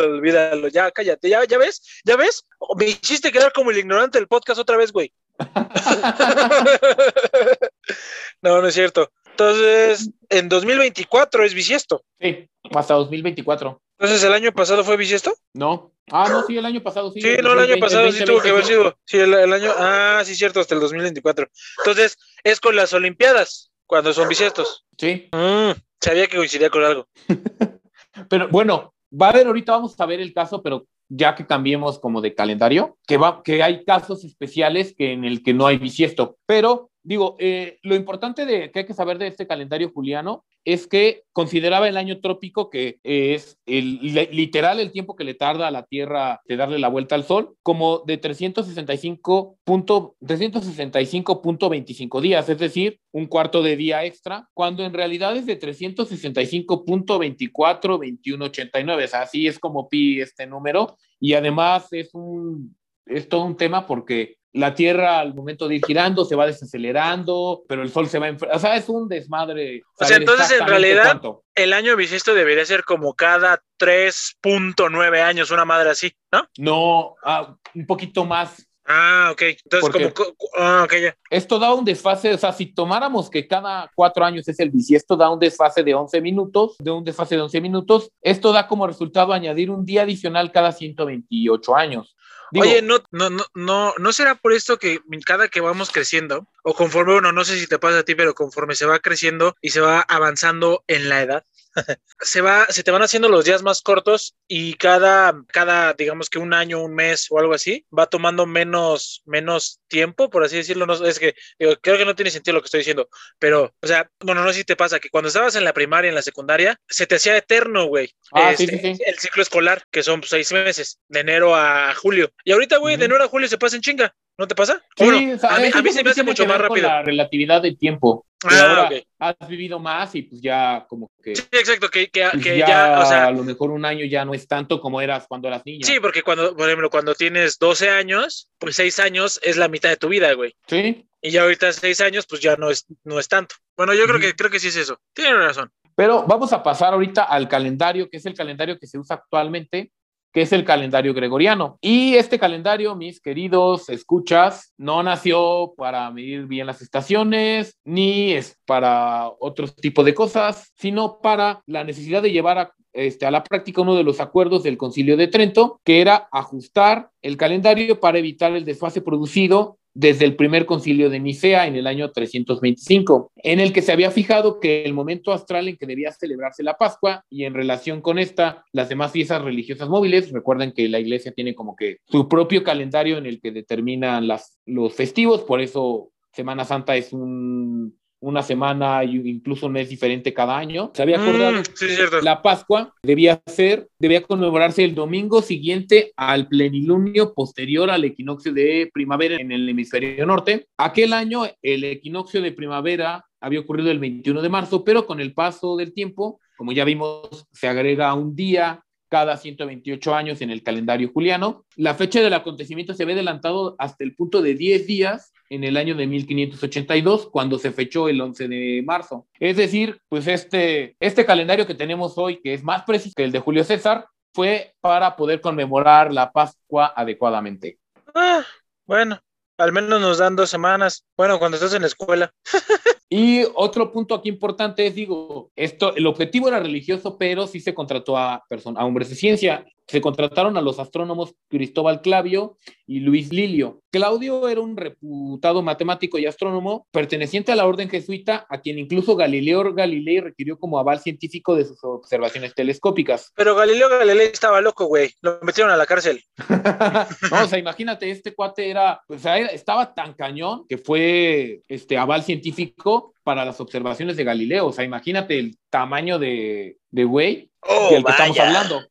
olvídalo, 0.04 0.68
ya, 0.68 0.90
cállate, 0.92 1.28
ya, 1.28 1.44
ya 1.44 1.58
ves, 1.58 1.82
ya 2.04 2.16
ves. 2.16 2.44
Oh, 2.58 2.76
Me 2.76 2.86
hiciste 2.86 3.32
quedar 3.32 3.52
como 3.52 3.70
el 3.72 3.78
ignorante 3.78 4.18
del 4.18 4.28
podcast 4.28 4.60
otra 4.60 4.76
vez, 4.76 4.92
güey. 4.92 5.12
no, 8.42 8.60
no 8.60 8.68
es 8.68 8.74
cierto. 8.74 9.10
Entonces, 9.30 10.10
en 10.28 10.48
2024 10.48 11.44
es 11.44 11.54
bisiesto. 11.54 12.04
Sí, 12.20 12.48
hasta 12.74 12.94
2024. 12.94 13.80
Entonces, 13.98 14.22
¿el 14.24 14.32
año 14.32 14.52
pasado 14.52 14.84
fue 14.84 14.96
bisiesto? 14.96 15.34
No. 15.54 15.92
Ah, 16.10 16.28
no, 16.28 16.44
sí, 16.46 16.56
el 16.56 16.66
año 16.66 16.82
pasado 16.82 17.10
sí. 17.10 17.20
Sí, 17.20 17.28
no, 17.42 17.52
el 17.52 17.58
año 17.60 17.76
2020, 17.76 17.80
pasado 17.80 18.12
sí 18.12 18.18
2020, 18.20 18.32
tuvo 18.32 18.42
que 18.42 18.50
haber 18.50 18.64
sido. 18.64 18.98
Sí, 19.04 19.18
el, 19.18 19.34
el 19.34 19.52
año. 19.52 19.72
Ah, 19.76 20.22
sí, 20.24 20.34
cierto, 20.36 20.60
hasta 20.60 20.74
el 20.74 20.80
2024. 20.80 21.48
Entonces, 21.78 22.16
es 22.44 22.60
con 22.60 22.76
las 22.76 22.92
Olimpiadas, 22.92 23.70
cuando 23.86 24.12
son 24.12 24.28
bisiestos. 24.28 24.84
Sí, 24.98 25.28
Mm, 25.32 25.72
sabía 26.00 26.26
que 26.26 26.36
coincidía 26.36 26.70
con 26.70 26.84
algo. 26.84 27.08
pero 28.28 28.48
bueno, 28.48 28.93
va 29.20 29.26
a 29.26 29.30
haber, 29.30 29.46
ahorita 29.46 29.72
vamos 29.72 29.98
a 29.98 30.06
ver 30.06 30.20
el 30.20 30.32
caso, 30.32 30.62
pero 30.62 30.86
ya 31.08 31.34
que 31.34 31.46
cambiemos 31.46 31.98
como 31.98 32.20
de 32.20 32.34
calendario, 32.34 32.96
que, 33.06 33.16
va, 33.16 33.42
que 33.42 33.62
hay 33.62 33.84
casos 33.84 34.24
especiales 34.24 34.94
que 34.96 35.12
en 35.12 35.24
el 35.24 35.42
que 35.42 35.54
no 35.54 35.66
hay 35.66 35.78
bisiesto. 35.78 36.38
Pero 36.46 36.90
digo, 37.04 37.36
eh, 37.38 37.78
lo 37.82 37.94
importante 37.94 38.44
de, 38.46 38.70
que 38.72 38.80
hay 38.80 38.86
que 38.86 38.94
saber 38.94 39.18
de 39.18 39.28
este 39.28 39.46
calendario 39.46 39.90
juliano 39.90 40.44
es 40.66 40.86
que 40.86 41.24
consideraba 41.32 41.86
el 41.88 41.98
año 41.98 42.20
trópico, 42.20 42.70
que 42.70 42.98
es 43.04 43.58
el, 43.66 43.98
li- 44.00 44.28
literal 44.32 44.80
el 44.80 44.92
tiempo 44.92 45.14
que 45.14 45.24
le 45.24 45.34
tarda 45.34 45.68
a 45.68 45.70
la 45.70 45.82
Tierra 45.84 46.40
de 46.48 46.56
darle 46.56 46.78
la 46.78 46.88
vuelta 46.88 47.14
al 47.14 47.24
Sol, 47.24 47.54
como 47.62 47.98
de 48.06 48.16
365 48.16 49.58
punto- 49.62 50.16
365.25 50.22 52.20
días, 52.22 52.48
es 52.48 52.58
decir, 52.58 52.98
un 53.12 53.26
cuarto 53.26 53.62
de 53.62 53.76
día 53.76 54.04
extra, 54.04 54.48
cuando 54.54 54.82
en 54.84 54.94
realidad 54.94 55.36
es 55.36 55.44
de 55.46 55.60
365.24, 55.60 57.98
21.89, 57.98 59.04
o 59.04 59.08
sea, 59.08 59.22
así 59.22 59.46
es 59.46 59.58
como 59.58 59.88
pi 59.88 60.20
este 60.20 60.46
número, 60.46 60.96
y 61.20 61.34
además 61.34 61.88
es 61.92 62.14
un, 62.14 62.74
es 63.06 63.28
todo 63.28 63.44
un 63.44 63.56
tema 63.56 63.86
porque 63.86 64.38
la 64.54 64.74
Tierra 64.74 65.18
al 65.18 65.34
momento 65.34 65.66
de 65.68 65.76
ir 65.76 65.84
girando 65.84 66.24
se 66.24 66.36
va 66.36 66.46
desacelerando, 66.46 67.64
pero 67.68 67.82
el 67.82 67.90
Sol 67.90 68.08
se 68.08 68.18
va 68.18 68.28
enfriando. 68.28 68.56
O 68.56 68.60
sea, 68.60 68.76
es 68.76 68.88
un 68.88 69.08
desmadre. 69.08 69.82
O 69.98 70.04
sea, 70.04 70.16
entonces, 70.16 70.60
en 70.60 70.66
realidad, 70.66 71.04
cuánto. 71.04 71.44
El 71.54 71.72
año 71.72 71.96
bisiesto 71.96 72.34
debería 72.34 72.64
ser 72.64 72.84
como 72.84 73.14
cada 73.14 73.60
3.9 73.80 75.20
años, 75.20 75.50
una 75.50 75.64
madre 75.64 75.90
así, 75.90 76.12
¿no? 76.32 76.48
No, 76.56 77.16
ah, 77.24 77.56
un 77.74 77.86
poquito 77.86 78.24
más. 78.24 78.64
Ah, 78.86 79.30
ok. 79.32 79.42
Entonces, 79.42 79.90
¿Por 79.90 80.12
como. 80.12 80.36
Ah, 80.56 80.82
ok, 80.84 80.94
ya. 81.02 81.16
Esto 81.30 81.58
da 81.58 81.72
un 81.72 81.84
desfase, 81.84 82.34
o 82.34 82.38
sea, 82.38 82.52
si 82.52 82.66
tomáramos 82.66 83.30
que 83.30 83.48
cada 83.48 83.90
cuatro 83.94 84.24
años 84.24 84.46
es 84.46 84.60
el 84.60 84.70
bisiesto, 84.70 85.16
da 85.16 85.30
un 85.30 85.40
desfase 85.40 85.82
de 85.82 85.94
11 85.94 86.20
minutos, 86.20 86.76
de 86.78 86.90
un 86.90 87.02
desfase 87.02 87.34
de 87.34 87.42
11 87.42 87.60
minutos. 87.60 88.10
Esto 88.20 88.52
da 88.52 88.68
como 88.68 88.86
resultado 88.86 89.32
añadir 89.32 89.70
un 89.70 89.84
día 89.84 90.02
adicional 90.02 90.52
cada 90.52 90.70
128 90.70 91.74
años. 91.74 92.13
Oye, 92.60 92.82
no, 92.82 93.02
no, 93.10 93.30
no, 93.30 93.44
no, 93.54 93.94
¿no 93.98 94.12
será 94.12 94.34
por 94.34 94.52
esto 94.52 94.78
que 94.78 95.00
cada 95.24 95.48
que 95.48 95.60
vamos 95.60 95.90
creciendo, 95.90 96.46
o 96.62 96.74
conforme, 96.74 97.14
bueno, 97.14 97.32
no 97.32 97.44
sé 97.44 97.58
si 97.58 97.66
te 97.66 97.78
pasa 97.78 98.00
a 98.00 98.02
ti, 98.04 98.14
pero 98.14 98.34
conforme 98.34 98.74
se 98.74 98.86
va 98.86 98.98
creciendo 98.98 99.56
y 99.60 99.70
se 99.70 99.80
va 99.80 100.00
avanzando 100.00 100.84
en 100.86 101.08
la 101.08 101.22
edad, 101.22 101.44
se 102.20 102.40
va, 102.40 102.66
se 102.68 102.82
te 102.82 102.90
van 102.90 103.02
haciendo 103.02 103.28
los 103.28 103.44
días 103.44 103.62
más 103.62 103.82
cortos 103.82 104.36
y 104.46 104.74
cada, 104.74 105.34
cada, 105.48 105.92
digamos 105.94 106.30
que 106.30 106.38
un 106.38 106.54
año, 106.54 106.82
un 106.82 106.94
mes 106.94 107.26
o 107.30 107.38
algo 107.38 107.54
así, 107.54 107.84
va 107.96 108.06
tomando 108.06 108.46
menos, 108.46 109.22
menos 109.24 109.80
tiempo, 109.88 110.30
por 110.30 110.44
así 110.44 110.56
decirlo. 110.56 110.86
No, 110.86 110.94
es 111.04 111.18
que 111.18 111.34
digo, 111.58 111.74
creo 111.80 111.98
que 111.98 112.04
no 112.04 112.14
tiene 112.14 112.30
sentido 112.30 112.54
lo 112.54 112.60
que 112.60 112.66
estoy 112.66 112.80
diciendo, 112.80 113.08
pero, 113.38 113.74
o 113.80 113.86
sea, 113.86 114.10
bueno, 114.20 114.42
no 114.42 114.48
sé 114.52 114.60
si 114.60 114.64
te 114.64 114.76
pasa 114.76 115.00
que 115.00 115.10
cuando 115.10 115.28
estabas 115.28 115.56
en 115.56 115.64
la 115.64 115.72
primaria, 115.72 116.08
en 116.08 116.14
la 116.14 116.22
secundaria, 116.22 116.78
se 116.88 117.06
te 117.06 117.16
hacía 117.16 117.36
eterno, 117.36 117.86
güey. 117.86 118.10
Ah, 118.32 118.52
Este, 118.52 118.66
sí, 118.78 118.94
sí. 118.96 119.02
El 119.06 119.18
ciclo 119.18 119.42
escolar, 119.42 119.82
que 119.90 120.02
son 120.02 120.20
pues, 120.20 120.30
seis 120.30 120.52
meses, 120.52 121.00
de 121.08 121.20
enero 121.20 121.54
a 121.54 121.94
julio. 121.94 122.30
Y 122.44 122.52
ahorita, 122.52 122.78
güey, 122.78 122.96
de 122.96 123.04
Ujú. 123.04 123.14
enero 123.14 123.24
a 123.24 123.28
julio 123.28 123.48
se 123.48 123.58
pasa 123.58 123.76
en 123.76 123.82
chinga. 123.82 124.14
¿No 124.36 124.48
te 124.48 124.56
pasa? 124.56 124.82
Sí, 124.96 125.04
Bueno, 125.04 125.34
o 125.34 125.38
sea, 125.38 125.54
a 125.54 125.60
mí, 125.60 125.70
a 125.72 125.80
mí 125.82 125.92
se 125.92 126.02
me 126.02 126.10
hace 126.10 126.24
mucho 126.24 126.44
más 126.44 126.60
rápido. 126.60 126.88
La 126.88 127.02
relatividad 127.02 127.62
del 127.62 127.78
tiempo. 127.78 128.26
Ah, 128.50 128.88
ahora 129.18 129.36
has 129.40 129.48
vivido 129.48 129.78
más 129.78 130.14
y 130.14 130.22
pues 130.22 130.40
ya 130.42 130.86
como 130.88 131.10
que, 131.22 131.34
Sí, 131.36 131.42
exacto, 131.52 131.88
que, 131.88 132.08
que, 132.08 132.26
pues 132.30 132.42
que 132.42 132.58
ya, 132.58 132.66
ya, 132.66 133.00
o 133.00 133.06
sea, 133.06 133.26
a 133.26 133.30
lo 133.30 133.42
mejor 133.44 133.70
un 133.70 133.84
año 133.84 134.04
ya 134.04 134.24
no 134.24 134.34
es 134.34 134.46
tanto 134.46 134.80
como 134.80 135.00
eras 135.00 135.26
cuando 135.28 135.48
eras 135.48 135.62
niña. 135.64 135.86
sí, 135.86 135.98
porque 136.00 136.22
cuando, 136.22 136.56
por 136.56 136.68
ejemplo, 136.68 136.90
cuando 136.90 137.14
tienes 137.14 137.58
12 137.58 137.90
años, 137.90 138.48
pues 138.58 138.76
6 138.76 139.00
años 139.00 139.40
es 139.42 139.56
la 139.56 139.68
mitad 139.68 139.88
de 139.88 139.96
tu 139.96 140.08
vida, 140.08 140.32
güey. 140.34 140.54
Sí, 140.66 141.06
Y 141.22 141.30
ya 141.30 141.42
ahorita 141.42 141.72
6 141.72 142.00
años, 142.02 142.26
pues 142.28 142.40
ya 142.40 142.56
no 142.56 142.70
es, 142.70 142.86
no 143.04 143.18
es 143.18 143.28
tanto. 143.28 143.56
Bueno, 143.76 143.94
yo 143.94 144.04
creo 144.04 144.20
que, 144.20 144.34
creo 144.34 144.50
que 144.50 144.60
sí 144.60 144.68
es 144.68 144.76
eso. 144.76 145.00
Tienes 145.12 145.36
razón. 145.36 145.72
Pero 145.96 146.24
vamos 146.26 146.52
a 146.52 146.62
pasar 146.62 146.92
ahorita 146.92 147.22
al 147.24 147.48
calendario, 147.48 148.10
que 148.10 148.16
es 148.16 148.26
el 148.26 148.34
calendario 148.34 148.78
que 148.78 148.86
se 148.86 148.98
usa 148.98 149.16
actualmente, 149.16 149.92
que 150.34 150.42
es 150.42 150.52
el 150.52 150.64
calendario 150.64 151.14
gregoriano. 151.14 151.78
Y 151.80 152.16
este 152.16 152.40
calendario, 152.40 152.96
mis 152.96 153.20
queridos 153.20 153.88
escuchas, 153.88 154.74
no 154.76 155.00
nació 155.04 155.74
para 155.76 156.10
medir 156.10 156.46
bien 156.46 156.66
las 156.66 156.82
estaciones, 156.82 157.78
ni 157.84 158.32
es 158.32 158.58
para 158.66 159.30
otro 159.38 159.68
tipo 159.68 160.02
de 160.02 160.12
cosas, 160.12 160.72
sino 160.76 161.20
para 161.20 161.62
la 161.66 161.84
necesidad 161.84 162.20
de 162.20 162.32
llevar 162.32 162.58
a, 162.58 162.74
este, 162.92 163.26
a 163.26 163.30
la 163.30 163.44
práctica 163.44 163.82
uno 163.82 163.94
de 163.94 164.02
los 164.02 164.18
acuerdos 164.18 164.64
del 164.64 164.76
Concilio 164.76 165.16
de 165.16 165.28
Trento, 165.28 165.80
que 165.84 166.00
era 166.00 166.28
ajustar 166.32 167.10
el 167.22 167.36
calendario 167.36 168.00
para 168.00 168.18
evitar 168.18 168.56
el 168.56 168.64
desfase 168.64 169.02
producido 169.02 169.78
desde 169.94 170.24
el 170.24 170.36
primer 170.36 170.66
concilio 170.66 171.08
de 171.08 171.20
Nicea 171.20 171.66
en 171.66 171.76
el 171.76 171.86
año 171.86 172.10
325, 172.10 173.32
en 173.36 173.60
el 173.60 173.72
que 173.72 173.80
se 173.82 173.92
había 173.92 174.10
fijado 174.10 174.60
que 174.60 174.84
el 174.84 174.92
momento 174.92 175.32
astral 175.32 175.68
en 175.68 175.76
que 175.76 175.86
debía 175.86 176.12
celebrarse 176.12 176.62
la 176.62 176.76
Pascua 176.76 177.24
y 177.30 177.44
en 177.44 177.54
relación 177.54 178.00
con 178.00 178.18
esta, 178.18 178.64
las 178.72 178.88
demás 178.88 179.12
fiestas 179.12 179.42
religiosas 179.42 179.88
móviles, 179.88 180.32
recuerden 180.32 180.72
que 180.72 180.88
la 180.88 180.98
iglesia 180.98 181.32
tiene 181.32 181.54
como 181.54 181.76
que 181.76 181.98
su 182.08 182.28
propio 182.28 182.64
calendario 182.64 183.18
en 183.18 183.26
el 183.26 183.40
que 183.40 183.52
determinan 183.52 184.28
los 184.66 184.94
festivos, 184.94 185.42
por 185.42 185.60
eso 185.60 186.10
Semana 186.32 186.64
Santa 186.64 186.96
es 186.96 187.12
un, 187.12 187.96
una 188.24 188.42
semana 188.42 189.04
y 189.04 189.16
incluso 189.28 189.66
un 189.66 189.72
mes 189.72 189.88
diferente 189.88 190.32
cada 190.32 190.56
año. 190.56 190.90
Se 190.94 191.02
había 191.02 191.20
acordado 191.20 191.60
Mm, 191.60 191.64
sí, 191.74 191.86
es 191.86 191.96
cierto. 191.96 192.20
la 192.22 192.42
Pascua 192.42 192.92
debía 193.02 193.40
ser, 193.46 193.88
debía 193.98 194.22
conmemorarse 194.22 194.84
el 194.84 194.94
domingo 194.94 195.42
siguiente 195.42 196.12
al 196.16 196.48
plenilunio 196.48 197.34
posterior 197.34 197.90
al 197.90 198.04
equinoccio 198.04 198.52
de 198.52 198.90
primavera 198.92 199.36
en 199.36 199.52
el 199.52 199.68
hemisferio 199.68 200.26
norte. 200.26 200.66
Aquel 200.76 201.12
año 201.12 201.42
el 201.62 201.84
equinoccio 201.84 202.40
de 202.42 202.52
primavera 202.52 203.24
había 203.40 203.60
ocurrido 203.60 203.90
el 203.90 203.98
21 203.98 204.40
de 204.40 204.48
marzo, 204.48 204.84
pero 204.84 205.06
con 205.06 205.20
el 205.20 205.34
paso 205.34 205.76
del 205.76 205.92
tiempo, 205.92 206.40
como 206.56 206.72
ya 206.72 206.84
vimos, 206.84 207.46
se 207.52 207.68
agrega 207.68 208.14
un 208.14 208.34
día 208.34 208.83
cada 209.14 209.36
128 209.36 210.12
años 210.12 210.40
en 210.40 210.50
el 210.50 210.64
calendario 210.64 211.08
juliano. 211.12 211.64
La 211.76 211.94
fecha 211.94 212.20
del 212.20 212.34
acontecimiento 212.34 212.94
se 212.94 213.04
ve 213.04 213.12
adelantado 213.12 213.76
hasta 213.78 214.02
el 214.02 214.16
punto 214.16 214.42
de 214.42 214.56
10 214.56 214.88
días 214.88 215.32
en 215.50 215.62
el 215.62 215.76
año 215.76 215.94
de 215.94 216.08
1582, 216.08 217.30
cuando 217.30 217.60
se 217.60 217.70
fechó 217.70 218.08
el 218.08 218.20
11 218.20 218.48
de 218.48 218.82
marzo. 218.84 219.28
Es 219.38 219.56
decir, 219.56 220.00
pues 220.08 220.26
este, 220.26 220.96
este 220.98 221.24
calendario 221.24 221.64
que 221.64 221.76
tenemos 221.76 222.14
hoy, 222.18 222.40
que 222.42 222.54
es 222.54 222.64
más 222.64 222.82
preciso 222.82 223.12
que 223.16 223.22
el 223.22 223.30
de 223.30 223.38
Julio 223.38 223.62
César, 223.62 224.08
fue 224.32 224.74
para 224.80 225.14
poder 225.14 225.40
conmemorar 225.40 226.12
la 226.12 226.32
Pascua 226.32 226.92
adecuadamente. 226.96 227.78
Ah, 228.16 228.44
bueno, 228.84 229.20
al 229.58 229.70
menos 229.70 230.00
nos 230.00 230.18
dan 230.18 230.34
dos 230.34 230.50
semanas. 230.50 231.04
Bueno, 231.16 231.38
cuando 231.38 231.56
estás 231.56 231.72
en 231.74 231.82
la 231.82 231.86
escuela. 231.86 232.34
Y 233.08 233.42
otro 233.54 233.92
punto 233.92 234.14
aquí 234.14 234.28
importante 234.28 234.86
es, 234.86 234.94
digo, 234.94 235.50
esto, 235.56 235.94
el 235.94 236.06
objetivo 236.06 236.48
era 236.48 236.60
religioso, 236.60 237.16
pero 237.18 237.46
sí 237.46 237.60
se 237.60 237.74
contrató 237.74 238.16
a, 238.16 238.44
a 238.76 238.84
hombres 238.84 239.08
de 239.10 239.14
ciencia. 239.14 239.66
Se 239.86 240.00
contrataron 240.00 240.56
a 240.56 240.62
los 240.62 240.78
astrónomos 240.78 241.34
Cristóbal 241.48 242.00
Clavio 242.00 242.56
y 242.86 243.00
Luis 243.00 243.32
Lilio. 243.32 243.82
Claudio 243.90 244.48
era 244.48 244.60
un 244.60 244.76
reputado 244.76 245.62
matemático 245.62 246.18
y 246.18 246.24
astrónomo 246.26 246.86
perteneciente 246.90 247.52
a 247.52 247.56
la 247.56 247.66
orden 247.66 247.90
jesuita, 247.90 248.46
a 248.48 248.60
quien 248.60 248.78
incluso 248.78 249.14
Galileo 249.14 249.74
Galilei 249.74 250.20
requirió 250.20 250.58
como 250.58 250.78
aval 250.78 251.00
científico 251.00 251.54
de 251.54 251.66
sus 251.66 251.84
observaciones 251.84 252.54
telescópicas. 252.54 253.30
Pero 253.36 253.54
Galileo 253.54 253.90
Galilei 253.90 254.28
estaba 254.28 254.62
loco, 254.62 254.86
güey. 254.86 255.10
Lo 255.20 255.38
metieron 255.42 255.70
a 255.70 255.76
la 255.76 255.86
cárcel. 255.86 256.22
No, 257.30 257.44
o 257.44 257.46
sea, 257.46 257.58
imagínate, 257.58 258.10
este 258.10 258.34
cuate 258.34 258.70
era, 258.70 259.00
o 259.08 259.18
sea, 259.18 259.38
estaba 259.38 259.94
tan 259.94 260.14
cañón 260.14 260.64
que 260.68 260.78
fue 260.78 261.62
este 261.68 261.96
aval 261.96 262.22
científico 262.22 262.93
para 263.22 263.44
las 263.44 263.60
observaciones 263.60 264.16
de 264.16 264.24
Galileo. 264.24 264.66
O 264.66 264.72
sea, 264.72 264.84
imagínate 264.84 265.38
el 265.38 265.58
tamaño 265.70 266.18
de, 266.18 266.78
de 266.90 267.04
güey 267.04 267.50
Oh, 267.66 267.90
del 267.90 268.04
que 268.04 268.10
estamos 268.10 268.38
hablando. 268.38 268.82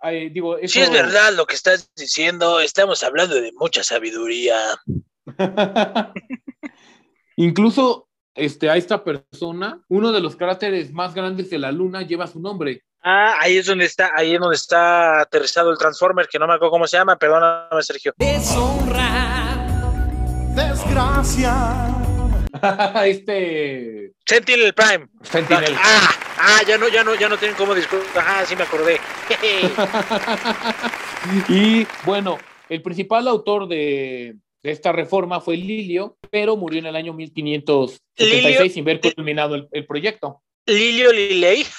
Ay, 0.00 0.30
digo, 0.30 0.56
Si 0.64 0.80
es 0.80 0.90
verdad 0.90 1.32
lo 1.34 1.46
que 1.46 1.54
estás 1.54 1.90
diciendo, 1.96 2.60
estamos 2.60 3.02
hablando 3.02 3.34
de 3.34 3.52
mucha 3.52 3.82
sabiduría. 3.82 4.56
Incluso 7.36 8.08
este, 8.34 8.70
a 8.70 8.76
esta 8.76 9.02
persona, 9.04 9.82
uno 9.88 10.12
de 10.12 10.20
los 10.20 10.36
cráteres 10.36 10.92
más 10.92 11.14
grandes 11.14 11.50
de 11.50 11.58
la 11.58 11.72
Luna 11.72 12.02
lleva 12.02 12.26
su 12.26 12.40
nombre. 12.40 12.84
Ah, 13.02 13.34
ahí 13.40 13.56
es 13.56 13.66
donde 13.66 13.86
está, 13.86 14.10
ahí 14.14 14.34
es 14.34 14.40
donde 14.40 14.56
está 14.56 15.20
aterrizado 15.22 15.70
el 15.70 15.78
Transformer, 15.78 16.28
que 16.28 16.38
no 16.38 16.46
me 16.46 16.54
acuerdo 16.54 16.70
cómo 16.70 16.86
se 16.86 16.98
llama, 16.98 17.16
perdóname, 17.16 17.82
Sergio. 17.82 18.12
Deshonra, 18.16 19.66
desgracia. 20.54 21.99
este 23.06 24.12
Sentinel 24.26 24.74
Prime. 24.74 25.06
Sentinel. 25.22 25.74
Ah, 25.76 26.10
ah, 26.38 26.60
ya 26.66 26.76
no, 26.78 26.88
ya 26.88 27.04
no, 27.04 27.14
ya 27.14 27.28
no 27.28 27.36
tienen 27.38 27.56
cómo 27.56 27.74
disculpar. 27.74 28.24
Ah, 28.26 28.44
sí 28.46 28.56
me 28.56 28.62
acordé. 28.64 28.98
Y 31.48 31.86
bueno, 32.04 32.38
el 32.68 32.82
principal 32.82 33.28
autor 33.28 33.68
de, 33.68 34.36
de 34.62 34.70
esta 34.70 34.92
reforma 34.92 35.40
fue 35.40 35.56
Lilio, 35.56 36.16
pero 36.30 36.56
murió 36.56 36.78
en 36.78 36.86
el 36.86 36.96
año 36.96 37.12
1576 37.12 38.42
Lilio- 38.42 38.72
sin 38.72 38.84
ver 38.84 39.00
culminado 39.00 39.54
el, 39.54 39.68
el 39.72 39.86
proyecto. 39.86 40.42
Lilio 40.66 41.12
Lilei. 41.12 41.64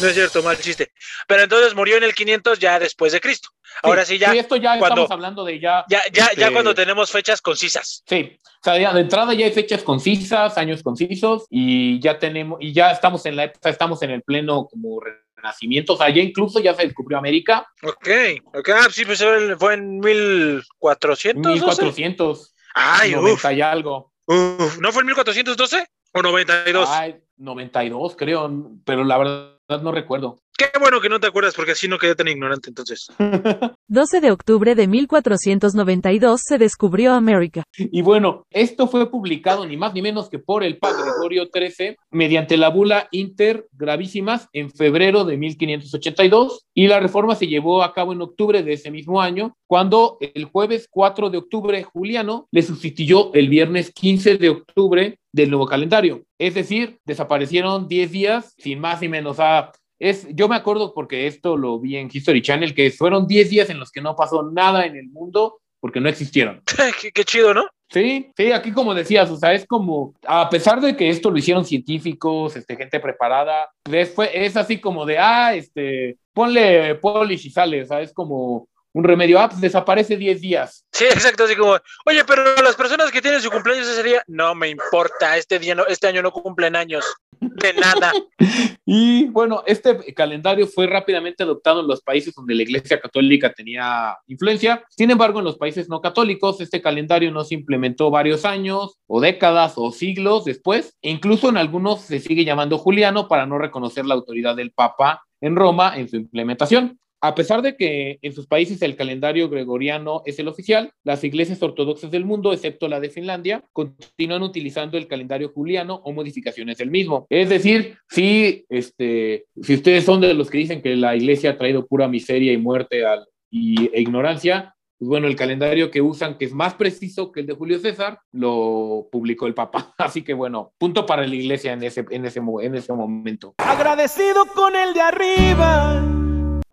no 0.00 0.06
es 0.08 0.14
cierto, 0.14 0.42
mal 0.42 0.58
chiste. 0.58 0.92
Pero 1.26 1.42
entonces 1.42 1.74
murió 1.74 1.96
en 1.96 2.04
el 2.04 2.14
500 2.14 2.58
ya 2.58 2.78
después 2.78 3.12
de 3.12 3.20
Cristo. 3.20 3.48
Ahora 3.82 4.04
sí, 4.04 4.18
ya. 4.18 4.30
Sí, 4.32 4.38
esto 4.38 4.56
ya 4.56 4.78
cuando- 4.78 5.02
estamos 5.02 5.10
hablando 5.10 5.44
de 5.44 5.58
ya. 5.60 5.84
Ya, 5.88 6.02
ya, 6.12 6.26
ya 6.36 6.46
este, 6.46 6.52
cuando 6.52 6.74
tenemos 6.74 7.10
fechas 7.10 7.40
concisas. 7.40 8.02
Sí, 8.06 8.36
o 8.38 8.64
sea, 8.64 8.78
ya 8.78 8.92
de 8.92 9.00
entrada 9.00 9.32
ya 9.34 9.46
hay 9.46 9.52
fechas 9.52 9.82
concisas, 9.82 10.58
años 10.58 10.82
concisos, 10.82 11.44
y 11.48 11.98
ya 12.00 12.18
tenemos, 12.18 12.58
y 12.60 12.72
ya 12.72 12.90
estamos 12.90 13.24
en 13.26 13.36
la 13.36 13.44
época, 13.44 13.70
estamos 13.70 14.02
en 14.02 14.10
el 14.10 14.22
pleno 14.22 14.66
como 14.70 15.00
renacimiento, 15.36 15.94
o 15.94 15.96
sea, 15.96 16.10
ya 16.10 16.20
incluso 16.22 16.60
ya 16.60 16.74
se 16.74 16.82
descubrió 16.84 17.18
América, 17.18 17.66
Ok, 17.82 18.08
ok, 18.54 18.68
ah, 18.68 18.88
sí, 18.92 19.04
pues 19.04 19.24
fue 19.58 19.74
en 19.74 19.98
1400. 20.00 21.52
1400, 21.52 22.54
Ay, 22.74 23.14
uf, 23.14 23.22
90 23.22 23.52
y 23.52 23.60
algo. 23.62 24.12
uf. 24.26 24.78
¿No 24.78 24.92
fue 24.92 25.00
en 25.02 25.06
1412 25.06 25.86
o 26.12 26.22
92? 26.22 26.88
Ay, 26.90 27.16
92 27.36 28.16
creo, 28.16 28.50
pero 28.84 29.04
la 29.04 29.18
verdad 29.18 29.82
no 29.82 29.92
recuerdo. 29.92 30.38
Qué 30.56 30.78
bueno 30.78 31.00
que 31.00 31.08
no 31.08 31.18
te 31.18 31.26
acuerdas 31.26 31.54
porque 31.54 31.72
así 31.72 31.88
no 31.88 31.98
quedé 31.98 32.14
tan 32.14 32.28
ignorante 32.28 32.68
entonces. 32.68 33.08
12 33.88 34.20
de 34.20 34.30
octubre 34.30 34.74
de 34.74 34.86
1492 34.86 36.40
se 36.44 36.58
descubrió 36.58 37.14
América. 37.14 37.64
Y 37.76 38.02
bueno, 38.02 38.44
esto 38.50 38.86
fue 38.86 39.10
publicado 39.10 39.66
ni 39.66 39.76
más 39.76 39.94
ni 39.94 40.02
menos 40.02 40.28
que 40.28 40.38
por 40.38 40.62
el 40.62 40.78
Papa 40.78 41.02
Gregorio 41.02 41.48
XIII 41.52 41.96
mediante 42.10 42.56
la 42.56 42.68
bula 42.68 43.08
Inter 43.10 43.66
Gravísimas 43.72 44.48
en 44.52 44.70
febrero 44.70 45.24
de 45.24 45.36
1582 45.36 46.66
y 46.74 46.86
la 46.86 47.00
reforma 47.00 47.34
se 47.34 47.48
llevó 47.48 47.82
a 47.82 47.92
cabo 47.92 48.12
en 48.12 48.22
octubre 48.22 48.62
de 48.62 48.74
ese 48.74 48.90
mismo 48.90 49.20
año, 49.20 49.56
cuando 49.66 50.18
el 50.20 50.44
jueves 50.44 50.86
4 50.90 51.30
de 51.30 51.38
octubre 51.38 51.82
Juliano 51.82 52.46
le 52.50 52.62
sustituyó 52.62 53.32
el 53.34 53.48
viernes 53.48 53.90
15 53.92 54.36
de 54.36 54.50
octubre 54.50 55.18
del 55.32 55.50
nuevo 55.50 55.66
calendario. 55.66 56.22
Es 56.38 56.54
decir, 56.54 56.98
desaparecieron 57.04 57.88
10 57.88 58.10
días 58.12 58.54
sin 58.58 58.78
más 58.78 59.00
ni 59.00 59.08
menos. 59.08 59.40
Ah, 59.40 59.72
es, 59.98 60.26
yo 60.34 60.48
me 60.48 60.56
acuerdo 60.56 60.92
porque 60.94 61.26
esto 61.26 61.56
lo 61.56 61.78
vi 61.80 61.96
en 61.96 62.10
History 62.12 62.42
Channel, 62.42 62.74
que 62.74 62.90
fueron 62.90 63.26
10 63.26 63.50
días 63.50 63.70
en 63.70 63.78
los 63.78 63.90
que 63.90 64.00
no 64.00 64.16
pasó 64.16 64.42
nada 64.42 64.84
en 64.84 64.96
el 64.96 65.08
mundo 65.08 65.60
porque 65.80 66.00
no 66.00 66.08
existieron. 66.08 66.62
qué, 67.00 67.10
qué 67.12 67.24
chido, 67.24 67.54
¿no? 67.54 67.64
Sí, 67.92 68.32
sí, 68.34 68.52
aquí 68.52 68.72
como 68.72 68.94
decías, 68.94 69.30
o 69.30 69.36
sea, 69.36 69.52
es 69.52 69.66
como, 69.66 70.14
a 70.26 70.48
pesar 70.48 70.80
de 70.80 70.96
que 70.96 71.10
esto 71.10 71.30
lo 71.30 71.36
hicieron 71.36 71.64
científicos, 71.66 72.56
este, 72.56 72.74
gente 72.74 72.98
preparada, 73.00 73.70
pues 73.82 74.14
fue, 74.14 74.30
es 74.46 74.56
así 74.56 74.80
como 74.80 75.04
de, 75.04 75.18
ah, 75.18 75.54
este, 75.54 76.16
ponle 76.32 76.94
polish 76.94 77.46
y 77.46 77.50
sale, 77.50 77.82
o 77.82 77.84
sea, 77.84 78.00
es 78.00 78.14
como 78.14 78.66
un 78.94 79.04
remedio, 79.04 79.40
ah, 79.40 79.48
pues 79.48 79.60
desaparece 79.60 80.16
10 80.16 80.40
días. 80.40 80.84
Sí, 80.92 81.04
exacto, 81.04 81.44
así 81.44 81.56
como, 81.56 81.76
oye, 82.06 82.24
pero 82.26 82.42
las 82.62 82.76
personas 82.76 83.10
que 83.10 83.22
tienen 83.22 83.40
su 83.40 83.50
cumpleaños 83.50 83.88
ese 83.88 84.02
día, 84.02 84.22
no 84.26 84.54
me 84.54 84.68
importa, 84.68 85.36
este 85.36 85.58
día 85.58 85.74
no, 85.74 85.86
este 85.86 86.06
año 86.06 86.22
no 86.22 86.30
cumplen 86.30 86.76
años, 86.76 87.04
de 87.40 87.72
nada. 87.74 88.12
Y 88.84 89.26
bueno, 89.26 89.62
este 89.66 90.12
calendario 90.12 90.66
fue 90.66 90.88
rápidamente 90.88 91.44
adoptado 91.44 91.80
en 91.80 91.86
los 91.86 92.02
países 92.02 92.34
donde 92.34 92.54
la 92.54 92.62
Iglesia 92.62 93.00
Católica 93.00 93.52
tenía 93.52 94.18
influencia. 94.26 94.84
Sin 94.90 95.10
embargo, 95.10 95.38
en 95.38 95.44
los 95.44 95.56
países 95.56 95.88
no 95.88 96.00
católicos, 96.00 96.60
este 96.60 96.82
calendario 96.82 97.30
no 97.30 97.44
se 97.44 97.54
implementó 97.54 98.10
varios 98.10 98.44
años 98.44 98.98
o 99.06 99.20
décadas 99.20 99.74
o 99.76 99.92
siglos 99.92 100.44
después. 100.44 100.98
E 101.00 101.10
incluso 101.10 101.48
en 101.48 101.58
algunos 101.58 102.02
se 102.02 102.18
sigue 102.18 102.44
llamando 102.44 102.76
Juliano 102.76 103.28
para 103.28 103.46
no 103.46 103.56
reconocer 103.56 104.04
la 104.04 104.14
autoridad 104.14 104.56
del 104.56 104.72
Papa 104.72 105.22
en 105.40 105.54
Roma 105.54 105.96
en 105.96 106.08
su 106.08 106.16
implementación. 106.16 106.98
A 107.24 107.36
pesar 107.36 107.62
de 107.62 107.76
que 107.76 108.18
en 108.20 108.32
sus 108.32 108.48
países 108.48 108.82
el 108.82 108.96
calendario 108.96 109.48
gregoriano 109.48 110.22
es 110.26 110.40
el 110.40 110.48
oficial, 110.48 110.92
las 111.04 111.22
iglesias 111.22 111.62
ortodoxas 111.62 112.10
del 112.10 112.24
mundo, 112.24 112.52
excepto 112.52 112.88
la 112.88 112.98
de 112.98 113.10
Finlandia, 113.10 113.62
continúan 113.72 114.42
utilizando 114.42 114.98
el 114.98 115.06
calendario 115.06 115.50
juliano 115.50 116.00
o 116.04 116.12
modificaciones 116.12 116.78
del 116.78 116.90
mismo. 116.90 117.28
Es 117.30 117.48
decir, 117.48 117.96
si, 118.08 118.64
este, 118.68 119.44
si 119.62 119.74
ustedes 119.74 120.04
son 120.04 120.20
de 120.20 120.34
los 120.34 120.50
que 120.50 120.58
dicen 120.58 120.82
que 120.82 120.96
la 120.96 121.14
iglesia 121.14 121.50
ha 121.50 121.58
traído 121.58 121.86
pura 121.86 122.08
miseria 122.08 122.52
y 122.52 122.56
muerte 122.56 123.04
y, 123.52 123.88
e 123.94 124.00
ignorancia, 124.00 124.74
pues 124.98 125.08
bueno, 125.08 125.28
el 125.28 125.36
calendario 125.36 125.92
que 125.92 126.02
usan, 126.02 126.36
que 126.38 126.46
es 126.46 126.52
más 126.52 126.74
preciso 126.74 127.30
que 127.30 127.40
el 127.40 127.46
de 127.46 127.54
Julio 127.54 127.78
César, 127.78 128.18
lo 128.32 129.06
publicó 129.12 129.46
el 129.46 129.54
Papa. 129.54 129.94
Así 129.98 130.22
que 130.22 130.34
bueno, 130.34 130.72
punto 130.76 131.06
para 131.06 131.24
la 131.24 131.36
iglesia 131.36 131.72
en 131.72 131.84
ese, 131.84 132.04
en 132.10 132.26
ese, 132.26 132.40
en 132.62 132.74
ese 132.74 132.92
momento. 132.92 133.54
Agradecido 133.58 134.44
con 134.56 134.74
el 134.74 134.92
de 134.92 135.00
arriba. 135.00 136.21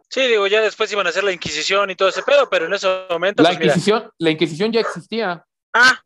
Sí, 0.10 0.22
digo, 0.22 0.48
ya 0.48 0.62
después 0.62 0.92
iban 0.92 1.06
a 1.06 1.12
hacer 1.12 1.24
la 1.24 1.32
Inquisición 1.32 1.90
y 1.90 1.96
todo 1.96 2.10
ese 2.10 2.24
pedo, 2.24 2.50
pero 2.50 2.66
en 2.66 2.74
ese 2.74 2.88
momento, 3.10 3.44
La 3.44 3.50
pues 3.50 3.60
mira. 3.60 3.72
Inquisición, 3.74 4.12
la 4.18 4.32
Inquisición 4.32 4.72
ya 4.72 4.82
existía. 4.82 5.46
Ah, 5.74 6.00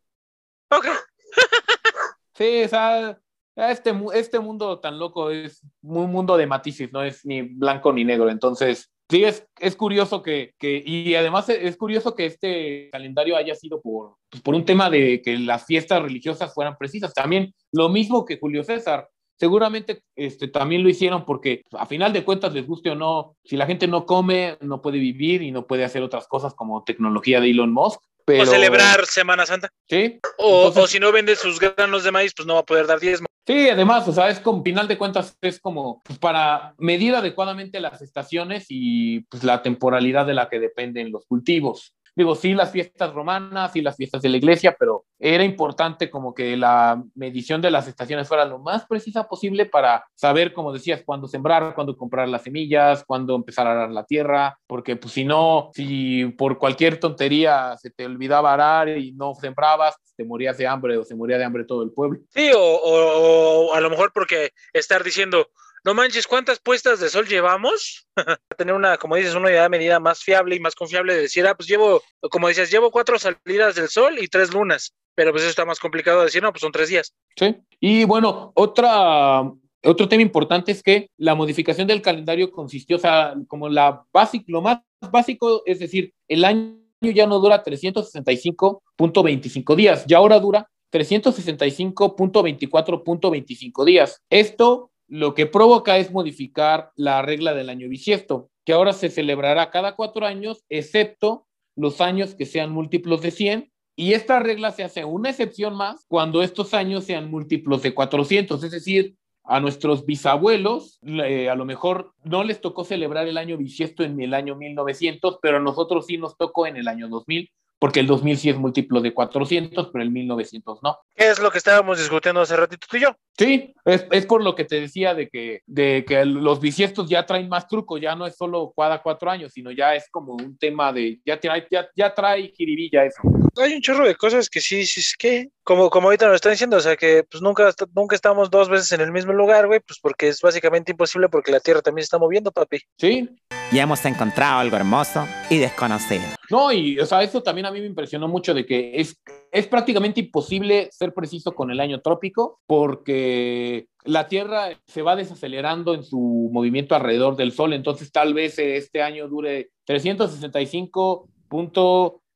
ok. 0.70 0.86
Sí, 2.36 2.64
o 2.64 2.68
sea, 2.68 3.20
este, 3.56 3.94
este 4.16 4.40
mundo 4.40 4.80
tan 4.80 4.98
loco 4.98 5.30
es 5.30 5.62
un 5.84 6.12
mundo 6.12 6.36
de 6.36 6.48
matices, 6.48 6.92
no 6.92 7.04
es 7.04 7.24
ni 7.28 7.44
blanco 7.44 7.94
ni 7.94 8.04
negro. 8.04 8.32
Entonces, 8.32 8.92
Sí, 9.10 9.24
es, 9.24 9.46
es 9.60 9.76
curioso 9.76 10.24
que, 10.24 10.56
que, 10.58 10.82
y 10.84 11.14
además 11.14 11.48
es 11.50 11.78
curioso 11.78 12.16
que 12.16 12.26
este 12.26 12.90
calendario 12.92 13.36
haya 13.36 13.54
sido 13.54 13.82
por, 13.82 14.16
pues, 14.30 14.42
por 14.42 14.56
un 14.56 14.66
tema 14.66 14.90
de 14.90 15.22
que 15.22 15.38
las 15.38 15.66
fiestas 15.66 16.02
religiosas 16.02 16.54
fueran 16.54 16.78
precisas. 16.78 17.14
También 17.14 17.54
lo 17.72 17.90
mismo 17.90 18.26
que 18.26 18.40
Julio 18.40 18.64
César. 18.64 19.08
Seguramente 19.44 20.04
este, 20.16 20.48
también 20.48 20.84
lo 20.84 20.90
hicieron 20.90 21.26
porque 21.26 21.64
a 21.74 21.86
final 21.86 22.14
de 22.14 22.24
cuentas 22.24 22.54
les 22.54 22.66
guste 22.66 22.92
o 22.92 22.96
no, 22.96 23.36
si 23.44 23.58
la 23.58 23.66
gente 23.66 23.88
no 23.88 24.06
come, 24.06 24.58
no 24.62 24.82
puede 24.82 25.00
vivir 25.00 25.42
y 25.42 25.52
no 25.52 25.68
puede 25.68 25.84
hacer 25.84 26.02
otras 26.02 26.30
cosas 26.30 26.54
como 26.54 26.86
tecnología 26.86 27.42
de 27.42 27.52
Elon 27.52 27.74
Musk. 27.74 28.00
Pero... 28.24 28.44
O 28.44 28.46
celebrar 28.46 29.06
Semana 29.06 29.46
Santa. 29.46 29.68
Sí. 29.90 30.22
O, 30.38 30.68
Entonces... 30.68 30.84
o 30.84 30.88
si 30.88 31.02
no 31.02 31.12
vende 31.12 31.36
sus 31.36 31.60
granos 31.60 32.06
de 32.06 32.14
maíz, 32.14 32.32
pues 32.34 32.48
no 32.48 32.54
va 32.54 32.62
a 32.62 32.66
poder 32.66 32.88
dar 32.88 33.02
diezmo. 33.02 33.28
Sí, 33.46 33.68
además, 33.68 34.08
o 34.08 34.14
sea, 34.14 34.30
es 34.30 34.40
como, 34.40 34.64
final 34.64 34.88
de 34.88 34.98
cuentas, 34.98 35.38
es 35.42 35.60
como 35.60 36.02
pues, 36.06 36.18
para 36.20 36.74
medir 36.78 37.14
adecuadamente 37.14 37.82
las 37.82 38.02
estaciones 38.02 38.68
y 38.70 39.26
pues, 39.26 39.44
la 39.44 39.62
temporalidad 39.62 40.26
de 40.26 40.36
la 40.36 40.48
que 40.48 40.62
dependen 40.62 41.12
los 41.12 41.26
cultivos. 41.26 41.94
Digo, 42.16 42.36
sí, 42.36 42.54
las 42.54 42.72
fiestas 42.72 43.14
romanas, 43.14 43.72
sí, 43.72 43.82
las 43.82 43.96
fiestas 43.96 44.22
de 44.22 44.30
la 44.30 44.38
iglesia, 44.38 44.76
pero 44.78 45.06
era 45.18 45.44
importante 45.44 46.12
como 46.12 46.34
que 46.34 46.56
la 46.56 47.04
medición 47.16 47.62
de 47.62 47.72
las 47.72 47.88
estaciones 47.88 48.28
fuera 48.28 48.46
lo 48.46 48.60
más 48.60 48.86
precisa 48.86 49.28
posible 49.28 49.66
para 49.66 50.06
saber, 50.14 50.54
como 50.54 50.72
decías, 50.72 51.02
cuándo 51.04 51.28
sembrar, 51.28 51.74
cuándo 51.74 51.98
comprar 51.98 52.30
las 52.30 52.44
semillas, 52.44 53.04
cuándo 53.06 53.36
empezar 53.36 53.66
a 53.66 53.72
arar 53.72 53.92
la 53.92 54.06
tierra, 54.06 54.60
porque 54.68 54.96
pues 54.96 55.14
si 55.14 55.26
no, 55.26 55.72
si 55.74 56.26
por 56.38 56.60
cualquier 56.60 57.00
tontería 57.00 57.76
se 57.78 57.90
te 57.90 58.06
olvidaba 58.06 58.54
arar 58.54 58.90
y 58.90 59.14
no 59.14 59.34
sembrabas, 59.34 59.96
te 60.16 60.24
morías 60.24 60.58
de 60.58 60.68
hambre 60.68 60.98
o 60.98 61.04
se 61.04 61.16
moría 61.16 61.40
de 61.40 61.46
hambre 61.46 61.66
todo 61.66 61.82
el 61.82 61.92
pueblo. 61.92 62.20
Sí, 62.30 62.52
o, 62.56 62.62
o 62.62 63.74
a 63.74 63.82
lo 63.82 63.90
mejor 63.90 64.12
porque 64.14 64.52
estar 64.74 65.04
diciendo, 65.04 65.48
no 65.86 65.94
manches, 65.94 66.28
¿cuántas 66.28 66.60
puestas 66.60 67.00
de 67.00 67.10
sol 67.10 67.28
llevamos? 67.28 68.08
Tener 68.58 68.74
una, 68.74 68.98
como 68.98 69.16
dices, 69.16 69.36
una 69.36 69.48
unidad 69.48 69.64
de 69.64 69.70
medida 69.70 70.00
más 70.00 70.24
fiable 70.24 70.56
y 70.56 70.60
más 70.60 70.76
confiable 70.76 71.14
de 71.14 71.24
decir, 71.24 71.46
ah, 71.46 71.56
pues 71.56 71.68
llevo, 71.68 72.02
como 72.32 72.48
dices, 72.48 72.72
llevo 72.72 72.90
cuatro 72.90 73.20
salidas 73.20 73.76
del 73.76 73.90
sol 73.90 74.18
y 74.20 74.28
tres 74.28 74.54
lunas. 74.54 74.94
Pero 75.16 75.32
pues 75.32 75.44
eso 75.44 75.50
está 75.50 75.66
más 75.66 75.80
complicado 75.80 76.20
de 76.20 76.26
decir, 76.26 76.42
no, 76.42 76.52
pues 76.52 76.62
son 76.62 76.72
tres 76.72 76.90
días. 76.90 77.14
Sí. 77.36 77.56
Y 77.80 78.06
bueno, 78.06 78.52
otra, 78.56 79.44
otro 79.84 80.08
tema 80.08 80.24
importante 80.24 80.72
es 80.72 80.82
que 80.82 81.10
la 81.18 81.36
modificación 81.36 81.88
del 81.88 82.02
calendario 82.02 82.50
consistió, 82.50 82.96
o 82.96 83.00
sea, 83.00 83.36
como 83.48 83.70
la 83.70 84.04
básica, 84.12 84.46
lo 84.48 84.62
más 84.62 84.80
básico, 85.12 85.62
es 85.66 85.80
decir, 85.80 86.14
el 86.30 86.46
año 86.46 86.80
ya 87.02 87.28
no 87.28 87.40
dura 87.40 87.64
365.25 87.64 89.76
días, 89.76 90.06
ya 90.08 90.18
ahora 90.18 90.40
dura 90.40 90.70
365.24.25 90.94 93.86
días. 93.86 94.22
Esto 94.30 94.92
lo 95.08 95.34
que 95.34 95.46
provoca 95.46 95.98
es 95.98 96.12
modificar 96.12 96.92
la 96.96 97.22
regla 97.22 97.54
del 97.54 97.70
año 97.70 97.90
bisiesto, 97.90 98.50
que 98.66 98.74
ahora 98.74 98.94
se 98.94 99.10
celebrará 99.10 99.70
cada 99.70 99.96
cuatro 99.96 100.26
años, 100.26 100.64
excepto 100.70 101.48
los 101.76 102.02
años 102.02 102.36
que 102.36 102.46
sean 102.46 102.72
múltiplos 102.72 103.22
de 103.22 103.32
100. 103.32 103.72
Y 103.96 104.14
esta 104.14 104.40
regla 104.40 104.72
se 104.72 104.84
hace 104.84 105.06
una 105.06 105.30
excepción 105.30 105.76
más 105.76 106.06
cuando 106.08 106.42
estos 106.42 106.74
años 106.74 107.04
sean 107.04 107.30
múltiplos 107.30 107.84
de 107.84 107.94
400, 107.94 108.64
es 108.64 108.72
decir, 108.72 109.16
a 109.44 109.60
nuestros 109.60 110.06
bisabuelos, 110.06 111.00
eh, 111.04 111.50
a 111.50 111.56
lo 111.56 111.66
mejor 111.66 112.14
no 112.24 112.44
les 112.44 112.62
tocó 112.62 112.86
celebrar 112.86 113.28
el 113.28 113.38
año 113.38 113.58
bisiesto 113.58 114.04
en 114.04 114.20
el 114.22 114.34
año 114.34 114.56
1900, 114.56 115.40
pero 115.42 115.58
a 115.58 115.60
nosotros 115.60 116.06
sí 116.08 116.18
nos 116.18 116.38
tocó 116.38 116.66
en 116.66 116.78
el 116.78 116.88
año 116.88 117.10
2000 117.10 117.52
porque 117.84 118.00
el 118.00 118.08
2000 118.08 118.38
sí 118.38 118.50
es 118.50 118.56
múltiplo 118.56 119.02
de 119.02 119.14
400, 119.14 119.90
pero 119.92 120.06
el 120.06 120.10
1900 120.10 120.82
no. 120.84 121.00
¿Qué 121.14 121.28
es 121.28 121.40
lo 121.40 121.52
que 121.52 121.58
estábamos 121.58 121.98
discutiendo 121.98 122.40
hace 122.40 122.56
ratito 122.56 122.88
tú 122.90 122.96
y 122.96 123.02
yo? 123.02 123.14
Sí, 123.38 123.74
es, 123.84 124.06
es 124.10 124.26
por 124.26 124.42
lo 124.42 124.56
que 124.56 124.64
te 124.64 124.80
decía 124.80 125.14
de 125.14 125.28
que, 125.28 125.64
de 125.66 126.06
que 126.08 126.24
los 126.24 126.62
bisiestos 126.62 127.10
ya 127.10 127.26
traen 127.26 127.50
más 127.50 127.68
truco, 127.68 127.98
ya 127.98 128.16
no 128.16 128.26
es 128.26 128.38
solo 128.38 128.74
cada 128.78 129.02
cuatro 129.02 129.30
años, 129.30 129.52
sino 129.52 129.70
ya 129.70 129.96
es 129.96 130.08
como 130.10 130.32
un 130.32 130.58
tema 130.58 130.94
de, 130.94 131.20
ya 131.26 131.38
trae, 131.38 131.68
ya, 131.70 131.86
ya 131.94 132.14
trae 132.14 132.54
jiribilla 132.56 133.04
eso. 133.04 133.22
Hay 133.62 133.74
un 133.74 133.82
chorro 133.82 134.08
de 134.08 134.16
cosas 134.16 134.50
que 134.50 134.62
sí, 134.62 134.86
sí, 134.86 135.02
es 135.02 135.14
que, 135.20 135.50
como, 135.64 135.90
como 135.90 136.08
ahorita 136.08 136.28
nos 136.28 136.36
están 136.36 136.52
diciendo, 136.52 136.78
o 136.78 136.82
sea, 136.82 136.96
que 136.96 137.24
pues 137.30 137.42
nunca, 137.42 137.74
nunca 137.96 138.16
estamos 138.16 138.50
dos 138.50 138.70
veces 138.70 138.92
en 138.92 139.02
el 139.02 139.12
mismo 139.12 139.34
lugar, 139.34 139.68
güey, 139.68 139.80
pues 139.80 140.00
porque 140.00 140.28
es 140.28 140.42
básicamente 140.42 140.92
imposible 140.92 141.30
porque 141.30 141.52
la 141.52 141.60
Tierra 141.60 141.82
también 141.82 142.04
se 142.04 142.08
está 142.08 142.18
moviendo, 142.18 142.52
papi. 142.52 142.80
Sí. 142.98 143.30
Y 143.72 143.80
hemos 143.80 144.04
encontrado 144.06 144.60
algo 144.60 144.76
hermoso 144.76 145.26
y 145.50 145.58
desconocido. 145.58 146.24
No, 146.50 146.72
y 146.72 147.00
o 147.00 147.06
sea, 147.06 147.24
eso 147.24 147.42
también 147.42 147.66
a 147.66 147.72
mí 147.72 147.80
me 147.80 147.88
impresionó 147.88 148.28
mucho 148.28 148.54
de 148.54 148.66
que 148.66 149.00
es, 149.00 149.20
es 149.52 149.68
prácticamente 149.68 150.20
imposible 150.20 150.90
ser 150.92 151.14
preciso 151.14 151.54
con 151.54 151.72
el 151.72 151.80
año 151.80 152.02
trópico 152.02 152.60
porque 152.68 153.88
la 154.04 154.28
Tierra 154.28 154.70
se 154.86 155.02
va 155.02 155.16
desacelerando 155.16 155.94
en 155.94 156.04
su 156.04 156.50
movimiento 156.52 156.94
alrededor 156.94 157.38
del 157.38 157.54
Sol, 157.54 157.74
entonces 157.74 158.12
tal 158.12 158.34
vez 158.34 158.60
este 158.60 159.02
año 159.02 159.30
dure 159.30 159.72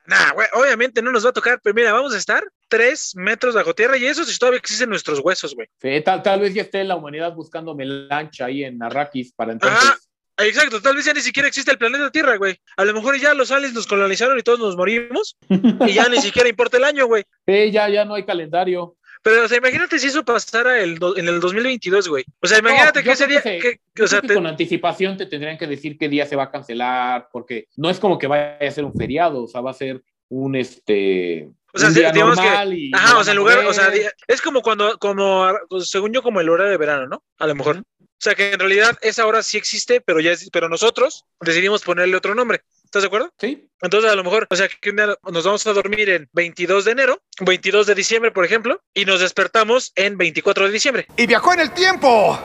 Nah, 0.07 0.33
güey, 0.33 0.49
obviamente 0.55 1.03
no 1.03 1.13
nos 1.13 1.25
va 1.25 1.31
a 1.31 1.35
tocar, 1.35 1.61
pero 1.63 1.75
mira, 1.75 1.93
vamos 1.93 2.15
a 2.15 2.19
estar 2.19 2.43
tres 2.69 3.13
metros 3.15 3.55
bajo 3.55 3.75
tierra 3.75 3.97
y 3.97 4.07
eso 4.07 4.25
si 4.25 4.37
todavía 4.39 4.59
existen 4.59 4.89
nuestros 4.89 5.21
huesos, 5.21 5.55
güey. 5.55 5.69
Sí, 5.81 6.01
tal, 6.05 6.23
tal 6.23 6.41
vez 6.41 6.53
ya 6.53 6.63
esté 6.63 6.83
la 6.83 6.97
humanidad 6.97 7.33
buscando 7.33 7.75
melancha 7.75 8.47
ahí 8.47 8.65
en 8.65 8.83
Arrakis 8.83 9.33
para 9.33 9.53
entonces. 9.53 9.79
Ajá, 9.79 9.97
exacto, 10.39 10.83
tal 10.83 10.97
vez 10.97 11.05
ya 11.05 11.13
ni 11.13 11.21
siquiera 11.21 11.49
existe 11.49 11.71
el 11.71 11.79
planeta 11.79 12.11
Tierra, 12.11 12.37
güey. 12.37 12.57
A 12.77 12.85
lo 12.85 12.93
mejor 12.93 13.17
ya 13.21 13.33
los 13.33 13.53
aliens 13.53 13.75
nos 13.75 13.87
colonizaron 13.87 14.39
y 14.39 14.43
todos 14.43 14.59
nos 14.59 14.77
morimos 14.77 15.37
y 15.49 15.93
ya 15.93 16.09
ni 16.09 16.17
siquiera 16.21 16.49
importa 16.49 16.77
el 16.77 16.85
año, 16.85 17.07
güey. 17.07 17.23
Sí, 17.47 17.71
ya, 17.71 17.89
ya 17.89 18.05
no 18.05 18.15
hay 18.15 18.25
calendario. 18.25 18.97
Pero, 19.23 19.45
o 19.45 19.49
sea, 19.49 19.59
imagínate 19.59 19.99
si 19.99 20.07
eso 20.09 20.25
pasara 20.25 20.81
el 20.81 20.99
do- 20.99 21.17
en 21.17 21.27
el 21.29 21.41
2022, 21.41 22.09
güey. 22.09 22.25
O 22.41 22.47
sea, 22.47 22.59
imagínate 22.59 23.01
No, 23.01 23.05
que 23.05 23.11
ese 23.13 23.27
día, 23.27 23.43
que 23.43 23.49
se- 23.51 23.59
que- 23.59 23.73
que, 23.73 23.81
yo 23.95 24.05
o 24.05 24.09
sea, 24.09 24.21
te- 24.21 24.35
con 24.35 24.47
anticipación 24.47 25.17
te 25.17 25.27
tendrían 25.27 25.59
que 25.59 25.67
decir 25.67 25.97
qué 25.99 26.09
día 26.09 26.27
se 26.27 26.37
va 26.37 26.45
a 26.45 26.51
cancelar, 26.51 27.29
porque 27.33 27.69
no 27.77 27.91
es 27.91 27.99
como 27.99 28.19
que 28.19 28.27
vaya 28.27 28.57
a 28.61 28.71
ser 28.71 28.85
un 28.85 28.95
feriado, 28.95 29.45
o 29.45 29.49
sea, 29.49 29.61
va 29.61 29.71
a 29.71 29.75
ser 29.75 30.03
un 30.29 30.57
este 30.57 31.49
O 31.73 31.79
sea, 31.79 31.89
un 31.89 31.95
día 31.95 32.11
digamos 32.13 32.37
normal 32.37 32.71
que, 32.71 32.77
y 32.77 32.91
ajá, 32.95 33.19
o 33.19 33.25
sea, 33.25 33.33
en 33.33 33.37
lugar, 33.39 33.59
o 33.67 33.73
sea, 33.73 33.91
es 34.27 34.41
como 34.43 34.63
cuando, 34.63 34.99
como, 34.99 35.47
pues, 35.69 35.89
según 35.91 36.13
yo, 36.13 36.23
como 36.23 36.41
el 36.41 36.49
horario 36.49 36.73
de 36.73 36.79
verano, 36.79 37.07
¿no? 37.07 37.23
A 37.39 37.47
lo 37.47 37.55
mejor. 37.55 37.79
O 37.79 38.19
sea, 38.19 38.35
que 38.35 38.53
en 38.55 38.59
realidad 38.59 38.97
esa 39.03 39.27
hora 39.27 39.43
sí 39.43 39.59
existe, 39.59 40.01
pero 40.01 40.21
ya, 40.21 40.33
es- 40.33 40.49
pero 40.51 40.69
nosotros 40.71 41.27
decidimos 41.41 41.83
ponerle 41.83 42.17
otro 42.17 42.35
nombre. 42.35 42.63
¿Estás 42.97 43.11
de 43.11 43.15
acuerdo? 43.15 43.35
Sí. 43.39 43.69
Entonces, 43.83 44.11
a 44.11 44.15
lo 44.15 44.25
mejor, 44.25 44.47
o 44.49 44.57
sea, 44.57 44.69
que 44.69 44.89
un 44.89 44.97
día 44.97 45.15
nos 45.31 45.45
vamos 45.45 45.67
a 45.67 45.73
dormir 45.75 46.09
en 46.09 46.31
22 46.33 46.87
de 46.87 46.93
enero, 46.93 47.21
22 47.43 47.87
de 47.87 47.95
diciembre, 47.95 48.31
por 48.31 48.47
ejemplo, 48.47 48.81
y 48.95 49.05
nos 49.05 49.21
despertamos 49.21 49.93
en 49.97 50.17
24 50.17 50.65
de 50.65 50.73
diciembre. 50.73 51.07
¡Y 51.19 51.27
viajó 51.27 51.53
en 51.53 51.61
el 51.61 51.73
tiempo! 51.73 52.39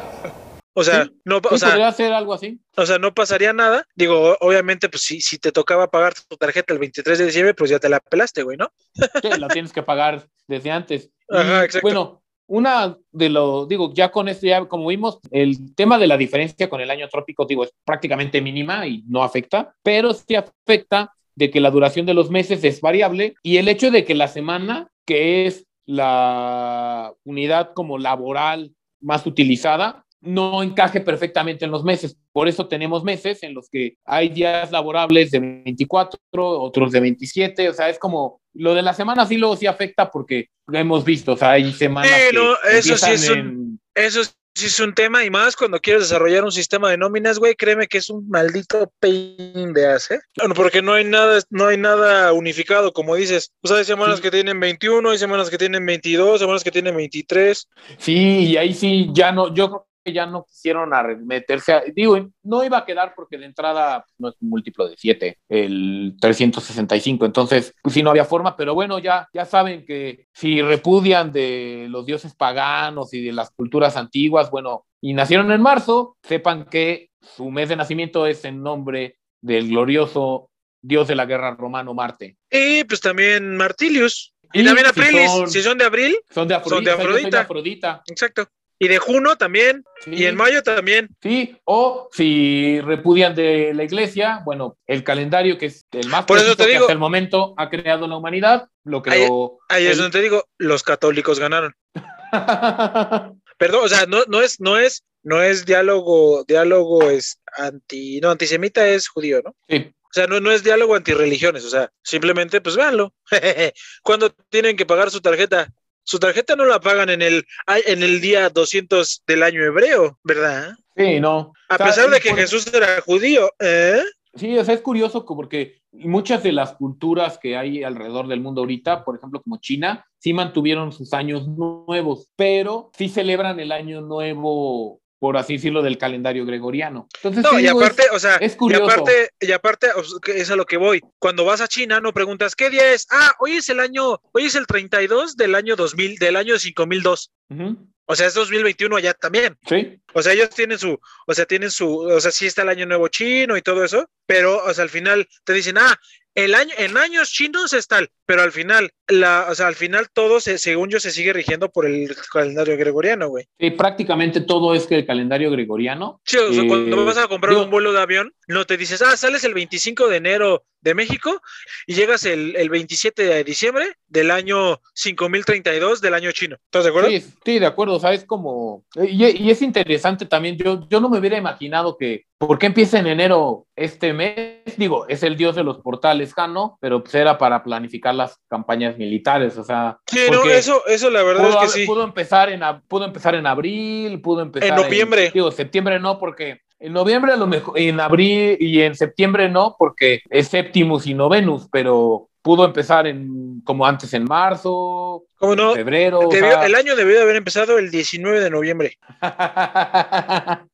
O 0.73 0.83
sea, 0.83 1.05
Sí, 1.05 1.21
no, 1.23 1.37
sí, 1.37 1.47
o 1.51 1.57
sea, 1.57 1.69
podría 1.69 1.91
ser 1.93 2.11
algo 2.11 2.33
así. 2.33 2.59
o 2.75 2.85
sea, 2.85 2.99
no 2.99 3.13
pasaría 3.13 3.53
nada. 3.53 3.87
Digo, 3.95 4.35
obviamente, 4.41 4.89
pues 4.89 5.03
si, 5.03 5.21
si 5.21 5.37
te 5.37 5.53
tocaba 5.53 5.89
pagar 5.89 6.15
tu 6.27 6.35
tarjeta 6.35 6.73
el 6.73 6.79
23 6.79 7.19
de 7.19 7.25
diciembre, 7.27 7.53
pues 7.53 7.69
ya 7.69 7.79
te 7.79 7.87
la 7.87 8.01
pelaste, 8.01 8.43
güey, 8.43 8.57
¿no? 8.57 8.73
Sí, 9.21 9.29
la 9.39 9.47
tienes 9.47 9.71
que 9.71 9.83
pagar 9.83 10.27
desde 10.47 10.69
antes. 10.71 11.11
Y, 11.31 11.37
Ajá, 11.37 11.63
exacto. 11.63 11.87
Bueno, 11.87 12.23
una 12.51 12.97
de 13.13 13.29
lo, 13.29 13.65
digo, 13.65 13.93
ya 13.93 14.11
con 14.11 14.27
esto, 14.27 14.45
ya 14.45 14.65
como 14.65 14.87
vimos, 14.87 15.19
el 15.31 15.73
tema 15.73 15.97
de 15.97 16.05
la 16.05 16.17
diferencia 16.17 16.69
con 16.69 16.81
el 16.81 16.91
año 16.91 17.07
trópico, 17.07 17.45
digo, 17.45 17.63
es 17.63 17.73
prácticamente 17.85 18.41
mínima 18.41 18.85
y 18.85 19.03
no 19.07 19.23
afecta, 19.23 19.73
pero 19.81 20.13
sí 20.13 20.35
afecta 20.35 21.13
de 21.33 21.49
que 21.49 21.61
la 21.61 21.71
duración 21.71 22.05
de 22.05 22.13
los 22.13 22.29
meses 22.29 22.61
es 22.65 22.81
variable 22.81 23.35
y 23.41 23.55
el 23.55 23.69
hecho 23.69 23.89
de 23.89 24.03
que 24.03 24.15
la 24.15 24.27
semana, 24.27 24.89
que 25.05 25.45
es 25.45 25.65
la 25.85 27.13
unidad 27.23 27.71
como 27.73 27.97
laboral 27.97 28.75
más 28.99 29.25
utilizada, 29.25 30.05
no 30.19 30.61
encaje 30.61 30.99
perfectamente 30.99 31.63
en 31.63 31.71
los 31.71 31.85
meses. 31.85 32.17
Por 32.33 32.49
eso 32.49 32.67
tenemos 32.67 33.05
meses 33.05 33.43
en 33.43 33.53
los 33.53 33.69
que 33.69 33.95
hay 34.03 34.27
días 34.27 34.73
laborables 34.73 35.31
de 35.31 35.39
24, 35.39 36.19
otros 36.35 36.91
de 36.91 36.99
27, 36.99 37.69
o 37.69 37.73
sea, 37.73 37.87
es 37.87 37.97
como 37.97 38.40
lo 38.53 38.73
de 38.73 38.81
la 38.81 38.93
semana 38.93 39.25
sí 39.25 39.37
luego 39.37 39.55
sí 39.55 39.67
afecta 39.67 40.09
porque 40.11 40.49
lo 40.67 40.77
hemos 40.79 41.03
visto, 41.05 41.33
o 41.33 41.37
sea, 41.37 41.51
hay 41.51 41.71
semanas 41.73 42.11
Sí, 42.11 42.35
que 42.35 42.77
eso 42.77 42.97
sí 42.97 43.11
es 43.11 43.29
un- 43.29 43.37
en- 43.37 43.79
Eso 43.93 44.23
sí 44.23 44.65
es 44.67 44.79
un 44.79 44.93
tema 44.93 45.23
y 45.25 45.29
más 45.29 45.55
cuando 45.55 45.79
quieres 45.79 46.03
desarrollar 46.03 46.43
un 46.45 46.51
sistema 46.51 46.89
de 46.89 46.97
nóminas, 46.97 47.39
güey, 47.39 47.55
créeme 47.55 47.87
que 47.87 47.97
es 47.97 48.09
un 48.09 48.27
maldito 48.29 48.91
pain 48.99 49.73
de 49.73 49.87
hacer. 49.87 50.21
Bueno, 50.37 50.53
porque 50.55 50.81
no 50.81 50.93
hay 50.93 51.03
nada, 51.05 51.41
no 51.49 51.67
hay 51.67 51.77
nada 51.77 52.31
unificado, 52.33 52.91
como 52.93 53.15
dices. 53.15 53.51
O 53.61 53.67
sea, 53.67 53.77
hay 53.77 53.85
semanas 53.85 54.21
que 54.21 54.31
tienen 54.31 54.59
21, 54.59 55.09
hay 55.09 55.17
semanas 55.17 55.49
que 55.49 55.57
tienen 55.57 55.85
22, 55.85 56.39
semanas 56.39 56.63
que 56.63 56.71
tienen 56.71 56.95
23. 56.95 57.67
Sí, 57.97 58.45
y 58.49 58.57
ahí 58.57 58.73
sí, 58.73 59.09
ya 59.13 59.31
no, 59.31 59.53
yo 59.53 59.85
ya 60.05 60.25
no 60.25 60.43
quisieron 60.45 60.89
meterse, 61.25 61.73
a- 61.73 61.83
digo, 61.95 62.29
no 62.43 62.63
iba 62.63 62.79
a 62.79 62.85
quedar 62.85 63.13
porque 63.15 63.37
de 63.37 63.45
entrada 63.45 64.03
no 64.17 64.29
es 64.29 64.35
un 64.41 64.49
múltiplo 64.49 64.87
de 64.87 64.95
7, 64.97 65.37
el 65.49 66.15
365, 66.19 67.25
entonces 67.25 67.73
pues 67.81 67.93
sí 67.93 68.01
no 68.03 68.09
había 68.09 68.25
forma, 68.25 68.55
pero 68.55 68.73
bueno, 68.73 68.99
ya, 68.99 69.27
ya 69.33 69.45
saben 69.45 69.85
que 69.85 70.27
si 70.33 70.61
repudian 70.61 71.31
de 71.31 71.87
los 71.89 72.05
dioses 72.05 72.35
paganos 72.35 73.13
y 73.13 73.23
de 73.23 73.31
las 73.33 73.51
culturas 73.51 73.95
antiguas, 73.97 74.49
bueno, 74.49 74.85
y 75.01 75.13
nacieron 75.13 75.51
en 75.51 75.61
marzo, 75.61 76.17
sepan 76.23 76.65
que 76.65 77.09
su 77.21 77.49
mes 77.51 77.69
de 77.69 77.75
nacimiento 77.75 78.25
es 78.25 78.43
en 78.45 78.61
nombre 78.63 79.17
del 79.41 79.69
glorioso 79.69 80.49
dios 80.83 81.07
de 81.07 81.15
la 81.15 81.25
guerra 81.27 81.55
romano 81.55 81.93
Marte. 81.93 82.37
Y 82.49 82.83
pues 82.85 83.01
también 83.01 83.55
Martilius. 83.55 84.33
Y, 84.53 84.61
Y 84.61 84.65
también 84.65 84.87
si 84.93 84.99
Aprilis. 84.99 85.31
son- 85.31 85.49
si 85.49 85.61
son 85.61 85.77
de 85.77 85.85
abril, 85.85 86.15
Son 86.29 86.47
de 86.47 86.55
Son 86.55 86.83
de 86.83 86.91
Afrodita. 86.91 86.91
yo 86.91 86.97
soy 86.97 87.31
de 87.31 87.37
Afrodita. 87.37 87.41
Afrodita. 87.41 88.03
exacto. 88.07 88.47
Y 88.83 88.87
de 88.87 88.97
Juno 88.97 89.35
también. 89.37 89.83
Y 90.07 90.25
en 90.25 90.35
mayo 90.35 90.63
también. 90.63 91.09
Sí, 91.21 91.55
o 91.65 92.09
si 92.11 92.81
repudian 92.81 93.35
de 93.35 93.75
la 93.75 93.83
iglesia, 93.83 94.41
bueno, 94.43 94.75
el 94.87 95.03
calendario 95.03 95.59
que 95.59 95.67
es 95.67 95.85
el 95.91 96.07
más 96.09 96.25
Por 96.25 96.39
eso 96.39 96.55
te 96.55 96.63
que 96.65 96.71
digo- 96.71 96.81
hasta 96.85 96.93
el 96.93 96.97
momento 96.97 97.53
ha 97.57 97.69
creado 97.69 98.07
la 98.07 98.17
humanidad, 98.17 98.69
lo 98.83 98.97
Ahí, 98.97 99.03
creó. 99.03 99.59
ahí 99.69 99.85
es 99.85 99.91
el- 99.91 99.97
donde 99.99 100.17
te 100.17 100.23
digo, 100.23 100.45
los 100.57 100.81
católicos 100.81 101.39
ganaron. 101.39 101.75
Perdón, 103.59 103.81
o 103.85 103.87
sea, 103.87 104.07
no, 104.07 104.23
no 104.27 104.41
es, 104.41 104.59
no 104.59 104.79
es, 104.79 105.03
no 105.21 105.43
es 105.43 105.65
diálogo, 105.67 106.43
diálogo 106.47 107.03
es 107.11 107.39
anti, 107.55 108.19
no, 108.19 108.31
antisemita 108.31 108.87
es 108.87 109.07
judío, 109.07 109.41
¿no? 109.45 109.55
Sí. 109.69 109.93
O 110.05 110.13
sea, 110.13 110.25
no, 110.25 110.39
no 110.39 110.51
es 110.51 110.63
diálogo 110.63 110.95
antirreligiones, 110.95 111.63
o 111.65 111.69
sea, 111.69 111.91
simplemente, 112.03 112.59
pues 112.61 112.75
véanlo. 112.75 113.13
Cuando 114.03 114.31
tienen 114.49 114.75
que 114.75 114.87
pagar 114.87 115.11
su 115.11 115.21
tarjeta, 115.21 115.71
su 116.03 116.19
tarjeta 116.19 116.55
no 116.55 116.65
la 116.65 116.79
pagan 116.79 117.09
en 117.09 117.21
el, 117.21 117.45
en 117.85 118.03
el 118.03 118.21
día 118.21 118.49
200 118.49 119.23
del 119.27 119.43
año 119.43 119.63
hebreo, 119.63 120.19
¿verdad? 120.23 120.73
Sí, 120.95 121.19
no. 121.19 121.53
A 121.69 121.75
O 121.75 121.77
sea, 121.77 121.85
pesar 121.85 122.09
de 122.09 122.19
que 122.19 122.29
por- 122.29 122.39
Jesús 122.39 122.71
era 122.73 123.01
judío, 123.01 123.49
¿eh? 123.59 124.01
Sí, 124.33 124.57
o 124.57 124.63
sea, 124.63 124.73
es 124.75 124.81
curioso 124.81 125.25
porque 125.25 125.81
muchas 125.91 126.41
de 126.41 126.53
las 126.53 126.73
culturas 126.73 127.37
que 127.37 127.57
hay 127.57 127.83
alrededor 127.83 128.27
del 128.29 128.39
mundo 128.39 128.61
ahorita, 128.61 129.03
por 129.03 129.17
ejemplo, 129.17 129.41
como 129.41 129.57
China, 129.59 130.05
sí 130.19 130.31
mantuvieron 130.33 130.93
sus 130.93 131.11
años 131.11 131.47
nuevos, 131.49 132.29
pero 132.37 132.91
sí 132.97 133.09
celebran 133.09 133.59
el 133.59 133.73
año 133.73 133.99
nuevo, 133.99 135.00
por 135.21 135.37
así 135.37 135.53
decirlo, 135.57 135.83
del 135.83 135.99
calendario 135.99 136.47
gregoriano. 136.47 137.07
Entonces, 137.17 137.43
No, 137.43 137.59
y 137.59 137.67
aparte, 137.67 138.01
es, 138.01 138.11
o 138.11 138.17
sea, 138.19 138.37
es 138.37 138.53
y 138.53 138.57
curioso. 138.57 138.85
aparte, 138.85 139.29
y 139.39 139.51
aparte, 139.51 139.87
sea, 140.03 140.17
que 140.19 140.31
es 140.41 140.49
a 140.49 140.55
lo 140.55 140.65
que 140.65 140.77
voy. 140.77 140.99
Cuando 141.19 141.45
vas 141.45 141.61
a 141.61 141.67
China, 141.67 142.01
no 142.01 142.11
preguntas 142.11 142.55
qué 142.55 142.71
día 142.71 142.91
es. 142.91 143.05
Ah, 143.11 143.31
hoy 143.39 143.51
es 143.57 143.69
el 143.69 143.79
año, 143.79 144.19
hoy 144.31 144.45
es 144.45 144.55
el 144.55 144.65
32 144.65 145.37
del 145.37 145.53
año 145.53 145.75
2000, 145.75 146.15
del 146.17 146.35
año 146.37 146.57
5002. 146.57 147.29
Ujú, 147.51 147.77
O 148.07 148.15
sea, 148.15 148.25
es 148.25 148.33
2021 148.33 148.95
allá 148.95 149.13
también. 149.13 149.55
Sí. 149.69 150.00
O 150.13 150.21
sea, 150.21 150.33
ellos 150.33 150.49
tienen 150.49 150.77
su, 150.77 150.99
o 151.27 151.33
sea, 151.33 151.45
tienen 151.45 151.71
su, 151.71 151.99
o 151.99 152.19
sea, 152.19 152.31
sí 152.31 152.45
está 152.45 152.61
el 152.63 152.69
año 152.69 152.85
nuevo 152.85 153.07
chino 153.07 153.57
y 153.57 153.61
todo 153.61 153.83
eso, 153.83 154.09
pero, 154.25 154.63
o 154.63 154.73
sea, 154.73 154.83
al 154.83 154.89
final 154.89 155.27
te 155.43 155.53
dicen, 155.53 155.77
ah, 155.77 155.99
el 156.33 156.55
año, 156.55 156.73
en 156.77 156.97
años 156.97 157.29
chinos 157.31 157.73
es 157.73 157.87
tal, 157.87 158.09
pero 158.25 158.41
al 158.41 158.53
final, 158.53 158.91
la, 159.07 159.47
o 159.49 159.55
sea, 159.55 159.67
al 159.67 159.75
final 159.75 160.07
todo, 160.13 160.39
se, 160.39 160.57
según 160.57 160.89
yo, 160.89 160.99
se 160.99 161.11
sigue 161.11 161.33
rigiendo 161.33 161.69
por 161.69 161.85
el 161.85 162.15
calendario 162.31 162.77
gregoriano, 162.77 163.27
güey. 163.27 163.47
Sí, 163.59 163.71
prácticamente 163.71 164.39
todo 164.39 164.73
es 164.73 164.87
que 164.87 164.95
el 164.95 165.05
calendario 165.05 165.51
gregoriano. 165.51 166.21
Sí, 166.23 166.37
o 166.37 166.53
sea, 166.53 166.63
Eh, 166.63 166.67
cuando 166.67 167.03
vas 167.03 167.17
a 167.17 167.27
comprar 167.27 167.51
digo, 167.51 167.65
un 167.65 167.69
vuelo 167.69 167.91
de 167.91 168.01
avión, 168.01 168.33
no 168.47 168.65
te 168.65 168.77
dices, 168.77 169.01
ah, 169.01 169.17
sales 169.17 169.43
el 169.43 169.53
25 169.53 170.07
de 170.07 170.17
enero 170.17 170.63
de 170.79 170.95
México 170.95 171.41
y 171.85 171.93
llegas 171.93 172.25
el, 172.25 172.55
el 172.55 172.69
27 172.69 173.23
de 173.23 173.43
diciembre 173.43 173.97
del 174.07 174.31
año 174.31 174.81
5032 174.95 176.01
del 176.01 176.13
año 176.13 176.31
chino. 176.31 176.55
¿Estás 176.65 176.85
de 176.85 176.89
acuerdo? 176.89 177.09
Sí, 177.09 177.23
sí, 177.45 177.59
de 177.59 177.65
acuerdo, 177.65 177.95
o 177.95 177.99
sea, 177.99 178.13
es 178.13 178.23
como, 178.25 178.85
y, 178.95 179.25
y 179.25 179.51
es 179.51 179.61
interesante 179.61 180.00
también, 180.27 180.57
yo, 180.57 180.87
yo 180.89 180.99
no 180.99 181.09
me 181.09 181.19
hubiera 181.19 181.37
imaginado 181.37 181.97
que, 181.97 182.25
¿por 182.37 182.57
qué 182.59 182.67
empieza 182.67 182.99
en 182.99 183.07
enero 183.07 183.65
este 183.75 184.13
mes? 184.13 184.59
Digo, 184.77 185.07
es 185.07 185.23
el 185.23 185.37
dios 185.37 185.55
de 185.55 185.63
los 185.63 185.79
portales, 185.79 186.33
Jano, 186.33 186.77
pero 186.81 187.03
pues 187.03 187.15
era 187.15 187.37
para 187.37 187.63
planificar 187.63 188.15
las 188.15 188.39
campañas 188.49 188.97
militares, 188.97 189.57
o 189.57 189.63
sea, 189.63 189.99
Sí, 190.07 190.19
no, 190.31 190.43
eso, 190.45 190.81
eso 190.87 191.09
la 191.09 191.23
verdad 191.23 191.47
pudo, 191.49 191.63
es 191.63 191.73
que 191.73 191.79
sí. 191.81 191.85
pudo 191.85 192.03
empezar 192.03 192.49
en, 192.49 192.61
pudo 192.87 193.05
empezar 193.05 193.35
en 193.35 193.45
abril, 193.47 194.21
pudo 194.21 194.41
empezar 194.41 194.69
En 194.69 194.75
noviembre. 194.75 195.31
digo, 195.33 195.51
septiembre 195.51 195.99
no, 195.99 196.17
porque 196.17 196.61
en 196.79 196.93
noviembre 196.93 197.33
a 197.33 197.37
lo 197.37 197.45
mejor, 197.45 197.77
en 197.77 197.99
abril 197.99 198.57
y 198.59 198.81
en 198.81 198.95
septiembre 198.95 199.49
no, 199.49 199.75
porque 199.77 200.21
es 200.31 200.47
Septimus 200.47 201.05
y 201.05 201.13
Novenus, 201.13 201.67
pero 201.71 202.27
pudo 202.41 202.65
empezar 202.65 203.07
en, 203.07 203.61
como 203.63 203.85
antes 203.85 204.13
en 204.13 204.23
marzo, 204.23 205.23
¿Cómo 205.37 205.55
no? 205.55 205.73
febrero, 205.73 206.19
o 206.19 206.29
Debió- 206.31 206.51
sea, 206.51 206.65
el 206.65 206.75
año 206.75 206.95
debió 206.95 207.15
de 207.17 207.21
haber 207.23 207.35
empezado 207.35 207.77
el 207.77 207.91
19 207.91 208.39
de 208.39 208.49
noviembre. 208.49 208.97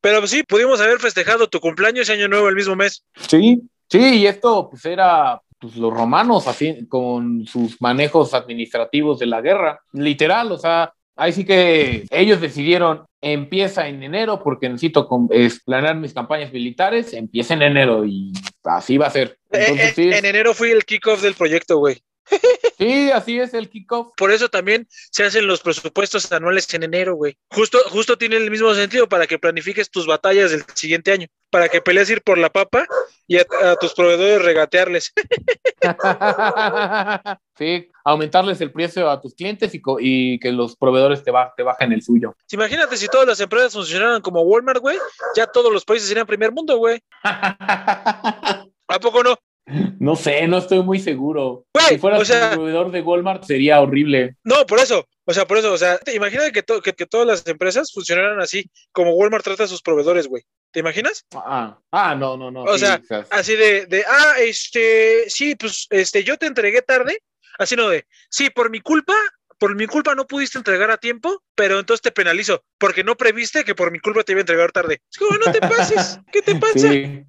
Pero 0.00 0.26
sí, 0.26 0.42
pudimos 0.44 0.80
haber 0.80 0.98
festejado 1.00 1.48
tu 1.48 1.60
cumpleaños 1.60 2.08
y 2.08 2.12
año 2.12 2.28
nuevo 2.28 2.48
el 2.48 2.54
mismo 2.54 2.76
mes. 2.76 3.04
Sí, 3.28 3.60
sí, 3.90 3.98
y 4.20 4.26
esto 4.26 4.68
pues 4.70 4.84
era 4.84 5.40
pues, 5.58 5.76
los 5.76 5.92
romanos 5.92 6.46
así 6.46 6.86
con 6.86 7.44
sus 7.46 7.80
manejos 7.80 8.32
administrativos 8.34 9.18
de 9.18 9.26
la 9.26 9.40
guerra, 9.40 9.80
literal, 9.92 10.52
o 10.52 10.58
sea, 10.58 10.92
ahí 11.16 11.32
sí 11.32 11.44
que 11.44 12.06
ellos 12.10 12.40
decidieron 12.40 13.04
empieza 13.20 13.88
en 13.88 14.00
enero 14.04 14.40
porque 14.40 14.68
necesito 14.68 15.08
planear 15.64 15.96
mis 15.96 16.14
campañas 16.14 16.52
militares, 16.52 17.12
empieza 17.12 17.54
en 17.54 17.62
enero 17.62 18.04
y 18.04 18.32
así 18.62 18.96
va 18.96 19.08
a 19.08 19.10
ser. 19.10 19.37
Eh, 19.50 19.66
Entonces, 19.68 20.16
en 20.18 20.24
enero 20.24 20.54
fui 20.54 20.70
el 20.70 20.84
kickoff 20.84 21.22
del 21.22 21.34
proyecto, 21.34 21.78
güey. 21.78 22.02
Sí, 22.76 23.10
así 23.10 23.40
es 23.40 23.54
el 23.54 23.70
kickoff. 23.70 24.12
Por 24.14 24.30
eso 24.30 24.50
también 24.50 24.86
se 24.90 25.24
hacen 25.24 25.46
los 25.46 25.60
presupuestos 25.62 26.30
anuales 26.30 26.72
en 26.74 26.82
enero, 26.82 27.14
güey. 27.14 27.38
Justo, 27.50 27.78
justo 27.88 28.18
tiene 28.18 28.36
el 28.36 28.50
mismo 28.50 28.74
sentido 28.74 29.08
para 29.08 29.26
que 29.26 29.38
planifiques 29.38 29.90
tus 29.90 30.06
batallas 30.06 30.50
del 30.50 30.62
siguiente 30.74 31.10
año, 31.10 31.26
para 31.48 31.70
que 31.70 31.80
pelees 31.80 32.10
ir 32.10 32.20
por 32.22 32.36
la 32.36 32.50
papa 32.50 32.86
y 33.26 33.38
a, 33.38 33.46
a 33.64 33.76
tus 33.76 33.94
proveedores 33.94 34.42
regatearles. 34.44 35.14
sí, 37.58 37.88
aumentarles 38.04 38.60
el 38.60 38.72
precio 38.72 39.08
a 39.10 39.20
tus 39.20 39.34
clientes 39.34 39.72
y, 40.00 40.38
que 40.38 40.52
los 40.52 40.76
proveedores 40.76 41.22
te, 41.22 41.30
ba- 41.30 41.54
te 41.56 41.62
bajen 41.62 41.92
el 41.92 42.02
suyo. 42.02 42.34
Imagínate 42.52 42.98
si 42.98 43.08
todas 43.08 43.26
las 43.26 43.40
empresas 43.40 43.72
funcionaran 43.72 44.20
como 44.20 44.42
Walmart, 44.42 44.80
güey, 44.80 44.98
ya 45.34 45.46
todos 45.46 45.72
los 45.72 45.84
países 45.84 46.08
serían 46.08 46.26
primer 46.26 46.52
mundo, 46.52 46.76
güey. 46.76 47.00
¿A 48.88 48.98
poco 48.98 49.22
no? 49.22 49.36
No 50.00 50.16
sé, 50.16 50.46
no 50.48 50.58
estoy 50.58 50.82
muy 50.82 50.98
seguro. 50.98 51.66
Güey, 51.74 51.86
si 51.88 51.98
fueras 51.98 52.22
o 52.22 52.24
sea- 52.24 52.52
proveedor 52.52 52.90
de 52.90 53.02
Walmart 53.02 53.44
sería 53.44 53.80
horrible. 53.82 54.36
No, 54.42 54.64
por 54.66 54.78
eso. 54.78 55.06
O 55.26 55.34
sea, 55.34 55.46
por 55.46 55.58
eso. 55.58 55.72
O 55.72 55.76
sea, 55.76 55.98
te 55.98 56.14
imaginas 56.14 56.50
que, 56.52 56.62
to- 56.62 56.80
que, 56.80 56.94
que 56.94 57.04
todas 57.04 57.26
las 57.26 57.46
empresas 57.46 57.92
funcionaran 57.92 58.40
así, 58.40 58.70
como 58.92 59.12
Walmart 59.12 59.44
trata 59.44 59.64
a 59.64 59.68
sus 59.68 59.82
proveedores, 59.82 60.26
güey. 60.26 60.42
¿Te 60.72 60.80
imaginas? 60.80 61.26
Ah, 61.34 61.78
ah, 61.92 62.14
no, 62.14 62.36
no, 62.38 62.50
no. 62.50 62.62
O 62.62 62.74
sí, 62.78 62.86
sea, 62.86 63.02
así 63.30 63.56
de, 63.56 63.84
de, 63.86 64.04
ah, 64.08 64.34
este, 64.40 65.28
sí, 65.28 65.54
pues, 65.54 65.86
este, 65.90 66.24
yo 66.24 66.38
te 66.38 66.46
entregué 66.46 66.80
tarde. 66.80 67.18
Así 67.58 67.76
no 67.76 67.88
de, 67.90 68.06
sí, 68.30 68.48
por 68.50 68.70
mi 68.70 68.80
culpa, 68.80 69.14
por 69.58 69.74
mi 69.74 69.86
culpa 69.86 70.14
no 70.14 70.26
pudiste 70.26 70.56
entregar 70.58 70.90
a 70.90 70.96
tiempo, 70.96 71.42
pero 71.54 71.78
entonces 71.80 72.00
te 72.02 72.12
penalizo, 72.12 72.62
porque 72.78 73.02
no 73.04 73.16
previste 73.16 73.64
que 73.64 73.74
por 73.74 73.90
mi 73.90 73.98
culpa 73.98 74.22
te 74.22 74.32
iba 74.32 74.38
a 74.38 74.42
entregar 74.42 74.70
tarde. 74.72 75.00
Es 75.10 75.18
como, 75.18 75.36
no 75.38 75.50
te 75.52 75.60
pases, 75.60 76.20
¿qué 76.32 76.40
te 76.40 76.54
pasa? 76.60 76.90
Sí, 76.92 77.24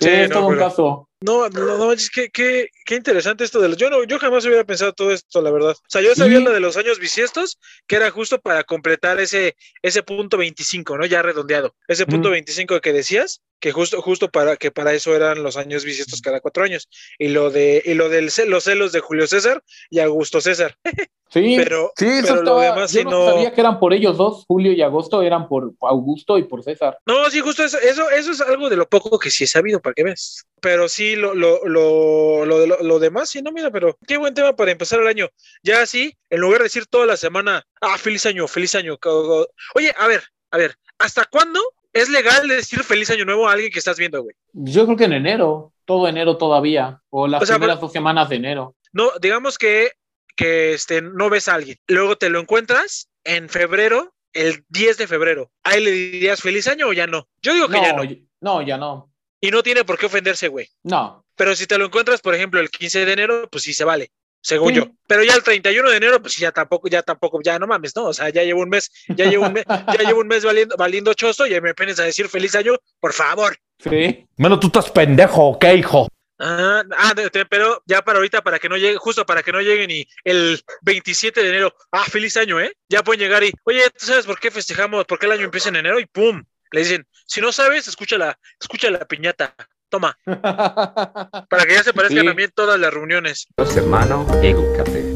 Sí, 0.00 0.08
es 0.08 0.28
no, 0.30 0.36
todo 0.36 0.46
un 0.48 0.54
pero- 0.54 0.68
caso. 0.68 1.08
No, 1.20 1.48
no, 1.48 1.78
no, 1.78 1.92
es 1.92 2.10
que 2.10 2.30
qué, 2.30 2.66
qué 2.84 2.94
interesante 2.96 3.44
esto 3.44 3.60
de 3.60 3.68
los. 3.68 3.76
Yo 3.78 3.90
no, 3.90 4.04
yo 4.04 4.18
jamás 4.18 4.44
hubiera 4.44 4.64
pensado 4.64 4.92
todo 4.92 5.10
esto, 5.12 5.40
la 5.42 5.50
verdad. 5.50 5.72
O 5.72 5.84
sea, 5.88 6.00
yo 6.02 6.14
sabía 6.14 6.38
Y- 6.38 6.42
lo 6.44 6.52
de 6.52 6.60
los 6.60 6.76
años 6.76 6.98
bisiestos, 6.98 7.58
que 7.86 7.96
era 7.96 8.10
justo 8.10 8.40
para 8.40 8.64
completar 8.64 9.20
ese, 9.20 9.56
ese 9.82 10.02
punto 10.02 10.36
25, 10.38 10.96
¿no? 10.98 11.06
Ya 11.06 11.22
redondeado. 11.22 11.74
Ese 11.88 12.06
punto 12.06 12.28
Ujú. 12.28 12.32
25 12.32 12.80
que 12.80 12.92
decías, 12.92 13.40
que 13.60 13.70
justo, 13.72 14.02
justo 14.02 14.28
para, 14.28 14.56
que 14.56 14.70
para 14.72 14.92
eso 14.92 15.14
eran 15.14 15.42
los 15.44 15.56
años 15.56 15.84
bisiestos 15.84 16.20
cada 16.20 16.40
cuatro 16.40 16.64
años. 16.64 16.88
Y 17.18 17.28
lo 17.28 17.50
de, 17.50 17.82
y 17.84 17.94
lo 17.94 18.08
del 18.08 18.30
los 18.48 18.64
celos 18.64 18.90
de 18.92 19.00
Julio 19.00 19.26
César 19.26 19.62
y 19.90 20.00
Augusto 20.00 20.40
César. 20.40 20.76
Sí, 21.32 21.54
Pero- 21.56 21.94
sí, 21.96 22.04
eso 22.04 22.22
pero 22.24 22.34
lo 22.34 22.40
estaba- 22.60 22.62
demás 22.74 22.92
yo 22.92 22.98
sí 23.00 23.04
no, 23.06 23.10
no- 23.24 23.32
sabía 23.32 23.54
que 23.54 23.60
eran 23.62 23.80
por 23.80 23.94
ellos 23.94 24.18
dos, 24.18 24.44
Julio 24.46 24.70
y 24.72 24.82
Agosto, 24.82 25.22
eran 25.22 25.48
por 25.48 25.72
Augusto 25.80 26.36
y 26.36 26.42
por 26.42 26.62
César. 26.62 26.98
No, 27.06 27.30
sí, 27.30 27.40
justo 27.40 27.64
eso, 27.64 27.78
eso, 27.80 28.10
eso 28.10 28.32
es 28.32 28.40
algo 28.42 28.68
de 28.68 28.76
lo 28.76 28.86
poco 28.86 29.18
que 29.18 29.30
sí 29.30 29.44
he 29.44 29.46
sabido, 29.46 29.80
para 29.80 29.94
que 29.94 30.04
veas. 30.04 30.44
Pero 30.60 30.90
sí, 30.90 31.16
lo, 31.16 31.34
lo, 31.34 31.64
lo, 31.64 32.44
lo, 32.44 32.58
de 32.58 32.66
lo, 32.66 32.81
lo 32.82 32.98
demás, 32.98 33.30
sí, 33.30 33.42
no, 33.42 33.52
mira, 33.52 33.70
pero 33.70 33.96
qué 34.06 34.16
buen 34.16 34.34
tema 34.34 34.54
para 34.54 34.70
empezar 34.72 35.00
el 35.00 35.06
año. 35.06 35.28
Ya 35.62 35.82
así, 35.82 36.16
en 36.30 36.40
lugar 36.40 36.58
de 36.58 36.64
decir 36.64 36.86
toda 36.86 37.06
la 37.06 37.16
semana, 37.16 37.64
ah, 37.80 37.98
feliz 37.98 38.26
año, 38.26 38.46
feliz 38.48 38.74
año. 38.74 38.98
Oye, 39.74 39.94
a 39.96 40.06
ver, 40.06 40.22
a 40.50 40.58
ver, 40.58 40.74
¿hasta 40.98 41.24
cuándo 41.24 41.60
es 41.92 42.08
legal 42.08 42.48
decir 42.48 42.82
feliz 42.84 43.10
año 43.10 43.24
nuevo 43.24 43.48
a 43.48 43.52
alguien 43.52 43.70
que 43.72 43.78
estás 43.78 43.98
viendo, 43.98 44.22
güey? 44.22 44.34
Yo 44.52 44.84
creo 44.86 44.96
que 44.96 45.04
en 45.04 45.12
enero, 45.14 45.72
todo 45.84 46.08
enero 46.08 46.36
todavía, 46.36 47.00
o 47.10 47.26
las 47.26 47.42
O 47.42 47.46
sea, 47.46 47.56
primeras 47.56 47.76
pero- 47.76 47.86
dos 47.86 47.92
semanas 47.92 48.28
de 48.28 48.36
enero. 48.36 48.76
No, 48.92 49.10
digamos 49.20 49.58
que, 49.58 49.92
que 50.36 50.74
este, 50.74 51.00
no 51.02 51.30
ves 51.30 51.48
a 51.48 51.54
alguien, 51.54 51.78
luego 51.88 52.16
te 52.16 52.28
lo 52.30 52.40
encuentras 52.40 53.08
en 53.24 53.48
febrero, 53.48 54.14
el 54.34 54.64
10 54.68 54.96
de 54.98 55.06
febrero. 55.06 55.50
¿Ahí 55.62 55.82
le 55.84 55.90
dirías 55.90 56.40
feliz 56.40 56.66
año 56.68 56.88
o 56.88 56.92
ya 56.92 57.06
no? 57.06 57.28
Yo 57.42 57.52
digo 57.54 57.68
que 57.68 57.80
ya 57.80 57.92
no. 57.92 58.02
no, 58.40 58.62
ya 58.62 58.78
no. 58.78 59.12
Y 59.40 59.50
no 59.50 59.62
tiene 59.62 59.84
por 59.84 59.98
qué 59.98 60.06
ofenderse, 60.06 60.48
güey. 60.48 60.68
No. 60.84 61.21
Pero 61.36 61.56
si 61.56 61.66
te 61.66 61.78
lo 61.78 61.86
encuentras, 61.86 62.20
por 62.20 62.34
ejemplo, 62.34 62.60
el 62.60 62.70
15 62.70 63.04
de 63.04 63.12
enero, 63.12 63.48
pues 63.50 63.64
sí 63.64 63.72
se 63.74 63.84
vale, 63.84 64.10
según 64.40 64.70
Sí. 64.70 64.76
yo. 64.76 64.90
Pero 65.06 65.22
ya 65.24 65.34
el 65.34 65.42
31 65.42 65.90
de 65.90 65.96
enero, 65.96 66.20
pues 66.20 66.36
ya 66.36 66.52
tampoco, 66.52 66.88
ya 66.88 67.02
tampoco, 67.02 67.40
ya 67.42 67.58
no 67.58 67.66
mames, 67.66 67.94
¿no? 67.96 68.04
O 68.06 68.12
sea, 68.12 68.28
ya 68.30 68.42
llevo 68.42 68.60
un 68.62 68.68
mes, 68.68 68.90
ya 69.08 69.26
llevo 69.26 69.46
un 69.46 69.52
mes, 69.54 69.64
ya 69.66 70.02
llevo 70.06 70.20
un 70.20 70.28
mes 70.28 70.44
valiendo, 70.44 70.76
valiendo 70.76 71.14
chosto 71.14 71.46
y 71.46 71.60
me 71.60 71.70
apenas 71.70 71.98
a 72.00 72.04
decir 72.04 72.28
feliz 72.28 72.54
año, 72.54 72.74
por 73.00 73.12
favor. 73.12 73.56
Sí. 73.78 74.26
Bueno, 74.36 74.60
tú 74.60 74.68
estás 74.68 74.90
pendejo, 74.90 75.48
¿ok, 75.48 75.64
hijo? 75.76 76.08
Ah, 76.44 76.82
ah, 76.98 77.14
pero 77.48 77.82
ya 77.86 78.02
para 78.02 78.18
ahorita, 78.18 78.42
para 78.42 78.58
que 78.58 78.68
no 78.68 78.76
llegue, 78.76 78.96
justo 78.96 79.24
para 79.24 79.44
que 79.44 79.52
no 79.52 79.60
lleguen 79.60 79.90
y 79.92 80.08
el 80.24 80.60
27 80.82 81.40
de 81.40 81.48
enero, 81.48 81.72
ah, 81.92 82.04
feliz 82.04 82.36
año, 82.36 82.60
¿eh? 82.60 82.72
Ya 82.88 83.04
pueden 83.04 83.20
llegar 83.20 83.44
y, 83.44 83.52
oye, 83.62 83.82
¿tú 83.96 84.06
sabes 84.06 84.26
por 84.26 84.40
qué 84.40 84.50
festejamos, 84.50 85.04
por 85.04 85.20
qué 85.20 85.26
el 85.26 85.32
año 85.32 85.44
empieza 85.44 85.68
en 85.68 85.76
enero? 85.76 86.00
Y 86.00 86.06
pum, 86.06 86.42
le 86.72 86.80
dicen, 86.80 87.06
si 87.26 87.40
no 87.40 87.52
sabes, 87.52 87.86
escucha 87.86 88.18
la, 88.18 88.36
escucha 88.60 88.90
la 88.90 89.06
piñata, 89.06 89.54
toma, 89.92 90.16
para 90.26 91.64
que 91.66 91.74
ya 91.74 91.82
se 91.82 91.92
parezcan 91.92 92.20
Sí. 92.22 92.26
también 92.26 92.50
todas 92.54 92.80
las 92.80 92.92
reuniones. 92.92 93.46
hermano, 93.76 94.26
edúcate. 94.42 95.12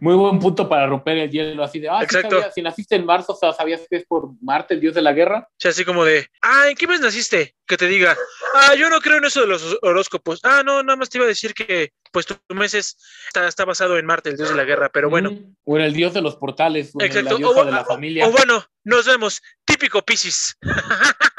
Muy 0.00 0.14
buen 0.14 0.38
punto 0.38 0.68
para 0.68 0.86
romper 0.86 1.16
el 1.18 1.30
hielo, 1.30 1.64
así 1.64 1.80
de, 1.80 1.88
ah, 1.88 1.98
sí 2.00 2.04
Exacto. 2.04 2.36
sabías, 2.36 2.54
si 2.54 2.62
naciste 2.62 2.94
en 2.94 3.04
marzo, 3.04 3.32
o 3.32 3.36
sea, 3.36 3.52
¿sabías 3.52 3.80
que 3.90 3.96
es 3.96 4.04
por 4.06 4.30
Marte, 4.40 4.74
el 4.74 4.80
dios 4.80 4.94
de 4.94 5.02
la 5.02 5.12
guerra? 5.12 5.48
O 5.50 5.54
sea, 5.58 5.70
así 5.72 5.84
como 5.84 6.04
de, 6.04 6.28
ah, 6.42 6.68
¿en 6.68 6.76
qué 6.76 6.86
mes 6.86 7.00
naciste? 7.00 7.54
Que 7.66 7.76
te 7.76 7.86
diga, 7.86 8.16
ah, 8.54 8.74
yo 8.76 8.88
no 8.90 9.00
creo 9.00 9.16
en 9.16 9.24
eso 9.24 9.40
de 9.40 9.48
los 9.48 9.76
horóscopos. 9.82 10.40
Ah, 10.44 10.62
no, 10.64 10.82
nada 10.82 10.96
más 10.96 11.08
te 11.08 11.18
iba 11.18 11.24
a 11.24 11.28
decir 11.28 11.52
que, 11.54 11.90
pues, 12.12 12.26
tu 12.26 12.36
mes 12.54 12.74
es- 12.74 12.96
está, 13.26 13.48
está 13.48 13.64
basado 13.64 13.98
en 13.98 14.06
Marte, 14.06 14.30
el 14.30 14.36
dios 14.36 14.50
de 14.50 14.54
la 14.54 14.64
guerra, 14.64 14.88
pero 14.92 15.10
bueno. 15.10 15.32
Mm, 15.32 15.54
O 15.64 15.76
en 15.76 15.82
el 15.84 15.92
dios 15.94 16.14
de 16.14 16.22
los 16.22 16.36
portales, 16.36 16.92
o 16.94 17.00
en 17.00 17.06
Exacto. 17.06 17.30
la 17.32 17.36
diosa 17.38 17.60
O, 17.60 17.64
de 17.64 17.72
la 17.72 17.80
o- 17.82 17.86
familia. 17.86 18.26
o 18.26 18.30
bueno, 18.30 18.64
nos 18.84 19.04
vemos. 19.06 19.42
Típico 19.64 20.02
Piscis. 20.02 20.56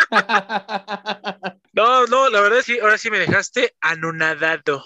No, 1.74 2.06
no, 2.08 2.30
la 2.30 2.42
verdad 2.42 2.60
que 2.66 2.82
ahora 2.82 2.98
sí 2.98 3.10
me 3.10 3.20
dejaste 3.20 3.74
anonadado. 3.82 4.84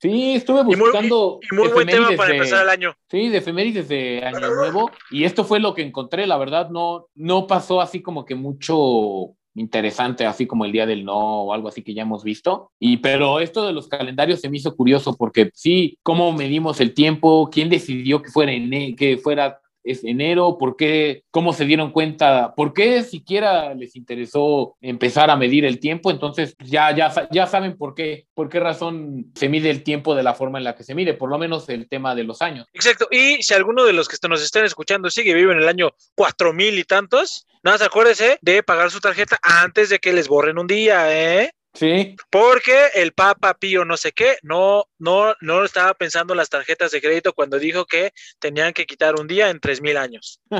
Sí, 0.00 0.34
estuve 0.34 0.60
Y 0.60 0.64
muy, 0.64 0.76
buscando. 0.76 1.38
y 1.50 1.54
muy 1.54 1.68
buen 1.68 1.86
tema 1.86 2.10
para 2.16 2.30
de- 2.30 2.36
empezar 2.36 2.62
el 2.64 2.68
año. 2.68 2.94
Sí, 3.10 3.28
de 3.28 3.38
efemérides 3.38 3.88
de 3.88 4.22
Año 4.24 4.54
Nuevo. 4.54 4.90
Y 5.10 5.24
esto 5.24 5.44
fue 5.44 5.60
lo 5.60 5.74
que 5.74 5.82
encontré, 5.82 6.26
la 6.26 6.36
verdad, 6.36 6.68
no, 6.70 7.06
no 7.14 7.46
pasó 7.46 7.80
así 7.80 8.02
como 8.02 8.24
que 8.26 8.34
mucho 8.34 9.34
interesante, 9.54 10.26
así 10.26 10.46
como 10.46 10.64
el 10.64 10.72
Día 10.72 10.84
del 10.84 11.04
No 11.04 11.16
o 11.44 11.54
algo 11.54 11.68
así 11.68 11.82
que 11.82 11.94
ya 11.94 12.02
hemos 12.02 12.24
visto. 12.24 12.72
Y 12.78 12.96
pero 12.98 13.38
esto 13.40 13.64
de 13.66 13.72
los 13.72 13.88
calendarios 13.88 14.40
se 14.40 14.50
me 14.50 14.56
hizo 14.58 14.74
curioso 14.76 15.16
porque 15.16 15.50
sí, 15.54 15.96
cómo 16.02 16.32
medimos 16.32 16.80
el 16.80 16.92
tiempo, 16.92 17.48
quién 17.50 17.70
decidió 17.70 18.20
que 18.20 18.30
fuera, 18.30 18.52
ene- 18.52 18.96
que 18.96 19.16
fuera 19.16 19.60
es 19.84 20.02
enero, 20.02 20.56
por 20.58 20.76
qué, 20.76 21.22
cómo 21.30 21.52
se 21.52 21.66
dieron 21.66 21.92
cuenta, 21.92 22.54
por 22.56 22.72
qué 22.72 23.02
siquiera 23.02 23.74
les 23.74 23.94
interesó 23.96 24.76
empezar 24.80 25.30
a 25.30 25.36
medir 25.36 25.64
el 25.64 25.78
tiempo, 25.78 26.10
entonces 26.10 26.56
ya, 26.64 26.94
ya, 26.94 27.12
ya 27.30 27.46
saben 27.46 27.76
por 27.76 27.94
qué, 27.94 28.26
por 28.34 28.48
qué 28.48 28.60
razón 28.60 29.26
se 29.34 29.48
mide 29.48 29.70
el 29.70 29.82
tiempo 29.82 30.14
de 30.14 30.22
la 30.22 30.34
forma 30.34 30.58
en 30.58 30.64
la 30.64 30.74
que 30.74 30.84
se 30.84 30.94
mide, 30.94 31.14
por 31.14 31.30
lo 31.30 31.38
menos 31.38 31.68
el 31.68 31.88
tema 31.88 32.14
de 32.14 32.24
los 32.24 32.42
años. 32.42 32.66
Exacto. 32.72 33.06
Y 33.10 33.42
si 33.42 33.54
alguno 33.54 33.84
de 33.84 33.92
los 33.92 34.08
que 34.08 34.16
nos 34.28 34.42
estén 34.42 34.64
escuchando 34.64 35.10
sigue 35.10 35.34
vivo 35.34 35.52
en 35.52 35.58
el 35.58 35.68
año 35.68 35.90
cuatro 36.14 36.52
mil 36.52 36.78
y 36.78 36.84
tantos, 36.84 37.46
nada, 37.62 37.76
más 37.76 37.86
acuérdese 37.86 38.38
de 38.40 38.62
pagar 38.62 38.90
su 38.90 39.00
tarjeta 39.00 39.38
antes 39.42 39.90
de 39.90 39.98
que 39.98 40.12
les 40.12 40.28
borren 40.28 40.58
un 40.58 40.66
día, 40.66 41.12
¿eh? 41.12 41.52
Sí. 41.74 42.16
Porque 42.30 42.88
el 42.94 43.12
Papa 43.12 43.54
Pío 43.54 43.84
no 43.84 43.96
sé 43.96 44.12
qué, 44.12 44.38
no, 44.42 44.84
no, 44.98 45.34
no 45.40 45.64
estaba 45.64 45.92
pensando 45.94 46.32
en 46.32 46.38
las 46.38 46.48
tarjetas 46.48 46.92
de 46.92 47.00
crédito 47.00 47.32
cuando 47.32 47.58
dijo 47.58 47.84
que 47.84 48.12
tenían 48.38 48.72
que 48.72 48.86
quitar 48.86 49.18
un 49.18 49.26
día 49.26 49.50
en 49.50 49.58
tres 49.58 49.82
mil 49.82 49.96
años. 49.96 50.40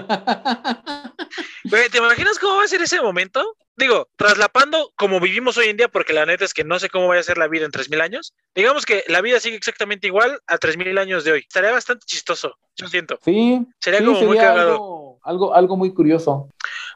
¿Te 1.91 1.99
imaginas 1.99 2.39
cómo 2.41 2.57
va 2.57 2.65
a 2.65 2.69
ser 2.69 2.83
ese 2.83 3.01
momento? 3.01 3.57
Digo, 3.77 4.09
traslapando 4.17 4.93
como 4.97 5.19
vivimos 5.21 5.57
hoy 5.57 5.69
en 5.69 5.77
día, 5.77 5.89
porque 5.89 6.13
la 6.13 6.27
neta 6.27 6.45
es 6.45 6.55
que 6.55 6.65
no 6.65 6.79
sé 6.79 6.89
cómo 6.89 7.09
vaya 7.09 7.21
a 7.21 7.25
ser 7.25 7.39
la 7.39 7.49
vida 7.49 7.65
en 7.65 7.73
tres 7.73 7.91
mil 7.91 8.01
años. 8.01 8.33
Digamos 8.55 8.85
que 8.85 9.05
la 9.09 9.21
vida 9.21 9.41
sigue 9.41 9.57
exactamente 9.57 10.07
igual 10.07 10.41
a 10.47 10.59
tres 10.59 10.77
mil 10.77 10.97
años 10.99 11.25
de 11.25 11.33
hoy. 11.33 11.41
Estaría 11.41 11.73
bastante 11.73 12.05
chistoso, 12.07 12.57
yo 12.77 12.89
siento. 12.89 13.19
Sí. 13.25 13.67
Sería 13.81 14.01
sí, 14.01 14.07
como 14.07 14.21
muy 14.23 14.37
cagado. 14.37 14.73
Algo, 14.73 15.21
algo, 15.25 15.55
algo 15.55 15.77
muy 15.77 15.93
curioso. 15.93 16.49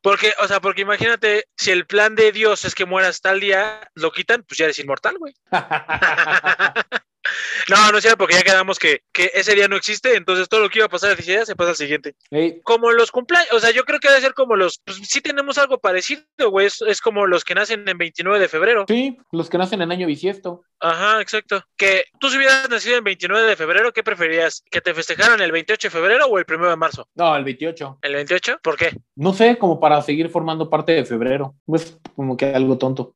Porque, 0.03 0.32
o 0.40 0.49
sea, 0.49 0.61
porque 0.61 0.82
imagínate, 0.82 1.46
si 1.57 1.70
el 1.70 1.86
plan 1.86 2.14
de 2.14 2.32
Dios 2.32 2.64
es 2.64 2.74
que 2.74 2.86
mueras 2.86 3.20
tal 3.20 3.40
día, 3.40 3.80
lo 3.94 4.12
quitan, 4.12 4.42
pues 4.42 4.59
ya 4.59 4.64
eres 4.64 4.78
inmortal, 4.78 5.18
güey. 5.18 5.34
No, 7.68 7.93
no 7.93 7.99
es 7.99 8.03
cierto, 8.03 8.18
porque 8.18 8.35
ya 8.35 8.43
quedamos 8.43 8.79
que, 8.79 9.03
que 9.12 9.31
ese 9.35 9.55
día 9.55 9.68
no 9.68 9.76
existe, 9.76 10.16
entonces 10.16 10.49
todo 10.49 10.61
lo 10.61 10.70
que 10.70 10.79
iba 10.79 10.87
a 10.87 10.91
pasar 10.91 11.12
ese 11.18 11.33
día 11.33 11.45
se 11.45 11.57
pasa 11.57 11.70
al 11.70 11.76
siguiente. 11.76 12.14
Como 12.62 12.93
los 12.93 13.11
cumpleaños, 13.11 13.53
o 13.53 13.61
sea, 13.61 13.70
yo 13.70 13.85
creo 13.85 14.01
que 14.01 14.09
debe 14.09 14.20
ser 14.20 14.35
como 14.35 14.57
los, 14.57 14.81
pues 14.85 14.99
sí 15.03 15.20
tenemos 15.20 15.59
algo 15.59 15.79
parecido, 15.79 16.24
güey, 16.51 16.66
es, 16.66 16.83
es 16.83 17.01
como 17.01 17.26
los 17.26 17.45
que 17.45 17.55
nacen 17.55 17.89
en 17.89 17.99
29 17.99 18.39
de 18.39 18.49
febrero. 18.49 18.85
sí, 18.89 19.18
los 19.33 19.51
que 19.51 19.59
nacen 19.59 19.83
en 19.83 19.93
año 19.93 20.07
bisiesto. 20.07 20.64
Ajá, 20.81 21.20
exacto. 21.20 21.62
Que 21.76 22.05
tú 22.20 22.31
si 22.31 22.37
hubieras 22.37 22.68
nacido 22.70 22.97
en 22.99 23.05
29 23.05 23.49
de 23.49 23.57
febrero, 23.57 23.93
¿qué 23.93 24.03
preferías? 24.03 24.62
¿Que 24.70 24.81
te 24.81 24.95
festejaran 24.95 25.41
el 25.41 25.53
28 25.53 25.89
de 25.89 25.91
febrero 25.91 26.26
o 26.26 26.39
el 26.39 26.47
1 26.49 26.70
de 26.70 26.76
marzo? 26.76 27.09
No, 27.14 27.37
el 27.37 27.45
28. 27.45 27.99
¿El 28.03 28.14
28? 28.14 28.61
¿Por 28.62 28.76
qué? 28.76 28.97
No 29.16 29.33
sé, 29.33 29.59
como 29.59 29.81
para 29.81 30.01
seguir 30.03 30.29
formando 30.31 30.70
parte 30.70 30.93
de 30.93 31.05
febrero. 31.05 31.57
Pues 31.66 31.99
como 32.14 32.37
que 32.37 32.47
algo 32.47 32.79
tonto. 32.79 33.14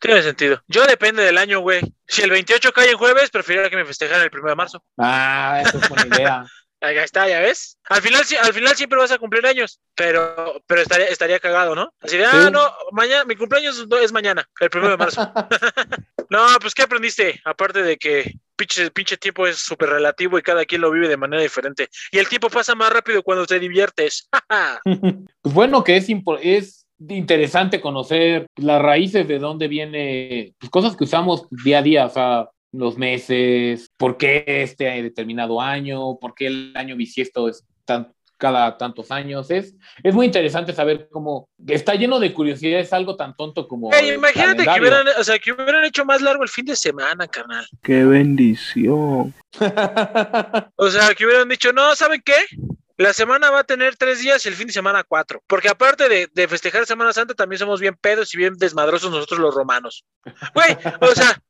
Tiene 0.00 0.22
sentido. 0.22 0.62
Yo 0.66 0.86
depende 0.86 1.22
del 1.22 1.38
año, 1.38 1.60
güey. 1.60 1.80
Si 2.08 2.22
el 2.22 2.30
28 2.30 2.72
cae 2.72 2.90
en 2.90 2.96
jueves, 2.96 3.30
preferiría 3.30 3.68
que 3.68 3.76
me 3.76 3.84
festejaran 3.84 4.22
el 4.22 4.30
1 4.38 4.48
de 4.48 4.56
marzo. 4.56 4.82
Ah, 4.98 5.62
eso 5.64 5.78
es 5.78 5.88
buena 5.88 6.06
idea. 6.16 6.44
Ahí 6.82 6.96
está, 6.96 7.28
ya 7.28 7.40
ves. 7.40 7.78
Al 7.90 8.00
final, 8.00 8.22
al 8.42 8.54
final 8.54 8.74
siempre 8.74 8.98
vas 8.98 9.12
a 9.12 9.18
cumplir 9.18 9.44
años, 9.46 9.80
pero, 9.94 10.62
pero 10.66 10.80
estaría, 10.80 11.08
estaría 11.08 11.38
cagado, 11.38 11.74
¿no? 11.74 11.92
Así 12.00 12.16
de, 12.16 12.24
ah, 12.24 12.46
Sí. 12.46 12.50
no, 12.50 12.72
mañana, 12.92 13.26
mi 13.26 13.36
cumpleaños 13.36 13.86
es 14.00 14.12
mañana, 14.12 14.48
el 14.60 14.70
1 14.74 14.88
de 14.88 14.96
marzo. 14.96 15.30
no, 16.30 16.46
pues, 16.58 16.74
¿qué 16.74 16.82
aprendiste? 16.82 17.38
Aparte 17.44 17.82
de 17.82 17.98
que 17.98 18.32
pinche, 18.56 18.90
pinche 18.90 19.18
tiempo 19.18 19.46
es 19.46 19.58
súper 19.58 19.90
relativo 19.90 20.38
y 20.38 20.42
cada 20.42 20.64
quien 20.64 20.80
lo 20.80 20.90
vive 20.90 21.08
de 21.08 21.18
manera 21.18 21.42
diferente. 21.42 21.90
Y 22.12 22.18
el 22.18 22.28
tiempo 22.28 22.48
pasa 22.48 22.74
más 22.74 22.90
rápido 22.90 23.22
cuando 23.22 23.46
te 23.46 23.58
diviertes. 23.58 24.28
Pues 25.42 25.54
bueno, 25.54 25.84
que 25.84 25.96
es, 25.96 26.06
es 26.42 26.79
interesante 27.08 27.80
conocer 27.80 28.46
las 28.56 28.82
raíces 28.82 29.26
de 29.26 29.38
dónde 29.38 29.68
viene, 29.68 30.54
pues, 30.58 30.70
cosas 30.70 30.96
que 30.96 31.04
usamos 31.04 31.46
día 31.64 31.78
a 31.78 31.82
día, 31.82 32.06
o 32.06 32.10
sea, 32.10 32.48
los 32.72 32.96
meses, 32.96 33.90
por 33.96 34.16
qué 34.16 34.44
este 34.46 34.84
determinado 35.02 35.60
año, 35.60 36.18
por 36.20 36.34
qué 36.34 36.46
el 36.46 36.72
año 36.76 36.96
bisiesto 36.96 37.48
es 37.48 37.64
tan, 37.84 38.12
cada 38.40 38.76
tantos 38.78 39.10
años. 39.10 39.50
Es, 39.50 39.74
es 40.02 40.14
muy 40.14 40.26
interesante 40.26 40.72
saber 40.72 41.08
cómo 41.10 41.48
está 41.66 41.94
lleno 41.94 42.20
de 42.20 42.32
curiosidades, 42.32 42.92
algo 42.92 43.16
tan 43.16 43.36
tonto 43.36 43.68
como. 43.68 43.92
El 43.92 44.14
imagínate 44.14 44.64
que 44.64 44.80
hubieran, 44.80 45.06
o 45.18 45.24
sea, 45.24 45.38
que 45.38 45.52
hubieran 45.52 45.84
hecho 45.84 46.04
más 46.04 46.20
largo 46.20 46.42
el 46.42 46.48
fin 46.48 46.64
de 46.64 46.76
semana, 46.76 47.26
carnal. 47.28 47.66
Qué 47.82 48.04
bendición. 48.04 49.34
O 50.76 50.90
sea, 50.90 51.14
que 51.14 51.26
hubieran 51.26 51.48
dicho, 51.48 51.72
no, 51.72 51.94
¿saben 51.94 52.22
qué? 52.24 52.34
La 53.00 53.14
semana 53.14 53.50
va 53.50 53.60
a 53.60 53.64
tener 53.64 53.96
tres 53.96 54.20
días 54.20 54.44
y 54.44 54.50
el 54.50 54.54
fin 54.54 54.66
de 54.66 54.74
semana 54.74 55.02
cuatro. 55.02 55.42
Porque 55.46 55.70
aparte 55.70 56.06
de, 56.06 56.28
de 56.34 56.48
festejar 56.48 56.84
Semana 56.84 57.14
Santa, 57.14 57.32
también 57.32 57.58
somos 57.58 57.80
bien 57.80 57.96
pedos 57.98 58.34
y 58.34 58.36
bien 58.36 58.58
desmadrosos 58.58 59.10
nosotros 59.10 59.40
los 59.40 59.54
romanos. 59.54 60.04
Güey, 60.52 60.76
o 61.00 61.14
sea, 61.14 61.42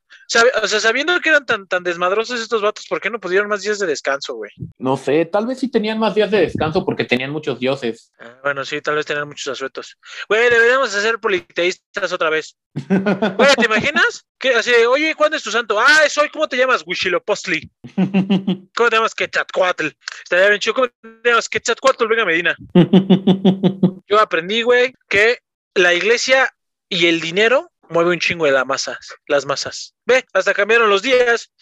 o 0.63 0.69
sea, 0.69 0.81
sabiendo 0.81 1.19
que 1.21 1.29
eran 1.29 1.47
tan, 1.47 1.67
tan 1.67 1.83
desmadrosos 1.83 2.41
estos 2.41 2.63
vatos, 2.63 2.87
¿por 2.89 3.01
qué 3.01 3.11
no 3.11 3.21
pudieron 3.21 3.49
más 3.49 3.63
días 3.63 3.79
de 3.79 3.87
descanso, 3.87 4.35
güey? 4.35 4.51
No 4.79 4.97
sé, 4.97 5.25
tal 5.25 5.47
vez 5.47 5.59
sí 5.59 5.69
tenían 5.69 5.99
más 5.99 6.15
días 6.15 6.31
de 6.31 6.41
descanso 6.41 6.85
porque 6.85 7.05
tenían 7.05 7.31
muchos 7.31 7.59
dioses. 7.59 8.13
Ah, 8.19 8.39
Bueno, 8.43 8.65
sí, 8.65 8.81
tal 8.81 8.95
vez 8.97 9.07
tener 9.07 9.27
muchos 9.27 9.49
asuetos. 9.49 9.97
Güey, 10.29 10.51
deberíamos 10.51 10.95
hacer 10.95 11.19
politeístas 11.19 12.13
otra 12.13 12.31
vez. 12.31 12.57
Güey, 12.75 13.55
¿te 13.57 13.65
imaginas? 13.65 14.25
Que 14.39 14.55
así, 14.55 14.71
de, 14.71 14.87
oye, 14.87 15.15
¿cuándo 15.15 15.37
es 15.37 15.43
tu 15.43 15.51
santo? 15.51 15.79
Ah, 15.79 16.03
es 16.07 16.17
hoy, 16.17 16.29
¿cómo 16.31 16.49
te 16.49 16.57
llamas? 16.57 16.83
Huitzilopochtli. 16.87 17.71
¿Cómo 18.75 18.91
te 18.91 18.97
llamas? 18.97 19.15
Quetzalcoatl. 19.15 19.89
Estaría 20.23 20.49
bien 20.49 20.61
chido. 20.61 20.75
¿Cómo 20.75 20.89
te 21.23 21.29
llamas? 21.31 21.49
Quetzalcoatl, 21.49 22.07
venga 22.07 22.25
Medina. 22.25 22.57
Yo 24.07 24.21
aprendí, 24.21 24.63
güey, 24.63 24.95
que 25.09 25.39
la 25.75 25.95
iglesia 25.95 26.53
y 26.89 27.07
el 27.07 27.21
dinero 27.21 27.70
mueve 27.91 28.11
un 28.11 28.19
chingo 28.19 28.47
de 28.47 28.53
las 28.53 28.67
masas, 28.67 29.15
las 29.27 29.45
masas. 29.45 29.95
Ve, 30.07 30.25
hasta 30.33 30.55
cambiaron 30.55 30.89
los 30.89 31.03
días. 31.03 31.53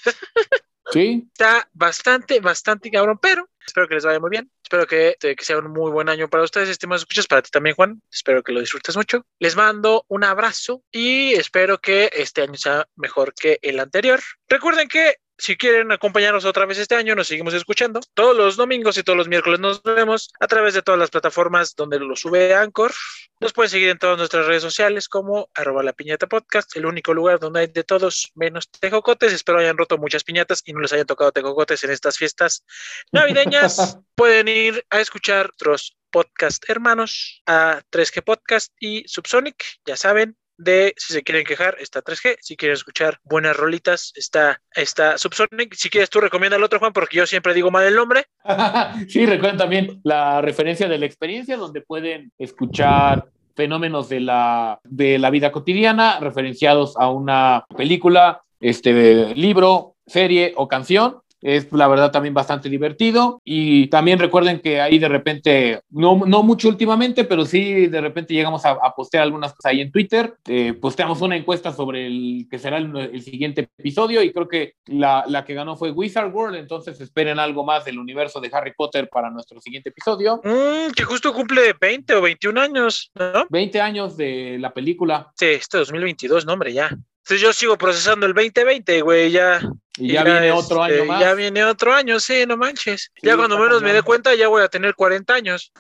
Sí. 0.91 1.29
Está 1.33 1.69
bastante, 1.75 2.41
bastante 2.41 2.91
cabrón, 2.91 3.19
pero 3.21 3.49
espero 3.67 3.87
que 3.87 3.95
les 3.95 4.07
vaya 4.07 4.21
muy 4.21 4.31
bien. 4.31 4.51
Espero 4.63 4.87
que, 4.87 5.17
que 5.21 5.45
sea 5.45 5.59
un 5.59 5.71
muy 5.71 5.91
buen 5.91 6.09
año 6.09 6.29
para 6.29 6.45
ustedes, 6.45 6.69
estimados 6.69 7.03
escuchas, 7.03 7.27
para 7.27 7.43
ti 7.43 7.51
también, 7.51 7.77
Juan. 7.77 8.01
Espero 8.11 8.43
que 8.43 8.53
lo 8.53 8.61
disfrutes 8.61 8.97
mucho. 8.97 9.27
Les 9.39 9.55
mando 9.55 10.05
un 10.09 10.25
abrazo 10.25 10.83
y 10.91 11.35
espero 11.35 11.79
que 11.79 12.11
este 12.15 12.43
año 12.43 12.57
sea 12.57 12.87
mejor 12.97 13.35
que 13.35 13.59
el 13.61 13.81
anterior. 13.81 14.21
Recuerden 14.49 14.89
que 14.89 15.17
si 15.39 15.57
quieren 15.57 15.93
acompañarnos 15.93 16.45
otra 16.45 16.67
vez 16.67 16.79
este 16.79 16.97
año, 16.97 17.15
nos 17.15 17.29
seguimos 17.29 17.55
escuchando. 17.55 18.01
Todos 18.15 18.37
los 18.37 18.57
domingos 18.57 18.99
y 18.99 19.05
todos 19.05 19.17
los 19.17 19.29
miércoles 19.29 19.61
nos 19.61 19.83
vemos 19.85 20.33
a 20.41 20.49
través 20.49 20.75
de 20.75 20.83
todas 20.83 20.99
las 20.99 21.11
plataformas 21.11 21.77
donde 21.77 22.01
lo 22.01 22.17
sube 22.17 22.55
Anchor. 22.55 22.93
Nos 23.39 23.53
pueden 23.53 23.71
seguir 23.71 23.89
en 23.89 23.99
todas 23.99 24.19
nuestras 24.19 24.47
redes 24.47 24.63
sociales 24.63 25.09
como 25.09 25.49
arroba 25.55 25.85
la 25.85 25.93
piñata 25.93 26.27
podcast, 26.27 26.77
el 26.77 26.87
único 26.87 27.15
lugar 27.15 27.39
donde 27.39 27.61
hay 27.61 27.67
de 27.69 27.85
todos 27.85 28.33
menos 28.35 28.69
tejocotes. 28.69 29.33
Espero 29.33 29.61
hayan 29.61 29.79
roto 29.79 29.97
muchas 29.97 30.25
piñatas 30.25 30.63
y 30.67 30.73
no 30.73 30.81
les 30.81 30.93
hayan 30.93 31.07
tocado 31.07 31.31
tejocotes 31.31 31.85
en 31.85 31.91
estas 31.91 32.19
fiestas 32.19 32.65
navideñas. 33.13 33.99
pueden 34.17 34.49
ir 34.49 34.85
a 34.91 35.01
escuchar 35.01 35.51
otros 35.55 35.97
podcast 36.11 36.69
hermanos 36.69 37.43
a 37.47 37.83
3G 37.93 38.25
Podcast 38.25 38.73
y 38.81 39.05
Subsonic, 39.07 39.63
ya 39.87 39.97
saben. 39.97 40.37
De 40.59 40.93
si 40.97 41.13
se 41.13 41.23
quieren 41.23 41.45
quejar, 41.45 41.77
está 41.79 42.03
3G. 42.03 42.37
Si 42.41 42.57
quieren 42.57 42.75
escuchar 42.75 43.21
buenas 43.23 43.57
rolitas, 43.57 44.13
está, 44.17 44.61
está 44.75 45.17
Subsonic. 45.17 45.75
Si 45.75 45.89
quieres, 45.89 46.11
tú 46.11 46.21
recomienda 46.21 46.57
el 46.57 46.65
otro, 46.65 46.81
Juan, 46.81 46.93
porque 46.93 47.17
yo 47.17 47.27
siempre 47.27 47.55
digo 47.55 47.71
mal 47.71 47.87
el 47.87 47.95
nombre. 47.95 48.27
sí, 49.09 49.25
recuerden 49.25 49.57
también 49.57 50.01
la 50.03 50.41
referencia 50.41 50.89
de 50.89 50.99
la 50.99 51.07
experiencia, 51.07 51.57
donde 51.57 51.81
pueden 51.81 52.33
escuchar 52.39 53.27
fenómenos 53.55 54.09
de 54.09 54.21
la, 54.21 54.81
de 54.85 55.19
la 55.19 55.31
vida 55.31 55.51
cotidiana 55.51 56.21
referenciados 56.21 56.97
a 56.97 57.11
una 57.11 57.65
película, 57.77 58.41
este 58.61 59.35
libro, 59.35 59.95
serie 60.07 60.53
o 60.57 60.69
canción. 60.69 61.19
Es 61.41 61.73
la 61.73 61.89
verdad 61.89 62.11
también 62.11 62.35
bastante 62.35 62.69
divertido 62.69 63.41
y 63.45 63.87
también 63.89 64.19
recuerden 64.19 64.61
que 64.61 64.81
ahí 64.81 64.99
de 64.99 65.09
repente, 65.09 65.81
no, 65.91 66.21
no 66.27 66.43
mucho 66.43 66.69
últimamente, 66.69 67.25
pero 67.25 67.45
sí 67.45 67.87
de 67.87 68.01
repente 68.01 68.35
llegamos 68.35 68.65
a, 68.65 68.71
a 68.71 68.95
postear 68.95 69.23
algunas 69.23 69.53
cosas 69.53 69.71
ahí 69.71 69.81
en 69.81 69.93
Twitter. 69.93 70.35
Eh, 70.47 70.75
posteamos 70.75 71.21
una 71.21 71.37
encuesta 71.37 71.73
sobre 71.73 72.07
el 72.07 72.47
que 72.51 72.59
será 72.59 72.79
el, 72.79 72.97
el 72.97 73.23
siguiente 73.23 73.69
episodio 73.79 74.23
y 74.23 74.33
creo 74.33 74.49
que 74.49 74.75
la, 74.87 75.25
la, 75.29 75.45
que 75.45 75.55
ganó 75.55 75.77
fue 75.77 75.91
Wizard 75.91 76.33
World, 76.33 76.57
entonces 76.57 77.01
esperen 77.01 77.39
algo 77.39 77.65
más 77.65 77.85
del 77.85 77.99
universo 77.99 78.41
de 78.41 78.51
Harry 78.53 78.73
Potter 78.77 79.09
para 79.09 79.31
nuestro 79.31 79.61
siguiente 79.61 79.91
episodio. 79.91 80.41
Mm, 80.45 80.93
que 80.93 81.05
justo 81.05 81.33
cumple 81.33 81.75
20 81.81 82.15
o 82.15 82.23
21 82.23 82.61
años, 82.61 83.11
¿no? 83.15 83.47
20 83.49 83.81
años 83.81 84.17
de 84.17 84.59
la 84.59 84.73
película. 84.73 85.33
Sí, 85.37 85.47
este 85.47 85.79
2022, 85.79 86.47
no 86.47 86.55
hombre, 86.55 86.73
ya. 86.73 86.91
Entonces 87.29 87.47
yo 87.47 87.53
sigo 87.53 87.77
procesando 87.77 88.25
el 88.25 88.33
2020, 88.33 89.03
güey, 89.03 89.31
ya. 89.31 89.61
Y 89.99 90.13
ya, 90.13 90.25
ya 90.25 90.33
viene 90.33 90.51
otro 90.51 90.87
este, 90.87 91.01
año 91.01 91.05
más. 91.05 91.21
Ya 91.21 91.35
viene 91.35 91.63
otro 91.63 91.93
año, 91.93 92.19
sí, 92.21 92.47
no 92.47 92.57
manches. 92.57 93.11
Sí, 93.15 93.27
ya 93.27 93.37
cuando 93.37 93.59
menos 93.59 93.83
me 93.83 93.93
dé 93.93 94.01
cuenta, 94.01 94.35
ya 94.35 94.49
voy 94.49 94.63
a 94.63 94.69
tener 94.69 94.95
40 94.95 95.35
años. 95.35 95.71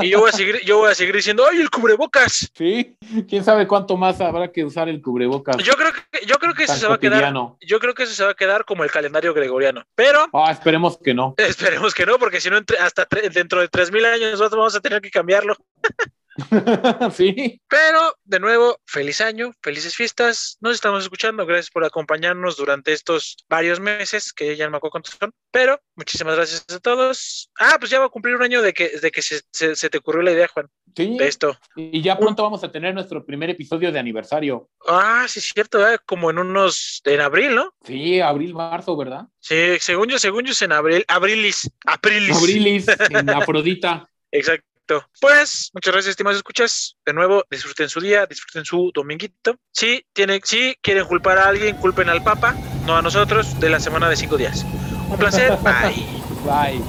y 0.00 0.08
yo 0.08 0.20
voy 0.20 0.30
a 0.30 0.32
seguir, 0.32 0.58
yo 0.64 0.78
voy 0.78 0.90
a 0.90 0.94
seguir 0.94 1.14
diciendo, 1.14 1.44
¡ay, 1.50 1.60
el 1.60 1.68
cubrebocas! 1.68 2.50
Sí, 2.60 2.96
quién 3.28 3.44
sabe 3.44 3.66
cuánto 3.66 3.96
más 3.98 4.20
habrá 4.22 4.50
que 4.50 4.64
usar 4.64 4.88
el 4.88 5.02
cubrebocas. 5.02 5.58
Yo 5.58 5.74
creo 5.74 5.92
que, 5.92 6.26
yo 6.26 6.36
creo 6.36 6.54
que 6.54 6.64
eso 6.64 6.76
se 6.76 6.86
va 6.86 6.94
a 6.94 6.98
quedar. 6.98 7.34
Yo 7.60 7.78
creo 7.78 7.92
que 7.92 8.04
eso 8.04 8.14
se 8.14 8.24
va 8.24 8.30
a 8.30 8.34
quedar 8.34 8.64
como 8.64 8.82
el 8.82 8.90
calendario 8.90 9.34
gregoriano. 9.34 9.82
Pero. 9.94 10.28
Ah, 10.32 10.50
esperemos 10.50 10.96
que 10.96 11.12
no. 11.12 11.34
Esperemos 11.36 11.92
que 11.92 12.06
no, 12.06 12.18
porque 12.18 12.40
si 12.40 12.48
no, 12.48 12.58
hasta 12.80 13.06
dentro 13.34 13.60
de 13.60 13.68
3000 13.68 14.04
años 14.06 14.30
nosotros 14.32 14.58
vamos 14.58 14.76
a 14.76 14.80
tener 14.80 15.02
que 15.02 15.10
cambiarlo. 15.10 15.56
sí. 17.12 17.60
Pero, 17.68 18.14
de 18.24 18.40
nuevo, 18.40 18.78
feliz 18.86 19.20
año, 19.20 19.52
felices 19.62 19.96
fiestas. 19.96 20.56
Nos 20.60 20.74
estamos 20.74 21.02
escuchando. 21.02 21.46
Gracias 21.46 21.70
por 21.70 21.84
acompañarnos 21.84 22.56
durante 22.56 22.92
estos 22.92 23.36
varios 23.48 23.80
meses, 23.80 24.32
que 24.32 24.56
ya 24.56 24.64
no 24.64 24.72
me 24.72 24.76
acuerdo 24.78 24.92
cuántos 24.92 25.16
son. 25.18 25.32
Pero, 25.50 25.80
muchísimas 25.96 26.36
gracias 26.36 26.64
a 26.70 26.78
todos. 26.78 27.50
Ah, 27.58 27.76
pues 27.78 27.90
ya 27.90 27.98
va 27.98 28.06
a 28.06 28.10
cumplir 28.10 28.36
un 28.36 28.42
año 28.42 28.62
de 28.62 28.72
que, 28.72 28.98
de 28.98 29.10
que 29.10 29.22
se, 29.22 29.40
se, 29.50 29.74
se 29.74 29.90
te 29.90 29.98
ocurrió 29.98 30.22
la 30.22 30.32
idea, 30.32 30.48
Juan. 30.48 30.68
Sí. 30.96 31.16
De 31.16 31.28
esto. 31.28 31.56
Y 31.76 32.02
ya 32.02 32.18
pronto 32.18 32.42
vamos 32.42 32.64
a 32.64 32.70
tener 32.70 32.94
nuestro 32.94 33.24
primer 33.24 33.50
episodio 33.50 33.92
de 33.92 33.98
aniversario. 33.98 34.70
Ah, 34.86 35.26
sí, 35.28 35.38
es 35.38 35.50
cierto, 35.54 35.86
¿eh? 35.88 35.98
como 36.04 36.30
en 36.30 36.38
unos. 36.38 37.00
en 37.04 37.20
abril, 37.20 37.54
¿no? 37.54 37.74
Sí, 37.84 38.20
abril, 38.20 38.54
marzo, 38.54 38.96
¿verdad? 38.96 39.26
Sí, 39.38 39.78
según 39.78 40.08
yo, 40.08 40.18
según 40.18 40.44
yo 40.44 40.52
es 40.52 40.62
en 40.62 40.72
abril. 40.72 41.04
Abrilis. 41.08 41.70
Aprilis. 41.86 42.36
Abrilis, 42.36 42.86
en 43.10 43.30
Afrodita. 43.30 44.08
Exacto. 44.32 44.69
Pues, 45.20 45.70
muchas 45.72 45.92
gracias, 45.92 46.10
estimados 46.10 46.38
escuchas. 46.38 46.96
De 47.04 47.12
nuevo, 47.12 47.44
disfruten 47.50 47.88
su 47.88 48.00
día, 48.00 48.26
disfruten 48.26 48.64
su 48.64 48.90
dominguito. 48.94 49.56
Si, 49.72 50.04
tienen, 50.12 50.40
si 50.44 50.76
quieren 50.80 51.06
culpar 51.06 51.38
a 51.38 51.48
alguien, 51.48 51.76
culpen 51.76 52.08
al 52.08 52.22
Papa, 52.22 52.54
no 52.86 52.96
a 52.96 53.02
nosotros, 53.02 53.58
de 53.60 53.70
la 53.70 53.80
semana 53.80 54.08
de 54.08 54.16
cinco 54.16 54.36
días. 54.36 54.64
Un 55.08 55.16
placer. 55.16 55.56
Bye. 55.62 56.06
Bye. 56.44 56.82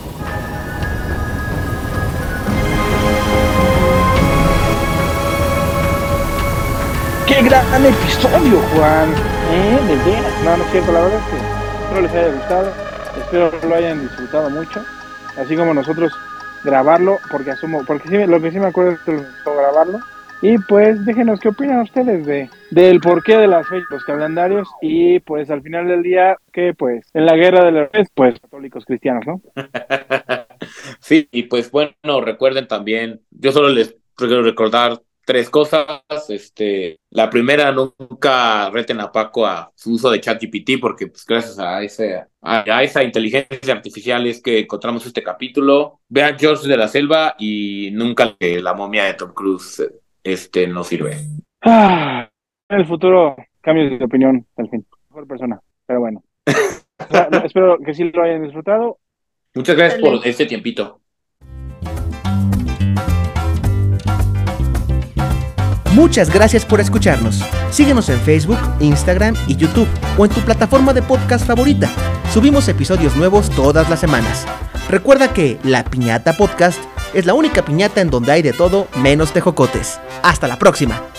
¡Qué 7.27 7.41
gran 7.43 7.85
episodio, 7.85 8.59
Juan! 8.75 9.13
¿Eh? 9.51 9.79
De 9.87 10.11
veras. 10.11 10.43
No, 10.43 10.57
no 10.57 10.63
es 10.63 10.71
cierto, 10.71 10.91
la 10.91 11.01
verdad 11.01 11.19
es 11.19 11.25
que 11.29 11.83
espero 11.83 12.01
les 12.01 12.11
haya 12.11 12.27
gustado. 12.33 12.73
Espero 13.17 13.69
lo 13.69 13.75
hayan 13.75 14.01
disfrutado 14.01 14.49
mucho. 14.49 14.83
Así 15.37 15.55
como 15.55 15.73
nosotros 15.73 16.11
grabarlo, 16.63 17.17
porque 17.29 17.51
asumo, 17.51 17.83
porque 17.85 18.09
sí, 18.09 18.17
lo 18.25 18.41
que 18.41 18.51
sí 18.51 18.59
me 18.59 18.67
acuerdo 18.67 18.91
es 18.91 18.99
que 19.01 19.15
gustó 19.17 19.55
grabarlo. 19.55 19.99
Y 20.43 20.57
pues 20.57 21.05
déjenos 21.05 21.39
qué 21.39 21.49
opinan 21.49 21.81
ustedes 21.81 22.25
de 22.25 22.49
del 22.71 22.99
porqué 22.99 23.37
de 23.37 23.47
las 23.47 23.67
fechas, 23.67 23.87
los 23.91 24.03
calendarios 24.03 24.67
y 24.81 25.19
pues 25.19 25.51
al 25.51 25.61
final 25.61 25.87
del 25.87 26.01
día 26.01 26.35
que 26.51 26.73
pues 26.73 27.05
en 27.13 27.27
la 27.27 27.35
guerra 27.35 27.63
de 27.63 27.71
los 27.71 27.89
pues 28.15 28.39
católicos 28.39 28.83
cristianos, 28.85 29.23
¿no? 29.27 29.41
sí, 30.99 31.27
y 31.31 31.43
pues 31.43 31.69
bueno, 31.69 32.21
recuerden 32.21 32.67
también, 32.67 33.21
yo 33.29 33.51
solo 33.51 33.69
les 33.69 33.95
quiero 34.15 34.41
recordar 34.41 35.01
tres 35.31 35.49
cosas. 35.49 36.03
Este, 36.27 36.99
la 37.09 37.29
primera, 37.29 37.71
nunca 37.71 38.69
reten 38.69 38.99
a 38.99 39.13
Paco 39.13 39.45
a 39.45 39.71
su 39.75 39.93
uso 39.93 40.11
de 40.11 40.19
ChatGPT, 40.19 40.71
porque 40.81 41.07
pues, 41.07 41.25
gracias 41.25 41.57
a, 41.57 41.81
ese, 41.81 42.17
a, 42.41 42.65
a, 42.69 42.83
esa 42.83 43.01
inteligencia 43.01 43.73
artificial 43.73 44.27
es 44.27 44.41
que 44.41 44.59
encontramos 44.59 45.05
este 45.05 45.23
capítulo. 45.23 46.01
Vean 46.09 46.37
George 46.37 46.67
de 46.67 46.75
la 46.75 46.89
Selva 46.89 47.35
y 47.39 47.91
nunca 47.93 48.35
la 48.41 48.73
momia 48.73 49.05
de 49.05 49.13
Tom 49.13 49.33
Cruise 49.33 49.81
este, 50.21 50.67
no 50.67 50.83
sirve. 50.83 51.15
Ah, 51.61 52.29
en 52.67 52.79
el 52.79 52.85
futuro, 52.85 53.37
cambios 53.61 53.97
de 53.97 54.03
opinión, 54.03 54.45
al 54.57 54.69
fin. 54.69 54.85
Mejor 55.11 55.27
persona, 55.27 55.61
pero 55.85 56.01
bueno. 56.01 56.25
o 56.45 57.09
sea, 57.09 57.29
no, 57.31 57.37
espero 57.45 57.79
que 57.79 57.93
sí 57.93 58.03
lo 58.03 58.21
hayan 58.21 58.43
disfrutado. 58.43 58.97
Muchas 59.55 59.77
gracias 59.77 60.01
por 60.01 60.27
este 60.27 60.45
tiempito. 60.45 61.00
Muchas 65.93 66.29
gracias 66.29 66.65
por 66.65 66.79
escucharnos. 66.79 67.41
Síguenos 67.69 68.07
en 68.07 68.19
Facebook, 68.21 68.59
Instagram 68.79 69.35
y 69.47 69.57
YouTube 69.57 69.87
o 70.17 70.25
en 70.25 70.31
tu 70.31 70.39
plataforma 70.41 70.93
de 70.93 71.01
podcast 71.01 71.45
favorita. 71.45 71.89
Subimos 72.33 72.69
episodios 72.69 73.17
nuevos 73.17 73.49
todas 73.49 73.89
las 73.89 73.99
semanas. 73.99 74.45
Recuerda 74.89 75.33
que 75.33 75.59
La 75.63 75.83
Piñata 75.83 76.37
Podcast 76.37 76.79
es 77.13 77.25
la 77.25 77.33
única 77.33 77.65
piñata 77.65 77.99
en 77.99 78.09
donde 78.09 78.31
hay 78.31 78.41
de 78.41 78.53
todo 78.53 78.87
menos 78.95 79.33
tejocotes. 79.33 79.99
Hasta 80.23 80.47
la 80.47 80.57
próxima. 80.57 81.10